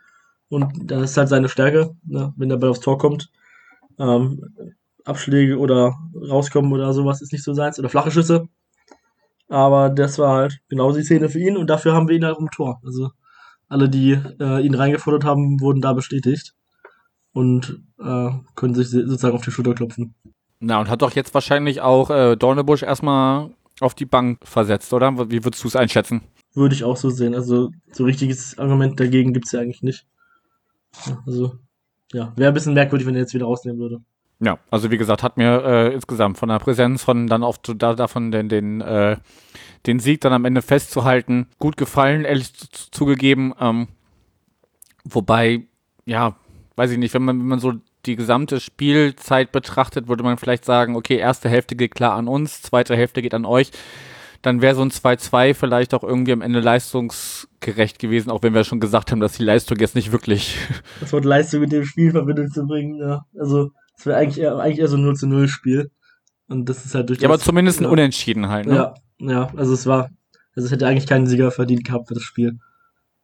Und 0.48 0.70
das 0.90 1.10
ist 1.10 1.16
halt 1.16 1.28
seine 1.28 1.48
Stärke, 1.48 1.96
ne, 2.04 2.32
wenn 2.36 2.48
der 2.48 2.56
Ball 2.56 2.70
aufs 2.70 2.80
Tor 2.80 2.98
kommt. 2.98 3.30
Ähm, 3.98 4.40
Abschläge 5.04 5.58
oder 5.58 5.94
rauskommen 6.14 6.72
oder 6.72 6.92
sowas 6.92 7.22
ist 7.22 7.32
nicht 7.32 7.42
so 7.42 7.54
seins. 7.54 7.78
Oder 7.78 7.88
flache 7.88 8.10
Schüsse. 8.10 8.48
Aber 9.48 9.90
das 9.90 10.18
war 10.18 10.36
halt 10.36 10.60
genau 10.68 10.92
die 10.92 11.02
Szene 11.02 11.28
für 11.28 11.40
ihn 11.40 11.56
und 11.56 11.68
dafür 11.68 11.94
haben 11.94 12.08
wir 12.08 12.16
ihn 12.16 12.24
halt 12.24 12.38
im 12.38 12.50
Tor. 12.50 12.80
Also 12.84 13.10
alle, 13.68 13.88
die 13.88 14.12
äh, 14.40 14.64
ihn 14.64 14.74
reingefordert 14.74 15.24
haben, 15.24 15.60
wurden 15.60 15.80
da 15.80 15.92
bestätigt 15.94 16.54
und 17.32 17.82
äh, 17.98 18.30
können 18.54 18.74
sich 18.74 18.90
sozusagen 18.90 19.34
auf 19.34 19.44
die 19.44 19.50
Schulter 19.50 19.74
klopfen. 19.74 20.14
Na, 20.60 20.80
und 20.80 20.88
hat 20.88 21.02
doch 21.02 21.12
jetzt 21.12 21.34
wahrscheinlich 21.34 21.80
auch 21.80 22.10
äh, 22.10 22.36
Dornebusch 22.36 22.82
erstmal 22.82 23.50
auf 23.80 23.94
die 23.94 24.06
Bank 24.06 24.38
versetzt, 24.46 24.92
oder? 24.92 25.30
Wie 25.30 25.44
würdest 25.44 25.64
du 25.64 25.68
es 25.68 25.76
einschätzen? 25.76 26.22
Würde 26.54 26.74
ich 26.74 26.84
auch 26.84 26.96
so 26.96 27.10
sehen. 27.10 27.34
Also 27.34 27.70
so 27.90 28.04
richtiges 28.04 28.58
Argument 28.58 29.00
dagegen 29.00 29.32
gibt 29.32 29.46
es 29.46 29.52
ja 29.52 29.60
eigentlich 29.60 29.82
nicht. 29.82 30.06
Also, 31.26 31.56
ja, 32.12 32.32
wäre 32.36 32.52
ein 32.52 32.54
bisschen 32.54 32.74
merkwürdig, 32.74 33.06
wenn 33.06 33.14
er 33.14 33.22
jetzt 33.22 33.34
wieder 33.34 33.46
rausnehmen 33.46 33.80
würde. 33.80 34.02
Ja, 34.44 34.58
also 34.70 34.90
wie 34.90 34.98
gesagt, 34.98 35.22
hat 35.22 35.36
mir 35.36 35.64
äh, 35.64 35.94
insgesamt 35.94 36.36
von 36.36 36.48
der 36.48 36.58
Präsenz 36.58 37.02
von 37.02 37.28
dann 37.28 37.44
auf 37.44 37.58
da, 37.58 37.94
davon 37.94 38.32
den, 38.32 38.48
den, 38.48 38.80
äh, 38.80 39.16
den 39.86 40.00
Sieg 40.00 40.20
dann 40.20 40.32
am 40.32 40.44
Ende 40.44 40.62
festzuhalten, 40.62 41.46
gut 41.58 41.76
gefallen, 41.76 42.24
ehrlich 42.24 42.52
zugegeben. 42.90 43.54
Ähm, 43.60 43.88
wobei, 45.04 45.66
ja, 46.06 46.36
weiß 46.82 46.90
ich 46.90 46.98
nicht, 46.98 47.14
wenn 47.14 47.22
man, 47.22 47.38
wenn 47.38 47.46
man 47.46 47.60
so 47.60 47.74
die 48.06 48.16
gesamte 48.16 48.58
Spielzeit 48.58 49.52
betrachtet, 49.52 50.08
würde 50.08 50.24
man 50.24 50.36
vielleicht 50.36 50.64
sagen, 50.64 50.96
okay, 50.96 51.16
erste 51.16 51.48
Hälfte 51.48 51.76
geht 51.76 51.94
klar 51.94 52.14
an 52.14 52.26
uns, 52.26 52.60
zweite 52.60 52.96
Hälfte 52.96 53.22
geht 53.22 53.34
an 53.34 53.44
euch. 53.44 53.70
Dann 54.42 54.60
wäre 54.60 54.74
so 54.74 54.82
ein 54.82 54.90
2-2 54.90 55.54
vielleicht 55.54 55.94
auch 55.94 56.02
irgendwie 56.02 56.32
am 56.32 56.40
Ende 56.40 56.58
leistungsgerecht 56.58 58.00
gewesen, 58.00 58.30
auch 58.30 58.42
wenn 58.42 58.52
wir 58.52 58.64
schon 58.64 58.80
gesagt 58.80 59.12
haben, 59.12 59.20
dass 59.20 59.34
die 59.34 59.44
Leistung 59.44 59.78
jetzt 59.78 59.94
nicht 59.94 60.10
wirklich. 60.10 60.56
Das 61.00 61.12
Wort 61.12 61.24
Leistung 61.24 61.60
mit 61.60 61.70
dem 61.70 61.84
Spiel 61.84 62.06
in 62.06 62.10
Verbindung 62.10 62.48
zu 62.48 62.66
bringen, 62.66 62.96
ja. 62.96 63.24
Also, 63.38 63.70
es 63.96 64.04
wäre 64.04 64.18
eigentlich 64.18 64.40
eher, 64.42 64.58
eigentlich 64.58 64.80
eher 64.80 64.88
so 64.88 64.96
ein 64.96 65.04
0 65.04 65.14
0 65.22 65.46
Spiel. 65.46 65.92
Und 66.48 66.68
das 66.68 66.84
ist 66.84 66.96
halt 66.96 67.10
durch 67.10 67.20
Ja, 67.20 67.28
aber 67.28 67.38
zumindest 67.38 67.80
ein 67.80 67.84
ja. 67.84 67.90
Unentschieden 67.90 68.48
halt, 68.48 68.66
ne? 68.66 68.74
Ja, 68.74 68.94
ja, 69.20 69.54
also 69.54 69.72
es 69.72 69.86
war, 69.86 70.10
also 70.56 70.66
es 70.66 70.72
hätte 70.72 70.88
eigentlich 70.88 71.06
keinen 71.06 71.28
Sieger 71.28 71.52
verdient 71.52 71.84
gehabt 71.84 72.08
für 72.08 72.14
das 72.14 72.24
Spiel. 72.24 72.58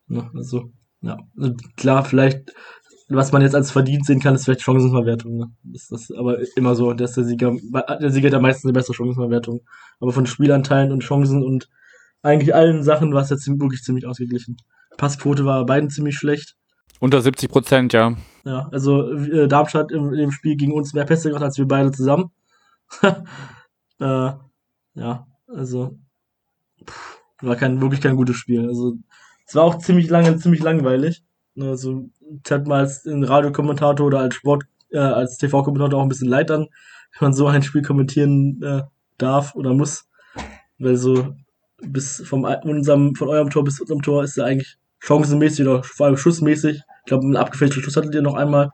Ja, 0.06 0.30
also, 0.36 0.70
ja. 1.00 1.18
Also 1.36 1.54
klar, 1.76 2.04
vielleicht 2.04 2.52
was 3.08 3.32
man 3.32 3.42
jetzt 3.42 3.54
als 3.54 3.70
verdient 3.70 4.04
sehen 4.04 4.20
kann, 4.20 4.34
ist 4.34 4.44
vielleicht 4.44 4.62
Chancenverwertung. 4.62 5.38
Ne? 5.38 5.50
Das 5.64 5.90
ist 5.90 6.14
aber 6.14 6.38
immer 6.56 6.74
so. 6.74 6.92
Der, 6.92 7.06
ist 7.06 7.16
der, 7.16 7.24
Sieger, 7.24 7.52
der 8.00 8.10
Sieger 8.10 8.28
hat 8.28 8.34
ja 8.34 8.40
meistens 8.40 8.64
eine 8.64 8.74
bessere 8.74 8.94
Chancenverwertung. 8.94 9.62
Aber 10.00 10.12
von 10.12 10.26
Spielanteilen 10.26 10.92
und 10.92 11.00
Chancen 11.00 11.42
und 11.42 11.68
eigentlich 12.22 12.54
allen 12.54 12.82
Sachen 12.82 13.14
war 13.14 13.22
es 13.22 13.30
jetzt 13.30 13.48
wirklich 13.48 13.82
ziemlich 13.82 14.06
ausgeglichen. 14.06 14.56
Passquote 14.96 15.44
war 15.44 15.60
bei 15.64 15.74
beiden 15.74 15.90
ziemlich 15.90 16.16
schlecht. 16.16 16.56
Unter 17.00 17.22
70 17.22 17.48
Prozent, 17.48 17.92
ja. 17.92 18.16
Ja, 18.44 18.68
also 18.72 19.12
äh, 19.12 19.46
Darmstadt 19.46 19.92
im, 19.92 20.12
im 20.12 20.32
Spiel 20.32 20.56
gegen 20.56 20.72
uns 20.72 20.94
mehr 20.94 21.04
Pässe 21.04 21.28
gemacht 21.28 21.44
als 21.44 21.56
wir 21.56 21.66
beide 21.66 21.92
zusammen. 21.92 22.30
äh, 23.02 23.14
ja, 24.00 25.26
also 25.46 25.98
pff, 26.84 27.18
war 27.40 27.56
kein, 27.56 27.80
wirklich 27.80 28.00
kein 28.00 28.16
gutes 28.16 28.36
Spiel. 28.36 28.66
Also 28.66 28.96
es 29.46 29.54
war 29.54 29.62
auch 29.62 29.78
ziemlich 29.78 30.10
lange, 30.10 30.36
ziemlich 30.38 30.62
langweilig. 30.62 31.22
Also 31.58 32.10
hat 32.50 32.66
mal 32.66 32.80
als 32.80 33.02
Radiokommentator 33.06 34.06
oder 34.06 34.20
als 34.20 34.34
Sport, 34.34 34.64
äh, 34.90 34.98
als 34.98 35.38
TV-Kommentator 35.38 35.98
auch 35.98 36.04
ein 36.04 36.08
bisschen 36.08 36.28
leid 36.28 36.50
dann, 36.50 36.62
wenn 37.18 37.28
man 37.28 37.32
so 37.32 37.46
ein 37.46 37.62
Spiel 37.62 37.82
kommentieren 37.82 38.62
äh, 38.62 38.82
darf 39.18 39.54
oder 39.54 39.74
muss. 39.74 40.08
Weil 40.78 40.96
so 40.96 41.34
bis 41.80 42.22
vom 42.24 42.44
unserem, 42.44 43.14
von 43.14 43.28
eurem 43.28 43.50
Tor 43.50 43.64
bis 43.64 43.76
zu 43.76 43.82
unserem 43.82 44.02
Tor 44.02 44.24
ist 44.24 44.36
ja 44.36 44.44
eigentlich 44.44 44.78
chancenmäßig 45.00 45.66
oder 45.66 45.82
vor 45.82 46.06
allem 46.06 46.16
schussmäßig. 46.16 46.76
Ich 46.76 47.04
glaube, 47.06 47.26
ein 47.26 47.36
abgefälschter 47.36 47.80
Schuss 47.80 47.96
hattet 47.96 48.14
ihr 48.14 48.22
noch 48.22 48.34
einmal. 48.34 48.72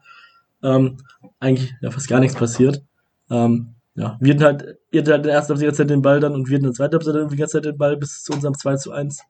Ähm, 0.62 0.97
eigentlich 1.40 1.75
ja 1.83 1.90
fast 1.90 2.09
gar 2.09 2.21
nichts 2.21 2.37
passiert. 2.37 2.83
Ähm, 3.31 3.75
ja, 3.95 4.17
wir 4.21 4.35
hatten 4.35 4.45
halt, 4.45 4.79
ihr 4.90 5.01
hattet 5.01 5.12
halt 5.12 5.23
in 5.23 5.29
der 5.29 5.35
ersten 5.35 5.61
Halbzeit 5.61 5.90
den 5.90 6.03
Ball 6.03 6.21
dann 6.21 6.35
und 6.35 6.49
wir 6.49 6.57
hatten 6.57 6.64
in 6.64 6.71
der 6.71 6.77
zweiten 6.77 6.95
Halbzeit 6.95 7.31
die 7.31 7.37
ganze 7.37 7.53
Zeit 7.53 7.64
den 7.67 7.79
Ball 7.79 7.97
bis 7.97 8.25
zu 8.25 8.33
unserem 8.33 8.57
2 8.57 8.77
zu 8.77 8.93
1. 8.93 9.21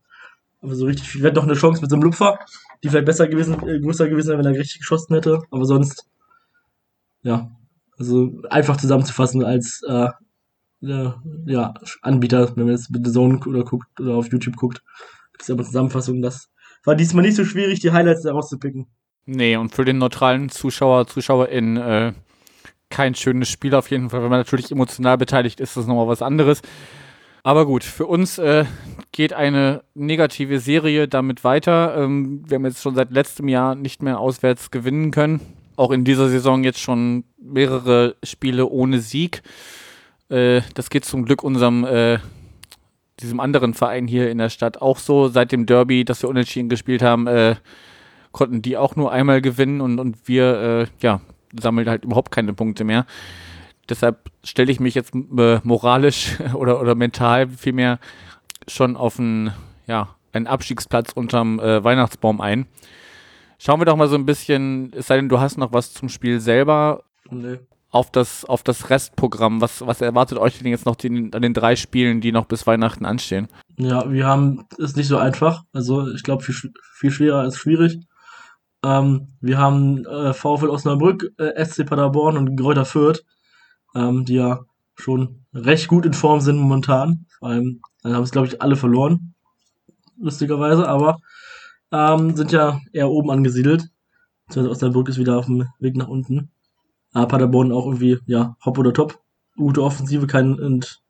Aber 0.63 0.75
so 0.75 0.87
richtig, 0.87 1.15
wir 1.15 1.27
hatten 1.27 1.37
noch 1.37 1.45
eine 1.45 1.55
Chance 1.55 1.83
mit 1.83 1.91
so 1.91 1.97
einem 1.97 2.05
Lupfer, 2.05 2.39
die 2.85 2.91
vielleicht 2.91 3.07
besser 3.07 3.27
gewesen, 3.27 3.55
äh, 3.67 3.81
größer 3.81 4.09
gewesen 4.09 4.29
wäre, 4.29 4.39
wenn 4.39 4.53
er 4.53 4.59
richtig 4.59 4.81
geschossen 4.81 5.15
hätte. 5.15 5.43
Aber 5.51 5.65
sonst, 5.65 6.07
ja, 7.23 7.51
also 7.99 8.43
einfach 8.51 8.77
zusammenzufassen 8.77 9.43
als 9.43 9.83
äh, 9.89 10.09
äh, 10.83 11.11
ja, 11.47 11.75
Anbieter, 12.03 12.55
wenn 12.57 12.67
man 12.67 12.75
jetzt 12.75 12.91
mit 12.91 13.07
The 13.07 13.13
Zone 13.13 13.41
oder 13.47 13.65
guckt 13.65 13.89
oder 13.99 14.15
auf 14.15 14.31
YouTube 14.31 14.57
guckt, 14.57 14.83
gibt 15.33 15.43
es 15.43 15.51
aber 15.51 15.65
Zusammenfassungen. 15.65 16.21
Das 16.21 16.51
war 16.85 16.95
diesmal 16.95 17.25
nicht 17.25 17.37
so 17.37 17.45
schwierig, 17.47 17.81
die 17.81 17.93
Highlights 17.93 18.23
da 18.23 18.33
rauszupicken. 18.33 18.87
Nee, 19.25 19.57
und 19.57 19.75
für 19.75 19.87
den 19.87 19.97
neutralen 19.97 20.51
Zuschauer, 20.51 21.07
ZuschauerInnen 21.07 21.77
äh, 21.79 22.13
kein 22.91 23.15
schönes 23.15 23.49
Spiel 23.49 23.75
auf 23.75 23.91
jeden 23.91 24.11
Fall. 24.11 24.23
Wenn 24.23 24.31
man 24.31 24.41
natürlich 24.41 24.71
emotional 24.71 25.17
beteiligt 25.17 25.59
ist, 25.61 25.71
ist 25.71 25.77
das 25.79 25.87
nochmal 25.87 26.09
was 26.09 26.21
anderes. 26.21 26.61
Aber 27.47 27.67
gut, 27.67 27.85
für 27.85 28.07
uns 28.07 28.39
äh, 28.39 28.65
geht 29.13 29.35
eine 29.35 29.85
negative 29.95 30.61
Serie 30.61 31.09
damit 31.09 31.45
weiter. 31.45 31.95
Ähm, 31.95 32.43
wir 32.49 32.55
haben 32.55 32.65
jetzt 32.65 32.81
schon 32.81 32.95
seit 32.95 33.11
letztem 33.11 33.49
Jahr 33.49 33.75
nicht 33.75 34.03
mehr 34.03 34.19
auswärts 34.19 34.71
gewinnen 34.71 35.11
können. 35.11 35.43
Auch 35.77 35.91
in 35.91 36.05
dieser 36.05 36.31
Saison 36.31 36.65
jetzt 36.65 36.81
schon 36.81 37.25
mehrere 37.39 38.17
Spiele 38.23 38.67
ohne 38.67 39.01
Sieg. 39.01 39.43
Äh, 40.31 40.63
das 40.73 40.89
geht 40.89 41.05
zum 41.05 41.27
Glück 41.27 41.45
unserem 41.45 41.85
äh, 41.85 42.19
diesem 43.21 43.41
anderen 43.41 43.75
Verein 43.75 44.07
hier 44.07 44.31
in 44.31 44.39
der 44.39 44.49
Stadt 44.49 44.81
auch 44.81 44.97
so. 44.99 45.29
Seit 45.29 45.53
dem 45.53 45.67
Derby, 45.67 46.07
das 46.07 46.23
wir 46.23 46.31
unentschieden 46.31 46.71
gespielt 46.71 47.03
haben, 47.03 47.27
äh, 47.27 47.57
konnten 48.33 48.63
die 48.63 48.79
auch 48.79 48.97
nur 48.97 49.13
einmal 49.13 49.43
gewinnen 49.43 49.83
und, 49.83 49.99
und 49.99 50.17
wir 50.27 50.61
äh, 50.61 50.87
ja, 51.03 51.21
sammeln 51.61 51.91
halt 51.91 52.05
überhaupt 52.07 52.31
keine 52.31 52.55
Punkte 52.55 52.85
mehr. 52.85 53.05
Deshalb 53.89 54.31
stelle 54.43 54.73
ich 54.73 54.81
mich 54.81 54.95
jetzt 54.95 55.15
äh, 55.15 55.61
moralisch 55.63 56.39
oder, 56.55 56.81
oder 56.81 56.95
mental 56.95 57.49
vielmehr 57.49 57.99
schon 58.69 58.97
auf 58.97 59.19
einen, 59.19 59.53
ja, 59.87 60.15
einen 60.33 60.47
Abstiegsplatz 60.47 61.13
unterm 61.13 61.61
äh, 61.61 61.83
Weihnachtsbaum 61.85 62.41
ein. 62.41 62.67
Schauen 63.59 63.81
wir 63.81 63.87
doch 63.87 63.97
mal 63.97 64.09
so 64.09 64.17
ein 64.17 64.27
bisschen, 64.27 64.93
es 64.95 65.07
sei 65.07 65.17
denn, 65.17 65.29
du 65.29 65.41
hast 65.41 65.59
noch 65.59 65.73
was 65.73 65.95
zum 65.95 66.09
Spiel 66.09 66.41
selber. 66.41 67.05
Nee. 67.31 67.59
Auf 67.91 68.11
das, 68.11 68.45
auf 68.45 68.65
das 68.65 68.91
Restprogramm. 68.91 69.61
Was, 69.61 69.87
was 69.87 70.01
erwartet 70.01 70.39
euch 70.39 70.59
denn 70.59 70.67
jetzt 70.67 70.85
noch 70.85 70.97
den, 70.97 71.33
an 71.33 71.43
den 71.43 71.55
drei 71.55 71.77
Spielen, 71.77 72.21
die 72.21 72.33
noch 72.33 72.47
bis 72.47 72.67
Weihnachten 72.67 73.05
anstehen? 73.07 73.47
Ja, 73.77 74.11
wir 74.11 74.27
haben 74.27 74.65
es 74.79 74.97
nicht 74.97 75.07
so 75.07 75.17
einfach. 75.17 75.63
Also 75.73 76.11
ich 76.13 76.25
glaube, 76.25 76.43
viel, 76.43 76.73
viel 76.97 77.11
schwerer 77.13 77.41
als 77.41 77.57
schwierig. 77.57 78.01
Ähm, 78.85 79.29
wir 79.41 79.59
haben 79.59 80.05
äh, 80.07 80.35
VfL 80.35 80.69
Osnabrück, 80.69 81.33
äh, 81.39 81.65
SC 81.65 81.87
Paderborn 81.87 82.37
und 82.37 82.57
Gräuter 82.57 82.85
Fürth 82.85 83.23
ähm, 83.95 84.25
die 84.25 84.35
ja 84.35 84.65
schon 84.97 85.45
recht 85.53 85.89
gut 85.89 86.07
in 86.07 86.15
Form 86.15 86.41
sind 86.41 86.59
momentan. 86.59 87.27
Vor 87.39 87.49
allem 87.49 87.81
dann 88.03 88.15
haben 88.15 88.23
es, 88.23 88.31
glaube 88.31 88.47
ich, 88.47 88.61
alle 88.61 88.77
verloren, 88.77 89.35
lustigerweise, 90.19 90.89
aber 90.89 91.19
ähm, 91.91 92.37
sind 92.37 92.53
ja 92.53 92.81
eher 92.93 93.11
oben 93.11 93.31
angesiedelt. 93.31 93.89
Also 94.49 94.71
Osnabrück 94.71 95.09
ist 95.09 95.19
wieder 95.19 95.39
auf 95.39 95.47
dem 95.47 95.69
Weg 95.79 95.97
nach 95.97 96.09
unten. 96.09 96.51
Aber 97.13 97.29
Paderborn 97.29 97.73
auch 97.73 97.87
irgendwie, 97.87 98.19
ja, 98.27 98.57
hopp 98.65 98.79
oder 98.79 98.93
top. 98.93 99.21
Gute 99.57 99.83
Offensive, 99.83 100.27
kein, 100.27 100.59
und 100.59 101.01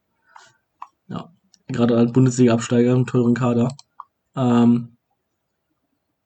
ja, 1.08 1.32
gerade 1.68 1.96
als 1.96 2.12
Bundesliga-Absteiger, 2.12 2.94
einen 2.94 3.06
teuren 3.06 3.34
Kader. 3.34 3.74
Ähm, 4.36 4.96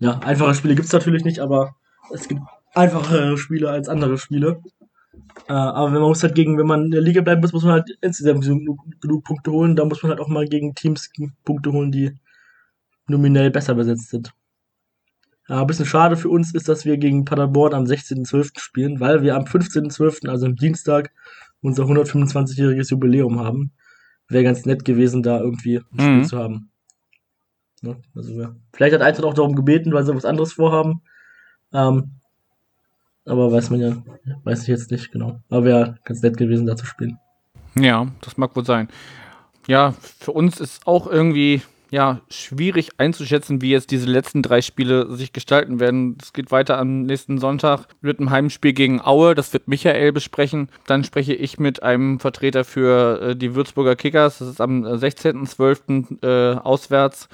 ja, 0.00 0.18
einfache 0.18 0.54
Spiele 0.54 0.74
gibt 0.74 0.86
es 0.86 0.92
natürlich 0.92 1.24
nicht, 1.24 1.38
aber 1.38 1.76
es 2.12 2.28
gibt 2.28 2.42
einfachere 2.74 3.38
Spiele 3.38 3.70
als 3.70 3.88
andere 3.88 4.18
Spiele. 4.18 4.60
Äh, 5.48 5.52
aber 5.52 5.86
wenn 5.92 6.00
man 6.00 6.08
muss 6.10 6.22
halt 6.22 6.34
gegen, 6.34 6.58
wenn 6.58 6.66
man 6.66 6.86
in 6.86 6.90
der 6.90 7.00
Liga 7.00 7.20
bleiben 7.20 7.40
muss, 7.40 7.52
muss 7.52 7.64
man 7.64 7.72
halt 7.72 7.90
insgesamt 8.00 8.42
genug, 8.44 8.80
genug 9.00 9.24
Punkte 9.24 9.50
holen. 9.52 9.76
Da 9.76 9.84
muss 9.84 10.02
man 10.02 10.10
halt 10.10 10.20
auch 10.20 10.28
mal 10.28 10.46
gegen 10.46 10.74
Teams 10.74 11.10
Punkte 11.44 11.72
holen, 11.72 11.92
die 11.92 12.12
nominell 13.06 13.50
besser 13.50 13.74
besetzt 13.74 14.10
sind. 14.10 14.32
Ein 15.46 15.66
bisschen 15.66 15.86
schade 15.86 16.16
für 16.16 16.28
uns 16.28 16.54
ist, 16.54 16.68
dass 16.68 16.84
wir 16.84 16.98
gegen 16.98 17.24
Paderborn 17.24 17.72
am 17.72 17.84
16.12. 17.84 18.58
spielen, 18.60 19.00
weil 19.00 19.22
wir 19.22 19.34
am 19.34 19.44
15.12., 19.44 20.28
also 20.28 20.44
am 20.44 20.56
Dienstag, 20.56 21.10
unser 21.62 21.84
125-jähriges 21.84 22.90
Jubiläum 22.90 23.40
haben. 23.40 23.72
Wäre 24.28 24.44
ganz 24.44 24.66
nett 24.66 24.84
gewesen, 24.84 25.22
da 25.22 25.40
irgendwie 25.40 25.78
ein 25.78 25.84
Spiel 25.98 26.16
Mhm. 26.18 26.24
zu 26.24 26.38
haben. 26.38 26.70
Ne? 27.80 27.96
Also, 28.14 28.38
ja. 28.38 28.54
Vielleicht 28.74 28.94
hat 28.94 29.00
Eintracht 29.00 29.24
auch 29.24 29.32
darum 29.34 29.54
gebeten, 29.56 29.92
weil 29.92 30.04
sie 30.04 30.14
was 30.14 30.26
anderes 30.26 30.52
vorhaben. 30.52 31.00
Ähm, 31.72 32.17
aber 33.28 33.52
weiß 33.52 33.70
man 33.70 33.80
ja, 33.80 33.96
weiß 34.44 34.62
ich 34.62 34.68
jetzt 34.68 34.90
nicht 34.90 35.12
genau. 35.12 35.40
Aber 35.48 35.64
wäre 35.64 35.94
ganz 36.04 36.22
nett 36.22 36.36
gewesen, 36.36 36.66
da 36.66 36.76
zu 36.76 36.86
spielen. 36.86 37.18
Ja, 37.78 38.08
das 38.20 38.36
mag 38.36 38.56
wohl 38.56 38.64
sein. 38.64 38.88
Ja, 39.66 39.94
für 40.18 40.32
uns 40.32 40.60
ist 40.60 40.86
auch 40.86 41.06
irgendwie 41.06 41.62
ja 41.90 42.20
schwierig 42.28 42.90
einzuschätzen, 42.98 43.62
wie 43.62 43.70
jetzt 43.70 43.90
diese 43.90 44.06
letzten 44.06 44.42
drei 44.42 44.62
Spiele 44.62 45.14
sich 45.14 45.32
gestalten 45.32 45.80
werden. 45.80 46.18
Es 46.20 46.32
geht 46.32 46.50
weiter 46.50 46.78
am 46.78 47.02
nächsten 47.02 47.38
Sonntag 47.38 47.86
mit 48.00 48.18
einem 48.18 48.30
Heimspiel 48.30 48.72
gegen 48.72 49.00
Aue. 49.00 49.34
Das 49.34 49.52
wird 49.52 49.68
Michael 49.68 50.12
besprechen. 50.12 50.68
Dann 50.86 51.04
spreche 51.04 51.34
ich 51.34 51.58
mit 51.58 51.82
einem 51.82 52.20
Vertreter 52.20 52.64
für 52.64 53.20
äh, 53.20 53.36
die 53.36 53.54
Würzburger 53.54 53.96
Kickers. 53.96 54.38
Das 54.38 54.48
ist 54.48 54.60
am 54.60 54.84
äh, 54.84 54.94
16.12. 54.94 56.22
Äh, 56.22 56.58
auswärts. 56.58 57.28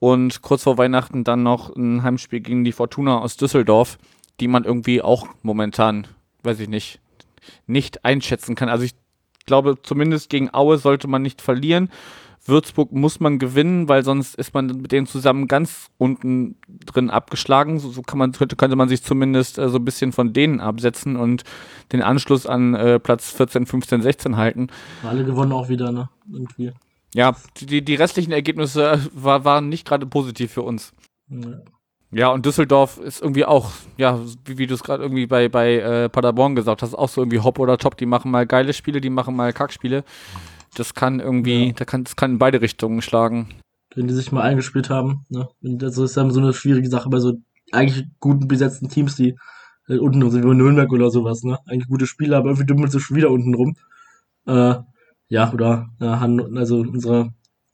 Und 0.00 0.42
kurz 0.42 0.62
vor 0.62 0.78
Weihnachten 0.78 1.24
dann 1.24 1.42
noch 1.42 1.74
ein 1.74 2.02
Heimspiel 2.02 2.40
gegen 2.40 2.62
die 2.62 2.72
Fortuna 2.72 3.18
aus 3.18 3.36
Düsseldorf, 3.36 3.98
die 4.40 4.48
man 4.48 4.64
irgendwie 4.64 5.02
auch 5.02 5.26
momentan, 5.42 6.06
weiß 6.42 6.60
ich 6.60 6.68
nicht, 6.68 7.00
nicht 7.66 8.04
einschätzen 8.04 8.54
kann. 8.54 8.68
Also 8.68 8.84
ich 8.84 8.94
glaube, 9.46 9.76
zumindest 9.82 10.30
gegen 10.30 10.52
Aue 10.52 10.78
sollte 10.78 11.08
man 11.08 11.22
nicht 11.22 11.42
verlieren. 11.42 11.90
Würzburg 12.48 12.92
muss 12.92 13.20
man 13.20 13.38
gewinnen, 13.38 13.88
weil 13.88 14.02
sonst 14.02 14.34
ist 14.36 14.54
man 14.54 14.66
mit 14.66 14.90
denen 14.90 15.06
zusammen 15.06 15.48
ganz 15.48 15.90
unten 15.98 16.56
drin 16.86 17.10
abgeschlagen. 17.10 17.78
So, 17.78 17.90
so 17.90 18.02
kann 18.02 18.18
man, 18.18 18.32
könnte, 18.32 18.56
könnte 18.56 18.76
man 18.76 18.88
sich 18.88 19.02
zumindest 19.02 19.58
äh, 19.58 19.68
so 19.68 19.78
ein 19.78 19.84
bisschen 19.84 20.12
von 20.12 20.32
denen 20.32 20.60
absetzen 20.60 21.16
und 21.16 21.44
den 21.92 22.02
Anschluss 22.02 22.46
an 22.46 22.74
äh, 22.74 22.98
Platz 22.98 23.32
14, 23.32 23.66
15, 23.66 24.02
16 24.02 24.36
halten. 24.36 24.68
Alle 25.02 25.24
gewonnen 25.24 25.52
auch 25.52 25.68
wieder, 25.68 25.92
ne? 25.92 26.08
Irgendwie. 26.30 26.72
Ja, 27.14 27.36
die, 27.60 27.84
die 27.84 27.94
restlichen 27.94 28.32
Ergebnisse 28.32 29.00
war, 29.12 29.44
waren 29.44 29.68
nicht 29.68 29.86
gerade 29.86 30.06
positiv 30.06 30.52
für 30.52 30.62
uns. 30.62 30.94
Ja. 31.28 31.60
Ja, 32.10 32.30
und 32.30 32.46
Düsseldorf 32.46 32.98
ist 32.98 33.20
irgendwie 33.20 33.44
auch, 33.44 33.70
ja, 33.98 34.18
wie, 34.46 34.56
wie 34.56 34.66
du 34.66 34.74
es 34.74 34.82
gerade 34.82 35.02
irgendwie 35.02 35.26
bei, 35.26 35.48
bei 35.48 35.76
äh, 35.76 36.08
Paderborn 36.08 36.54
gesagt 36.54 36.82
hast, 36.82 36.94
auch 36.94 37.08
so 37.08 37.20
irgendwie 37.20 37.40
Hop 37.40 37.58
oder 37.58 37.76
Top. 37.76 37.96
Die 37.98 38.06
machen 38.06 38.30
mal 38.30 38.46
geile 38.46 38.72
Spiele, 38.72 39.00
die 39.00 39.10
machen 39.10 39.36
mal 39.36 39.52
Kackspiele. 39.52 40.04
Das 40.74 40.94
kann 40.94 41.20
irgendwie, 41.20 41.66
Ja. 41.66 41.72
da 41.72 41.84
kann, 41.84 42.04
das 42.04 42.16
kann 42.16 42.32
in 42.32 42.38
beide 42.38 42.62
Richtungen 42.62 43.02
schlagen. 43.02 43.48
Wenn 43.94 44.06
die 44.06 44.14
sich 44.14 44.32
mal 44.32 44.42
eingespielt 44.42 44.90
haben, 44.90 45.26
ne? 45.28 45.48
Und 45.62 45.82
das 45.82 45.98
ist 45.98 46.16
dann 46.16 46.30
so 46.30 46.40
eine 46.40 46.52
schwierige 46.54 46.88
Sache 46.88 47.08
bei 47.10 47.18
so 47.20 47.34
eigentlich 47.72 48.06
guten 48.20 48.48
besetzten 48.48 48.88
Teams, 48.88 49.16
die 49.16 49.36
äh, 49.88 49.98
unten 49.98 50.20
drin 50.20 50.30
sind, 50.30 50.44
wie 50.44 50.54
Nürnberg 50.54 50.90
oder 50.92 51.10
sowas, 51.10 51.42
ne? 51.42 51.58
Eigentlich 51.66 51.88
gute 51.88 52.06
Spieler, 52.06 52.38
aber 52.38 52.48
irgendwie 52.50 52.66
dümmelt 52.66 52.92
sie 52.92 53.00
schon 53.00 53.16
wieder 53.16 53.30
unten 53.30 53.54
rum. 53.54 53.76
Äh, 54.46 54.76
ja, 55.28 55.52
oder 55.52 55.88
äh, 56.00 56.06
also 56.06 56.78
unsere 56.80 57.32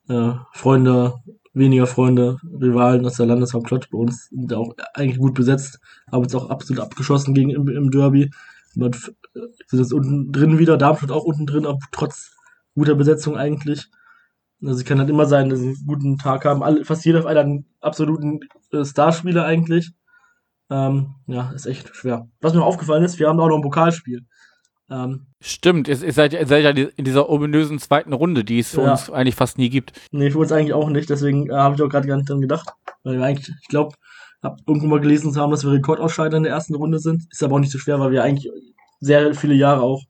äh, 0.09 0.33
Freunde, 0.53 1.15
weniger 1.55 1.87
Freunde, 1.87 2.37
Rivalen 2.61 3.07
aus 3.07 3.17
der 3.17 3.27
Landeshauptstadt 3.27 3.89
bei 3.91 3.99
uns 3.99 4.29
sind 4.29 4.53
auch 4.53 4.75
eigentlich 4.93 5.19
gut 5.19 5.35
besetzt, 5.35 5.81
haben 6.11 6.23
uns 6.23 6.35
auch 6.35 6.51
absolut 6.51 6.83
abgeschossen 6.83 7.35
gegen 7.35 7.51
im, 7.51 7.69
im 7.69 7.91
Derby. 7.91 8.31
Und 8.77 9.15
äh, 9.35 9.41
sind 9.67 9.79
jetzt 9.79 9.93
unten 9.93 10.33
drin 10.33 10.59
wieder, 10.59 10.77
Darmstadt 10.77 11.13
auch 11.13 11.25
unten 11.25 11.47
drin, 11.47 11.65
aber 11.65 11.79
trotz 11.93 12.33
guter 12.75 12.97
Besetzung 12.97 13.37
eigentlich. 13.37 13.89
Also 14.63 14.79
es 14.79 14.85
kann 14.85 14.99
halt 14.99 15.11
immer 15.11 15.27
sein, 15.27 15.49
dass 15.49 15.61
sie 15.61 15.69
einen 15.69 15.87
guten 15.87 16.19
Tag 16.19 16.45
haben. 16.45 16.63
Alle, 16.63 16.85
fast 16.85 17.05
jeder 17.05 17.21
auf 17.21 17.27
einen 17.27 17.67
absoluten 17.81 18.41
äh, 18.73 18.85
Starspieler 18.85 19.45
eigentlich. 19.45 19.93
Ähm, 20.71 21.15
ja, 21.27 21.51
ist 21.53 21.67
echt 21.67 21.95
schwer. 21.95 22.29
Was 22.41 22.55
mir 22.55 22.65
aufgefallen 22.65 23.05
ist, 23.05 23.19
wir 23.19 23.29
haben 23.29 23.39
auch 23.39 23.49
noch 23.49 23.57
ein 23.57 23.63
Pokalspiel. 23.63 24.25
Ähm, 24.91 25.27
Stimmt, 25.41 25.89
ihr, 25.89 26.03
ihr, 26.03 26.13
seid, 26.13 26.35
ihr 26.35 26.47
seid 26.47 26.63
ja 26.65 26.71
in 26.97 27.05
dieser 27.05 27.29
ominösen 27.31 27.79
zweiten 27.79 28.13
Runde, 28.13 28.45
die 28.45 28.59
es 28.59 28.71
für 28.71 28.83
Ja. 28.83 28.93
uns 28.93 29.11
eigentlich 29.11 29.35
fast 29.35 29.57
nie 29.59 29.71
gibt. 29.71 29.93
nee, 30.13 30.31
für 30.31 30.39
uns 30.39 30.53
eigentlich 30.53 30.75
auch 30.75 30.91
nicht, 30.91 31.09
deswegen 31.09 31.49
äh, 31.51 31.55
habe 31.55 31.75
ich 31.75 31.83
auch 31.83 31.89
gerade 31.89 32.07
gar 32.07 32.17
nicht 32.17 32.29
dran 32.29 32.41
gedacht. 32.41 32.69
Weil 33.03 33.19
wir 33.19 33.25
eigentlich, 33.25 33.51
ich 33.63 33.69
glaube, 33.69 33.97
habe 34.43 34.57
irgendwo 34.67 34.87
mal 34.87 35.01
gelesen 35.01 35.33
zu 35.33 35.41
haben, 35.41 35.51
dass 35.51 35.65
wir 35.65 35.73
Rekordausscheider 35.73 36.37
in 36.37 36.43
der 36.43 36.53
ersten 36.53 36.75
Runde 36.75 36.99
sind. 36.99 37.25
Ist 37.31 37.43
aber 37.43 37.57
auch 37.57 37.61
nicht 37.61 37.73
so 37.73 37.79
schwer, 37.79 37.99
weil 37.99 38.11
wir 38.11 38.23
eigentlich 38.23 38.51
sehr 39.01 39.35
viele 39.35 39.55
Jahre 39.55 39.83
auch 39.83 40.03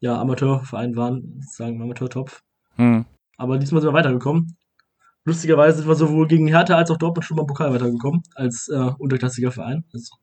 ja, 0.00 0.18
Amateurverein 0.20 0.96
waren, 0.96 1.40
sozusagen 1.42 1.80
Amateurtopf. 1.80 2.42
Hm. 2.76 3.04
Aber 3.36 3.58
diesmal 3.58 3.82
sind 3.82 3.90
wir 3.90 3.94
weitergekommen. 3.98 4.56
Lustigerweise 5.24 5.78
sind 5.78 5.88
wir 5.88 5.94
sowohl 5.94 6.26
gegen 6.26 6.48
Hertha 6.48 6.74
als 6.74 6.90
auch 6.90 6.96
Dortmund 6.96 7.24
schon 7.24 7.36
beim 7.36 7.46
Pokal 7.46 7.72
weitergekommen, 7.72 8.22
als 8.34 8.68
äh, 8.68 8.90
unterklassiger 8.98 9.52
Verein. 9.52 9.84
Also, 9.92 10.16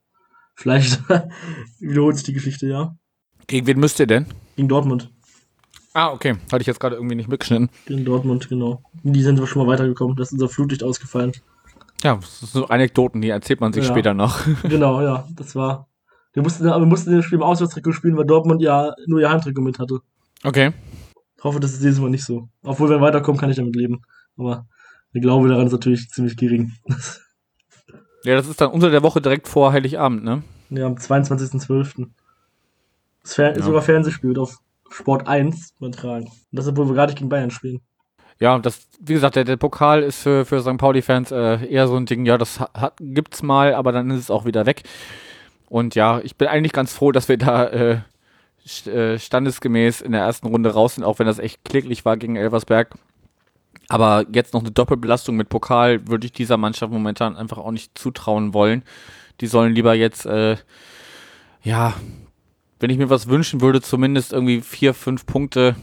vielleicht 0.56 1.00
wiederholt 1.80 2.16
sich 2.18 2.26
die 2.26 2.34
Geschichte, 2.34 2.68
ja. 2.68 2.96
Gegen 3.50 3.66
wen 3.66 3.80
müsst 3.80 4.00
ihr 4.00 4.06
denn? 4.06 4.28
Gegen 4.56 4.68
Dortmund. 4.68 5.10
Ah, 5.94 6.12
okay. 6.12 6.36
Hatte 6.52 6.62
ich 6.62 6.68
jetzt 6.68 6.80
gerade 6.80 6.96
irgendwie 6.96 7.16
nicht 7.16 7.28
mitgeschnitten. 7.30 7.70
Gegen 7.88 8.06
Dortmund, 8.06 8.48
genau. 8.48 8.84
Die 9.02 9.24
sind 9.24 9.44
schon 9.48 9.66
mal 9.66 9.72
weitergekommen. 9.72 10.16
Da 10.16 10.22
ist 10.22 10.32
unser 10.32 10.48
Flutlicht 10.48 10.84
ausgefallen. 10.84 11.32
Ja, 12.04 12.16
das 12.16 12.40
sind 12.42 12.52
so 12.52 12.68
Anekdoten, 12.68 13.22
die 13.22 13.30
erzählt 13.30 13.60
man 13.60 13.74
sich 13.74 13.86
Ja. 13.86 13.92
später 13.92 14.14
noch. 14.14 14.40
genau, 14.64 15.02
ja. 15.02 15.28
Das 15.36 15.56
war. 15.56 15.88
Wir 16.34 16.44
mussten, 16.44 16.64
wir 16.66 16.78
mussten 16.86 17.16
das 17.16 17.26
Spiel 17.26 17.40
im 17.40 17.44
Auswärtstrikot 17.44 17.92
spielen, 17.94 18.16
weil 18.16 18.26
Dortmund 18.26 18.62
ja 18.62 18.94
nur 19.08 19.20
ihr 19.20 19.32
Heimtrikot 19.32 19.62
mit 19.64 19.80
hatte. 19.80 20.00
Okay. 20.44 20.72
Ich 21.36 21.44
hoffe, 21.44 21.60
das 21.60 21.74
ist 21.74 21.82
dieses 21.82 22.00
Mal 22.00 22.12
nicht 22.12 22.24
so. 22.24 22.50
Obwohl, 22.62 22.90
wenn 22.90 22.98
wir 22.98 23.02
weiterkommen, 23.08 23.42
kann 23.42 23.50
ich 23.50 23.56
damit 23.56 23.76
leben. 23.76 24.04
Aber 24.38 24.68
der 25.16 25.22
Glaube 25.22 25.50
daran 25.50 25.66
ist 25.66 25.72
natürlich 25.74 26.08
ziemlich 26.10 26.38
gering. 26.38 26.72
Ja, 28.26 28.36
das 28.36 28.50
ist 28.50 28.60
dann 28.60 28.72
unter 28.72 28.90
der 28.90 29.02
Woche 29.02 29.22
direkt 29.22 29.48
vor 29.48 29.72
Heiligabend, 29.72 30.26
ne? 30.26 30.44
Ja, 30.72 30.88
am 30.88 30.96
22.12. 30.96 32.08
Fer 33.36 33.56
Ja. 33.58 33.64
sogar 33.64 33.82
Fernsehspiel 33.82 34.30
wird 34.30 34.40
auf 34.40 34.58
Sport 34.90 35.28
1 35.28 35.74
übertragen. 35.80 36.26
Und 36.26 36.34
das, 36.52 36.68
obwohl 36.68 36.94
wir 36.94 37.06
nicht 37.06 37.18
gegen 37.18 37.30
Bayern 37.30 37.52
spielen. 37.52 37.82
Ja, 38.40 38.58
das, 38.58 38.88
wie 39.02 39.14
gesagt, 39.14 39.36
der, 39.36 39.44
der 39.44 39.58
Pokal 39.58 40.02
ist 40.02 40.22
für, 40.22 40.46
für 40.46 40.62
St. 40.62 40.78
Pauli-Fans 40.78 41.32
äh, 41.32 41.66
eher 41.68 41.88
so 41.88 41.98
ein 41.98 42.06
Ding, 42.06 42.26
ja, 42.26 42.38
das 42.38 42.60
hat, 42.60 42.94
gibt's 43.00 43.44
mal, 43.44 43.74
aber 43.74 43.92
dann 43.92 44.10
ist 44.12 44.20
es 44.20 44.32
auch 44.32 44.46
wieder 44.46 44.66
weg. 44.66 44.84
Und 45.68 45.94
ja, 45.96 46.20
ich 46.22 46.38
bin 46.38 46.48
eigentlich 46.48 46.72
ganz 46.72 46.94
froh, 46.94 47.12
dass 47.12 47.28
wir 47.28 47.38
da 47.38 47.66
äh, 47.66 48.00
äh, 48.86 49.20
standesgemäß 49.20 50.02
in 50.02 50.14
der 50.14 50.22
ersten 50.22 50.48
Runde 50.48 50.72
raus 50.74 50.96
sind, 50.96 51.04
auch 51.04 51.20
wenn 51.20 51.28
das 51.28 51.40
echt 51.40 51.66
kläglich 51.66 52.06
war 52.06 52.18
gegen 52.18 52.38
Elversberg. 52.38 52.96
Aber 53.90 54.26
jetzt 54.32 54.54
noch 54.54 54.62
eine 54.62 54.72
Doppelbelastung 54.72 55.36
mit 55.36 55.50
Pokal 55.50 56.08
würde 56.08 56.26
ich 56.26 56.32
dieser 56.32 56.58
Mannschaft 56.58 56.94
momentan 56.94 57.36
einfach 57.36 57.58
auch 57.58 57.72
nicht 57.72 57.98
zutrauen 57.98 58.54
wollen. 58.54 58.84
Die 59.42 59.48
sollen 59.48 59.74
lieber 59.74 59.96
jetzt, 59.96 60.26
äh, 60.26 60.58
ja, 61.64 61.94
wenn 62.80 62.90
ich 62.90 62.98
mir 62.98 63.10
was 63.10 63.28
wünschen 63.28 63.62
würde, 63.62 63.82
zumindest 63.82 64.34
irgendwie 64.34 64.62
vier, 64.62 64.94
fünf 64.94 65.26
Punkte 65.26 65.76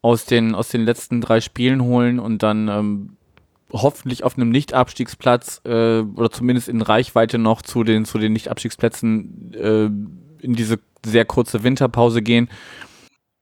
aus 0.00 0.24
den, 0.24 0.54
aus 0.54 0.68
den 0.68 0.82
letzten 0.82 1.20
drei 1.20 1.40
Spielen 1.40 1.82
holen 1.82 2.18
und 2.18 2.42
dann 2.42 2.68
ähm, 2.68 3.16
hoffentlich 3.72 4.24
auf 4.24 4.36
einem 4.36 4.50
Nicht-Abstiegsplatz 4.50 5.62
äh, 5.64 6.00
oder 6.00 6.30
zumindest 6.30 6.68
in 6.68 6.82
Reichweite 6.82 7.38
noch 7.38 7.62
zu 7.62 7.84
den, 7.84 8.04
zu 8.04 8.18
den 8.18 8.32
Nicht-Abstiegsplätzen 8.32 9.54
äh, 9.54 10.44
in 10.44 10.54
diese 10.54 10.78
sehr 11.04 11.24
kurze 11.24 11.62
Winterpause 11.62 12.22
gehen. 12.22 12.50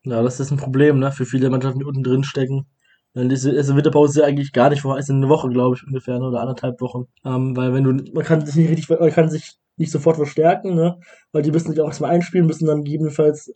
Ja, 0.05 0.23
das 0.23 0.41
ist 0.41 0.51
ein 0.51 0.57
Problem, 0.57 0.99
ne? 0.99 1.13
Für 1.13 1.27
viele 1.27 1.51
Mannschaften, 1.51 1.81
die 1.81 1.85
unten 1.85 2.03
drin 2.03 2.25
stecken. 2.25 2.67
Diese 3.15 3.75
Winterpause 3.75 4.13
ist 4.13 4.17
ja 4.19 4.25
eigentlich 4.25 4.53
gar 4.53 4.71
nicht 4.71 4.83
vor, 4.83 4.97
ist 4.97 5.11
in 5.11 5.17
eine 5.17 5.29
Woche, 5.29 5.49
glaube 5.49 5.75
ich, 5.77 5.85
ungefähr, 5.85 6.19
ne? 6.19 6.29
oder 6.29 6.41
anderthalb 6.41 6.81
Wochen. 6.81 7.07
Ähm, 7.25 7.57
weil 7.57 7.75
wenn 7.75 7.83
du, 7.83 8.13
man 8.13 8.25
kann 8.25 8.47
sich 8.47 8.55
nicht 8.55 8.71
richtig, 8.71 8.89
man 8.89 9.11
kann 9.11 9.29
sich 9.29 9.57
nicht 9.77 9.91
sofort 9.91 10.17
verstärken, 10.17 10.75
ne? 10.75 11.01
Weil 11.33 11.43
die 11.43 11.51
müssen 11.51 11.71
sich 11.71 11.81
auch 11.81 11.89
erstmal 11.89 12.11
einspielen, 12.11 12.47
müssen 12.47 12.67
dann 12.67 12.85
gegebenenfalls 12.85 13.53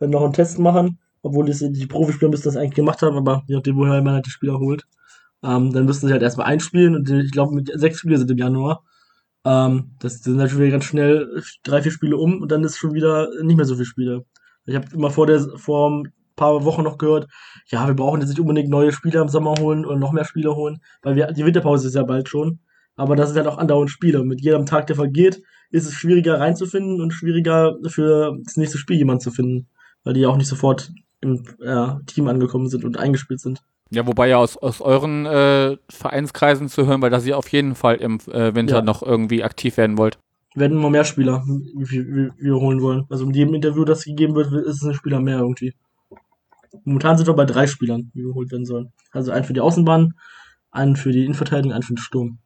äh, 0.00 0.06
noch 0.06 0.22
einen 0.22 0.34
Test 0.34 0.58
machen, 0.58 0.98
obwohl 1.22 1.46
die, 1.46 1.72
die 1.72 1.86
Profispieler 1.86 2.30
müssen 2.30 2.44
das 2.44 2.56
eigentlich 2.56 2.74
gemacht 2.74 3.00
haben, 3.00 3.16
aber 3.16 3.42
je 3.46 3.54
nachdem, 3.54 3.76
woher 3.76 4.02
man 4.02 4.14
halt 4.14 4.26
die 4.26 4.30
Spieler 4.30 4.58
holt. 4.58 4.86
Ähm, 5.42 5.72
dann 5.72 5.86
müssen 5.86 6.06
sie 6.06 6.12
halt 6.12 6.22
erstmal 6.22 6.48
einspielen 6.48 6.94
und 6.94 7.08
ich 7.08 7.30
glaube, 7.32 7.54
mit 7.54 7.70
sechs 7.74 8.00
Spiele 8.00 8.18
sind 8.18 8.30
im 8.30 8.36
Januar. 8.36 8.84
Ähm, 9.44 9.92
das 10.00 10.22
sind 10.22 10.38
wieder 10.38 10.70
ganz 10.70 10.84
schnell 10.84 11.42
drei, 11.62 11.80
vier 11.80 11.92
Spiele 11.92 12.18
um 12.18 12.42
und 12.42 12.52
dann 12.52 12.64
ist 12.64 12.76
schon 12.76 12.92
wieder 12.92 13.28
nicht 13.42 13.56
mehr 13.56 13.64
so 13.64 13.74
viele 13.74 13.86
Spiele. 13.86 14.24
Ich 14.66 14.74
habe 14.74 14.86
immer 14.92 15.10
vor 15.10 15.26
der 15.26 15.40
vor 15.56 16.02
paar 16.40 16.64
Wochen 16.64 16.82
noch 16.82 16.98
gehört, 16.98 17.28
ja, 17.68 17.86
wir 17.86 17.94
brauchen 17.94 18.20
jetzt 18.20 18.30
nicht 18.30 18.40
unbedingt 18.40 18.68
neue 18.68 18.90
Spieler 18.92 19.22
im 19.22 19.28
Sommer 19.28 19.54
holen 19.60 19.84
oder 19.86 19.96
noch 19.98 20.10
mehr 20.12 20.24
Spieler 20.24 20.56
holen, 20.56 20.78
weil 21.02 21.14
wir 21.14 21.28
die 21.32 21.44
Winterpause 21.46 21.86
ist 21.88 21.94
ja 21.94 22.02
bald 22.02 22.28
schon. 22.28 22.58
Aber 22.96 23.14
das 23.16 23.28
sind 23.30 23.38
halt 23.38 23.46
auch 23.46 23.58
andauernd 23.58 23.90
Spiele. 23.90 24.24
Mit 24.24 24.40
jedem 24.42 24.66
Tag, 24.66 24.86
der 24.88 24.96
vergeht, 24.96 25.40
ist 25.70 25.86
es 25.86 25.94
schwieriger 25.94 26.40
reinzufinden 26.40 27.00
und 27.00 27.12
schwieriger 27.12 27.76
für 27.86 28.36
das 28.44 28.56
nächste 28.56 28.76
Spiel 28.78 28.96
jemanden 28.96 29.20
zu 29.20 29.30
finden, 29.30 29.68
weil 30.04 30.14
die 30.14 30.20
ja 30.20 30.28
auch 30.28 30.36
nicht 30.36 30.48
sofort 30.48 30.90
im 31.20 31.44
äh, 31.62 31.86
Team 32.06 32.26
angekommen 32.28 32.68
sind 32.68 32.84
und 32.84 32.98
eingespielt 32.98 33.40
sind. 33.40 33.62
Ja, 33.92 34.06
wobei 34.06 34.28
ja 34.28 34.36
aus, 34.38 34.56
aus 34.56 34.80
euren 34.80 35.26
äh, 35.26 35.76
Vereinskreisen 35.90 36.68
zu 36.68 36.86
hören, 36.86 37.02
weil 37.02 37.10
dass 37.10 37.26
ihr 37.26 37.36
auf 37.38 37.48
jeden 37.48 37.74
Fall 37.74 37.96
im 37.96 38.18
äh, 38.32 38.54
Winter 38.54 38.76
Ja. 38.76 38.82
noch 38.82 39.02
irgendwie 39.02 39.42
aktiv 39.44 39.76
werden 39.76 39.96
wollt. 39.98 40.18
werden 40.54 40.76
immer 40.78 40.90
mehr 40.90 41.04
Spieler, 41.04 41.42
wie 41.46 41.90
wie- 41.90 42.06
wie 42.38 42.44
wir 42.44 42.54
holen 42.56 42.80
wollen. 42.82 43.04
Also 43.10 43.24
in 43.24 43.32
jedem 43.34 43.54
Interview, 43.54 43.84
das 43.84 44.04
gegeben 44.04 44.34
wird, 44.34 44.52
ist 44.52 44.76
es 44.82 44.84
ein 44.84 44.94
Spieler 44.94 45.20
mehr 45.20 45.38
irgendwie. 45.38 45.74
Momentan 46.84 47.16
sind 47.16 47.26
wir 47.26 47.34
bei 47.34 47.44
drei 47.44 47.66
Spielern, 47.66 48.10
die 48.14 48.22
geholt 48.22 48.50
werden 48.50 48.66
sollen. 48.66 48.92
Also 49.12 49.32
einen 49.32 49.44
für 49.44 49.52
die 49.52 49.60
Außenbahn, 49.60 50.14
einen 50.70 50.96
für 50.96 51.12
die 51.12 51.24
Innenverteidigung, 51.24 51.72
einen 51.72 51.82
für 51.82 51.94
den 51.94 51.98
Sturm. 51.98 52.38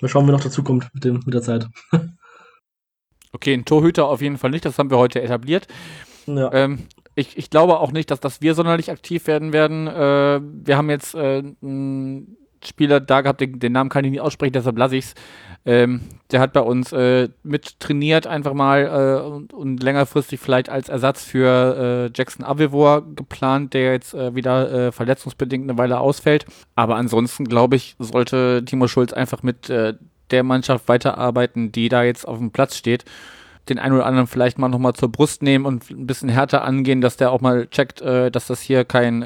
mal 0.00 0.08
schauen, 0.08 0.26
wie 0.26 0.32
noch 0.32 0.42
dazu 0.42 0.62
kommt 0.62 0.92
mit, 0.94 1.04
dem, 1.04 1.20
mit 1.24 1.34
der 1.34 1.42
Zeit. 1.42 1.66
okay, 3.32 3.54
ein 3.54 3.64
Torhüter 3.64 4.06
auf 4.06 4.22
jeden 4.22 4.38
Fall 4.38 4.50
nicht, 4.50 4.64
das 4.64 4.78
haben 4.78 4.90
wir 4.90 4.98
heute 4.98 5.20
etabliert. 5.22 5.66
Ja. 6.26 6.52
Ähm, 6.52 6.86
ich, 7.16 7.36
ich 7.36 7.50
glaube 7.50 7.78
auch 7.78 7.92
nicht, 7.92 8.10
dass, 8.10 8.20
dass 8.20 8.40
wir 8.40 8.54
sonderlich 8.54 8.90
aktiv 8.90 9.26
werden 9.26 9.52
werden. 9.52 9.86
Äh, 9.86 10.40
wir 10.42 10.76
haben 10.76 10.90
jetzt 10.90 11.14
äh, 11.14 11.42
Spieler 12.66 13.00
da 13.00 13.20
gehabt, 13.20 13.40
den, 13.40 13.58
den, 13.58 13.72
Namen 13.72 13.90
kann 13.90 14.04
ich 14.04 14.10
nicht 14.10 14.20
aussprechen, 14.20 14.52
deshalb 14.52 14.78
lasse 14.78 14.96
ich 14.96 15.06
es. 15.06 15.14
Ähm, 15.66 16.02
der 16.30 16.40
hat 16.40 16.52
bei 16.52 16.60
uns 16.60 16.92
äh, 16.92 17.28
mit 17.42 17.80
trainiert, 17.80 18.26
einfach 18.26 18.52
mal 18.52 18.84
äh, 18.84 19.26
und, 19.26 19.52
und, 19.54 19.82
längerfristig 19.82 20.38
vielleicht 20.38 20.68
als 20.68 20.88
Ersatz 20.90 21.24
für 21.24 22.08
äh, 22.08 22.12
Jackson 22.14 22.44
Avivor 22.44 23.02
geplant, 23.14 23.72
der 23.72 23.92
jetzt 23.92 24.12
äh, 24.12 24.34
wieder 24.34 24.70
äh, 24.88 24.92
verletzungsbedingt 24.92 25.68
eine 25.68 25.78
Weile 25.78 26.00
ausfällt. 26.00 26.44
Aber 26.74 26.96
ansonsten, 26.96 27.44
glaube 27.44 27.76
ich, 27.76 27.96
sollte 27.98 28.62
Timo 28.66 28.88
Schulz 28.88 29.12
einfach 29.14 29.42
mit 29.42 29.70
äh, 29.70 29.94
der 30.30 30.42
Mannschaft 30.42 30.88
weiterarbeiten, 30.88 31.72
die 31.72 31.88
da 31.88 32.02
jetzt 32.02 32.28
auf 32.28 32.38
dem 32.38 32.50
Platz 32.50 32.76
steht 32.76 33.04
den 33.70 33.78
einen 33.78 33.94
oder 33.94 34.04
anderen 34.04 34.26
vielleicht 34.26 34.58
mal 34.58 34.68
nochmal 34.68 34.92
zur 34.92 35.10
Brust 35.10 35.42
nehmen 35.42 35.64
und 35.64 35.88
ein 35.88 36.06
bisschen 36.06 36.28
härter 36.28 36.64
angehen, 36.64 37.00
dass 37.00 37.16
der 37.16 37.30
auch 37.30 37.40
mal 37.40 37.66
checkt, 37.68 38.02
dass 38.02 38.46
das 38.46 38.60
hier 38.60 38.84
kein 38.84 39.22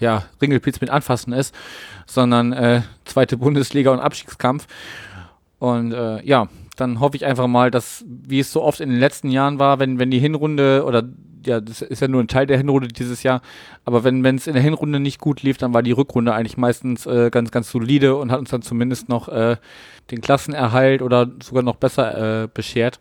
ja, 0.00 0.24
Ringelpilz 0.40 0.80
mit 0.80 0.90
Anfassen 0.90 1.32
ist, 1.32 1.54
sondern 2.06 2.52
äh, 2.52 2.82
zweite 3.04 3.36
Bundesliga 3.36 3.90
und 3.90 4.00
Abstiegskampf. 4.00 4.66
Und 5.58 5.92
äh, 5.92 6.24
ja, 6.24 6.48
dann 6.76 7.00
hoffe 7.00 7.16
ich 7.16 7.26
einfach 7.26 7.48
mal, 7.48 7.70
dass, 7.70 8.04
wie 8.06 8.40
es 8.40 8.52
so 8.52 8.62
oft 8.62 8.80
in 8.80 8.90
den 8.90 8.98
letzten 8.98 9.30
Jahren 9.30 9.58
war, 9.58 9.78
wenn, 9.78 9.98
wenn 9.98 10.10
die 10.10 10.20
Hinrunde 10.20 10.84
oder 10.84 11.02
ja, 11.44 11.60
das 11.60 11.82
ist 11.82 12.00
ja 12.00 12.08
nur 12.08 12.22
ein 12.22 12.28
Teil 12.28 12.46
der 12.46 12.56
Hinrunde 12.56 12.88
dieses 12.88 13.22
Jahr, 13.22 13.42
aber 13.84 14.04
wenn 14.04 14.24
es 14.24 14.46
in 14.46 14.54
der 14.54 14.62
Hinrunde 14.62 15.00
nicht 15.00 15.20
gut 15.20 15.42
lief, 15.42 15.56
dann 15.56 15.72
war 15.72 15.82
die 15.82 15.92
Rückrunde 15.92 16.34
eigentlich 16.34 16.56
meistens 16.56 17.06
äh, 17.06 17.30
ganz, 17.30 17.50
ganz 17.50 17.70
solide 17.70 18.16
und 18.16 18.30
hat 18.30 18.40
uns 18.40 18.50
dann 18.50 18.62
zumindest 18.62 19.08
noch 19.08 19.28
äh, 19.28 19.56
den 20.10 20.20
Klassenerhalt 20.20 21.00
oder 21.00 21.30
sogar 21.42 21.62
noch 21.62 21.76
besser 21.76 22.44
äh, 22.44 22.48
beschert. 22.52 22.98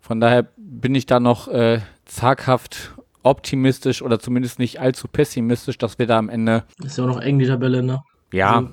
Von 0.00 0.20
daher 0.20 0.46
bin 0.56 0.94
ich 0.94 1.06
da 1.06 1.20
noch 1.20 1.48
äh, 1.48 1.80
zaghaft 2.04 2.94
optimistisch 3.24 4.02
oder 4.02 4.18
zumindest 4.20 4.58
nicht 4.58 4.80
allzu 4.80 5.08
pessimistisch, 5.08 5.78
dass 5.78 5.98
wir 5.98 6.06
da 6.06 6.18
am 6.18 6.28
Ende. 6.28 6.64
Ist 6.82 6.98
ja 6.98 7.04
auch 7.04 7.08
noch 7.08 7.20
eng 7.20 7.38
die 7.38 7.46
Tabelle, 7.46 7.82
ne? 7.82 8.02
Ja. 8.32 8.56
Also, 8.56 8.68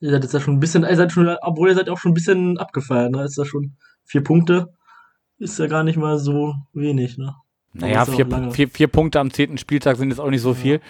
ihr 0.00 0.10
seid 0.10 0.22
jetzt 0.22 0.34
ja 0.34 0.40
schon 0.40 0.54
ein 0.54 0.60
bisschen, 0.60 0.84
ihr 0.84 0.96
seid 0.96 1.12
schon, 1.12 1.28
obwohl 1.42 1.68
ihr 1.68 1.74
seid 1.74 1.90
auch 1.90 1.98
schon 1.98 2.12
ein 2.12 2.14
bisschen 2.14 2.58
abgefeiert, 2.58 3.12
ne? 3.12 3.24
Ist 3.24 3.36
ja 3.36 3.44
schon 3.44 3.76
vier 4.04 4.24
Punkte. 4.24 4.72
Ist 5.38 5.58
ja 5.58 5.66
gar 5.66 5.84
nicht 5.84 5.96
mal 5.96 6.18
so 6.18 6.54
wenig, 6.72 7.18
ne? 7.18 7.34
Naja, 7.74 8.04
vier, 8.06 8.26
vier, 8.50 8.68
vier, 8.68 8.88
Punkte 8.88 9.20
am 9.20 9.30
zehnten 9.30 9.58
Spieltag 9.58 9.96
sind 9.96 10.08
jetzt 10.10 10.18
auch 10.18 10.30
nicht 10.30 10.40
so 10.40 10.50
ja. 10.50 10.54
viel. 10.54 10.80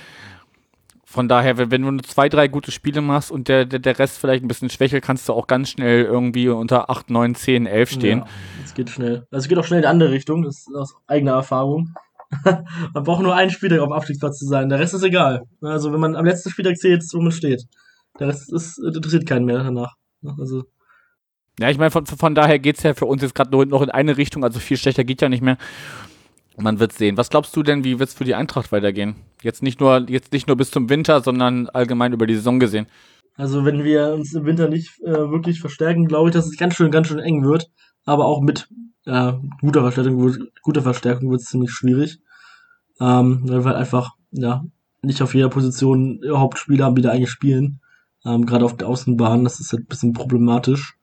Von 1.05 1.27
daher, 1.27 1.57
wenn, 1.57 1.71
wenn 1.71 1.83
du 1.83 1.91
nur 1.91 2.03
zwei, 2.03 2.29
drei 2.29 2.49
gute 2.49 2.71
Spiele 2.71 3.01
machst 3.01 3.31
und 3.31 3.49
der, 3.49 3.65
der, 3.65 3.79
der 3.79 3.99
Rest 3.99 4.19
vielleicht 4.19 4.45
ein 4.45 4.49
bisschen 4.49 4.69
schwächelt, 4.69 5.03
kannst 5.03 5.29
du 5.29 5.33
auch 5.33 5.47
ganz 5.47 5.71
schnell 5.71 6.05
irgendwie 6.05 6.49
unter 6.49 6.91
8, 6.91 7.11
9, 7.11 7.35
10, 7.35 7.67
11 7.67 7.91
stehen. 7.91 8.19
Ja, 8.19 8.27
es 8.65 8.75
geht 8.75 8.91
schnell. 8.91 9.27
Also 9.31 9.45
es 9.45 9.49
geht 9.49 9.59
auch 9.59 9.65
schnell 9.65 9.79
in 9.79 9.83
die 9.83 9.89
andere 9.89 10.11
Richtung, 10.11 10.43
das 10.43 10.59
ist 10.59 10.75
aus 10.75 10.95
eigener 11.07 11.33
Erfahrung. 11.33 11.95
man 12.95 13.05
braucht 13.05 13.23
nur 13.23 13.35
einen 13.35 13.51
Spieltag 13.51 13.81
auf 13.81 13.89
dem 13.89 13.93
Abstiegsplatz 13.93 14.39
zu 14.39 14.47
sein, 14.47 14.69
der 14.69 14.79
Rest 14.79 14.95
ist 14.95 15.03
egal. 15.03 15.43
Also 15.61 15.93
wenn 15.93 16.01
man 16.01 16.17
am 16.17 16.27
letzten 16.27 16.51
Spieltag 16.51 16.77
zählt, 16.77 17.03
wo 17.13 17.21
man 17.21 17.33
steht. 17.33 17.65
Der 18.19 18.29
Rest 18.29 18.53
ist, 18.53 18.79
interessiert 18.79 19.27
keinen 19.27 19.45
mehr 19.45 19.63
danach. 19.63 19.95
Also 20.39 20.65
ja, 21.59 21.71
ich 21.71 21.79
meine, 21.79 21.91
von, 21.91 22.07
von 22.07 22.35
daher 22.35 22.59
geht 22.59 22.77
es 22.77 22.85
ja 22.85 22.95
für 22.95 23.07
uns 23.07 23.21
jetzt 23.23 23.35
gerade 23.35 23.67
noch 23.67 23.83
in 23.83 23.91
eine 23.91 24.17
Richtung, 24.17 24.45
also 24.45 24.61
viel 24.61 24.77
schlechter 24.77 25.05
geht 25.05 25.21
ja 25.21 25.29
nicht 25.29 25.43
mehr. 25.43 25.59
Man 26.57 26.81
wird 26.81 26.93
sehen. 26.93 27.17
Was 27.17 27.31
glaubst 27.31 27.55
du 27.57 27.63
denn, 27.63 27.85
wie 27.85 27.99
wird 27.99 28.09
es 28.09 28.15
für 28.15 28.25
die 28.25 28.35
Eintracht 28.35 28.73
weitergehen? 28.73 29.17
Jetzt 29.43 29.63
nicht 29.63 29.81
nur, 29.81 30.09
jetzt 30.09 30.33
nicht 30.33 30.49
nur 30.49 30.57
bis 30.57 30.71
zum 30.71 30.89
Winter, 30.89 31.21
sondern 31.21 31.69
allgemein 31.69 32.13
über 32.13 32.27
die 32.27 32.35
Saison 32.35 32.59
gesehen. 32.59 32.87
Also 33.37 33.65
wenn 33.65 33.85
wir 33.85 34.13
uns 34.15 34.35
im 34.35 34.45
Winter 34.45 34.69
nicht 34.69 35.01
äh, 35.03 35.31
wirklich 35.31 35.61
verstärken, 35.61 36.07
glaube 36.07 36.31
ich, 36.31 36.35
dass 36.35 36.47
es 36.47 36.57
ganz 36.57 36.75
schön, 36.75 36.91
ganz 36.91 37.07
schön 37.07 37.21
eng 37.21 37.45
wird. 37.45 37.71
Aber 38.05 38.27
auch 38.27 38.41
mit 38.41 38.69
äh, 39.09 39.33
guter 39.61 39.81
Verstärkung, 39.81 40.37
guter 40.63 40.83
Verstärkung 40.83 41.31
wird 41.31 41.41
es 41.41 41.49
ziemlich 41.49 41.71
schwierig. 41.71 42.21
Ähm, 43.01 43.43
weil 43.45 43.61
wir 43.61 43.71
halt 43.71 43.77
einfach, 43.77 44.13
ja, 44.33 44.65
nicht 45.03 45.23
auf 45.23 45.35
jeder 45.35 45.49
Position 45.49 46.21
Hauptspieler 46.29 46.85
haben, 46.85 46.97
die 46.97 47.03
da 47.03 47.11
eigentlich 47.11 47.31
spielen. 47.31 47.81
Ähm, 48.25 48.47
Gerade 48.47 48.65
auf 48.65 48.77
der 48.77 48.89
Außenbahn, 48.89 49.45
das 49.45 49.61
ist 49.61 49.73
halt 49.73 49.83
ein 49.83 49.87
bisschen 49.87 50.13
problematisch. 50.13 50.97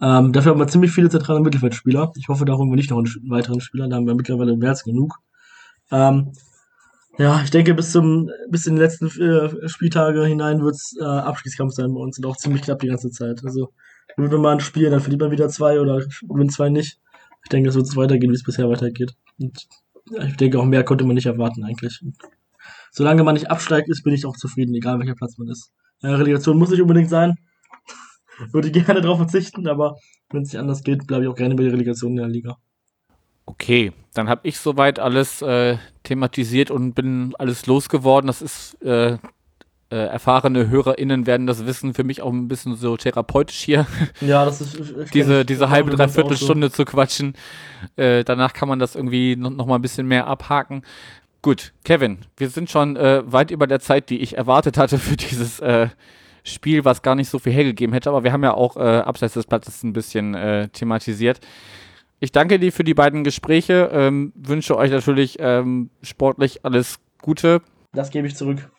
Ähm, 0.00 0.32
dafür 0.32 0.52
haben 0.52 0.60
wir 0.60 0.68
ziemlich 0.68 0.92
viele 0.92 1.10
zentrale 1.10 1.40
Mittelfeldspieler. 1.40 2.12
Ich 2.16 2.28
hoffe, 2.28 2.44
da 2.44 2.54
holen 2.54 2.70
wir 2.70 2.76
nicht 2.76 2.90
noch 2.90 2.98
einen 2.98 3.30
weiteren 3.30 3.60
Spieler, 3.60 3.88
da 3.88 3.96
haben 3.96 4.06
wir 4.06 4.14
mittlerweile 4.14 4.56
mehr 4.56 4.70
als 4.70 4.84
genug. 4.84 5.18
Ähm, 5.90 6.32
ja, 7.16 7.42
ich 7.42 7.50
denke, 7.50 7.74
bis 7.74 7.92
zum 7.92 8.28
bis 8.50 8.66
in 8.66 8.74
die 8.74 8.82
letzten 8.82 9.06
äh, 9.06 9.68
Spieltage 9.68 10.24
hinein 10.24 10.62
wird 10.62 10.74
es 10.74 10.96
äh, 11.00 11.04
Abschließkampf 11.04 11.72
sein 11.72 11.94
bei 11.94 12.00
uns 12.00 12.18
und 12.18 12.26
auch 12.26 12.36
ziemlich 12.36 12.62
knapp 12.62 12.80
die 12.80 12.88
ganze 12.88 13.10
Zeit. 13.10 13.44
Also, 13.44 13.72
wenn 14.16 14.30
wir 14.30 14.38
mal 14.38 14.54
ein 14.54 14.60
Spiel, 14.60 14.90
dann 14.90 15.00
verliert 15.00 15.20
man 15.20 15.30
wieder 15.30 15.48
zwei 15.48 15.80
oder 15.80 16.02
gewinnt 16.22 16.52
zwei 16.52 16.70
nicht. 16.70 16.98
Ich 17.44 17.50
denke, 17.50 17.68
es 17.68 17.74
wird 17.74 17.86
so 17.86 18.00
weitergehen, 18.00 18.30
wie 18.30 18.36
es 18.36 18.42
bisher 18.42 18.68
weitergeht. 18.68 19.14
Und 19.38 19.66
ich 20.26 20.36
denke, 20.36 20.58
auch 20.58 20.64
mehr 20.64 20.84
konnte 20.84 21.04
man 21.04 21.14
nicht 21.14 21.26
erwarten 21.26 21.64
eigentlich. 21.64 22.00
Und 22.02 22.16
solange 22.90 23.22
man 23.22 23.34
nicht 23.34 23.50
absteigt, 23.50 23.88
ist, 23.88 24.02
bin 24.02 24.14
ich 24.14 24.26
auch 24.26 24.36
zufrieden, 24.36 24.74
egal 24.74 24.98
welcher 24.98 25.14
Platz 25.14 25.38
man 25.38 25.48
ist. 25.48 25.72
Äh, 26.02 26.08
Relegation 26.08 26.58
muss 26.58 26.70
nicht 26.70 26.82
unbedingt 26.82 27.10
sein. 27.10 27.34
Würde 28.52 28.70
gerne 28.70 29.00
darauf 29.00 29.18
verzichten, 29.18 29.68
aber 29.68 29.96
wenn 30.30 30.42
es 30.42 30.52
nicht 30.52 30.60
anders 30.60 30.82
geht, 30.82 31.06
bleibe 31.06 31.24
ich 31.24 31.30
auch 31.30 31.36
gerne 31.36 31.54
bei 31.54 31.64
der 31.64 31.72
Relegation 31.72 32.12
in 32.12 32.16
der 32.16 32.28
Liga. 32.28 32.56
Okay, 33.46 33.92
dann 34.14 34.28
habe 34.28 34.48
ich 34.48 34.58
soweit 34.58 34.98
alles 34.98 35.42
äh, 35.42 35.76
thematisiert 36.02 36.70
und 36.70 36.94
bin 36.94 37.34
alles 37.38 37.66
losgeworden. 37.66 38.26
Das 38.26 38.40
ist 38.40 38.80
äh, 38.82 39.18
äh, 39.90 39.96
erfahrene 39.96 40.68
HörerInnen 40.68 41.26
werden 41.26 41.46
das 41.46 41.66
wissen, 41.66 41.94
für 41.94 42.04
mich 42.04 42.22
auch 42.22 42.32
ein 42.32 42.48
bisschen 42.48 42.74
so 42.74 42.96
therapeutisch 42.96 43.58
hier. 43.58 43.86
Ja, 44.20 44.44
das 44.44 44.60
ist. 44.60 44.78
Ich, 44.78 45.10
diese 45.10 45.44
diese 45.44 45.70
halbe, 45.70 45.90
dreiviertel 45.90 46.36
Stunde 46.36 46.68
so. 46.68 46.74
zu 46.74 46.84
quatschen. 46.84 47.34
Äh, 47.96 48.24
danach 48.24 48.52
kann 48.52 48.68
man 48.68 48.78
das 48.78 48.94
irgendwie 48.94 49.36
noch, 49.36 49.50
noch 49.50 49.66
mal 49.66 49.76
ein 49.76 49.82
bisschen 49.82 50.06
mehr 50.06 50.26
abhaken. 50.26 50.82
Gut, 51.42 51.74
Kevin, 51.84 52.20
wir 52.38 52.48
sind 52.48 52.70
schon 52.70 52.96
äh, 52.96 53.22
weit 53.30 53.50
über 53.50 53.66
der 53.66 53.80
Zeit, 53.80 54.08
die 54.08 54.20
ich 54.20 54.36
erwartet 54.38 54.78
hatte 54.78 54.98
für 54.98 55.16
dieses 55.16 55.60
äh, 55.60 55.88
Spiel, 56.42 56.84
was 56.84 57.02
gar 57.02 57.14
nicht 57.14 57.28
so 57.28 57.38
viel 57.38 57.52
hergegeben 57.52 57.92
hätte, 57.92 58.10
aber 58.10 58.24
wir 58.24 58.32
haben 58.32 58.42
ja 58.42 58.54
auch 58.54 58.76
äh, 58.76 58.80
abseits 58.80 59.34
des 59.34 59.46
Platzes 59.46 59.82
ein 59.82 59.92
bisschen 59.92 60.34
äh, 60.34 60.68
thematisiert. 60.68 61.40
Ich 62.20 62.32
danke 62.32 62.58
dir 62.58 62.72
für 62.72 62.84
die 62.84 62.94
beiden 62.94 63.24
Gespräche, 63.24 63.90
ähm, 63.92 64.32
wünsche 64.34 64.76
euch 64.76 64.90
natürlich 64.90 65.36
ähm, 65.40 65.90
sportlich 66.02 66.64
alles 66.64 66.98
Gute. 67.20 67.60
Das 67.92 68.10
gebe 68.10 68.26
ich 68.26 68.36
zurück. 68.36 68.70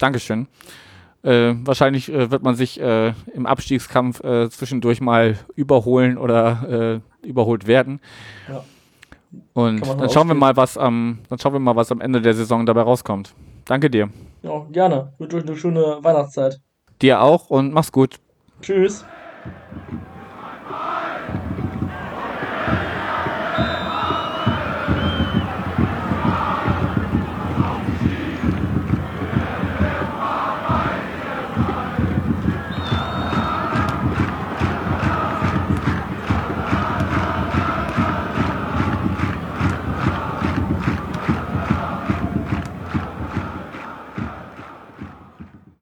Dankeschön. 0.00 0.48
Äh, 1.22 1.54
wahrscheinlich 1.64 2.10
äh, 2.10 2.30
wird 2.30 2.42
man 2.42 2.54
sich 2.54 2.80
äh, 2.80 3.12
im 3.34 3.46
Abstiegskampf 3.46 4.24
äh, 4.24 4.48
zwischendurch 4.48 5.00
mal 5.00 5.38
überholen 5.54 6.16
oder 6.16 7.02
äh, 7.22 7.26
überholt 7.26 7.66
werden. 7.66 8.00
Ja. 8.48 8.64
Und 9.52 9.86
dann 9.86 10.10
schauen 10.10 10.28
wir 10.28 10.34
mal, 10.34 10.56
was 10.56 10.76
am, 10.76 11.18
dann 11.28 11.38
schauen 11.38 11.52
wir 11.52 11.60
mal, 11.60 11.76
was 11.76 11.92
am 11.92 12.00
Ende 12.00 12.20
der 12.20 12.34
Saison 12.34 12.66
dabei 12.66 12.82
rauskommt. 12.82 13.34
Danke 13.66 13.90
dir. 13.90 14.08
Ja, 14.42 14.64
gerne. 14.72 15.12
Wünsche 15.18 15.36
euch 15.36 15.46
eine 15.46 15.56
schöne 15.56 15.98
Weihnachtszeit. 16.00 16.60
Dir 17.02 17.20
auch 17.20 17.50
und 17.50 17.72
mach's 17.72 17.92
gut. 17.92 18.16
Tschüss. 18.62 19.04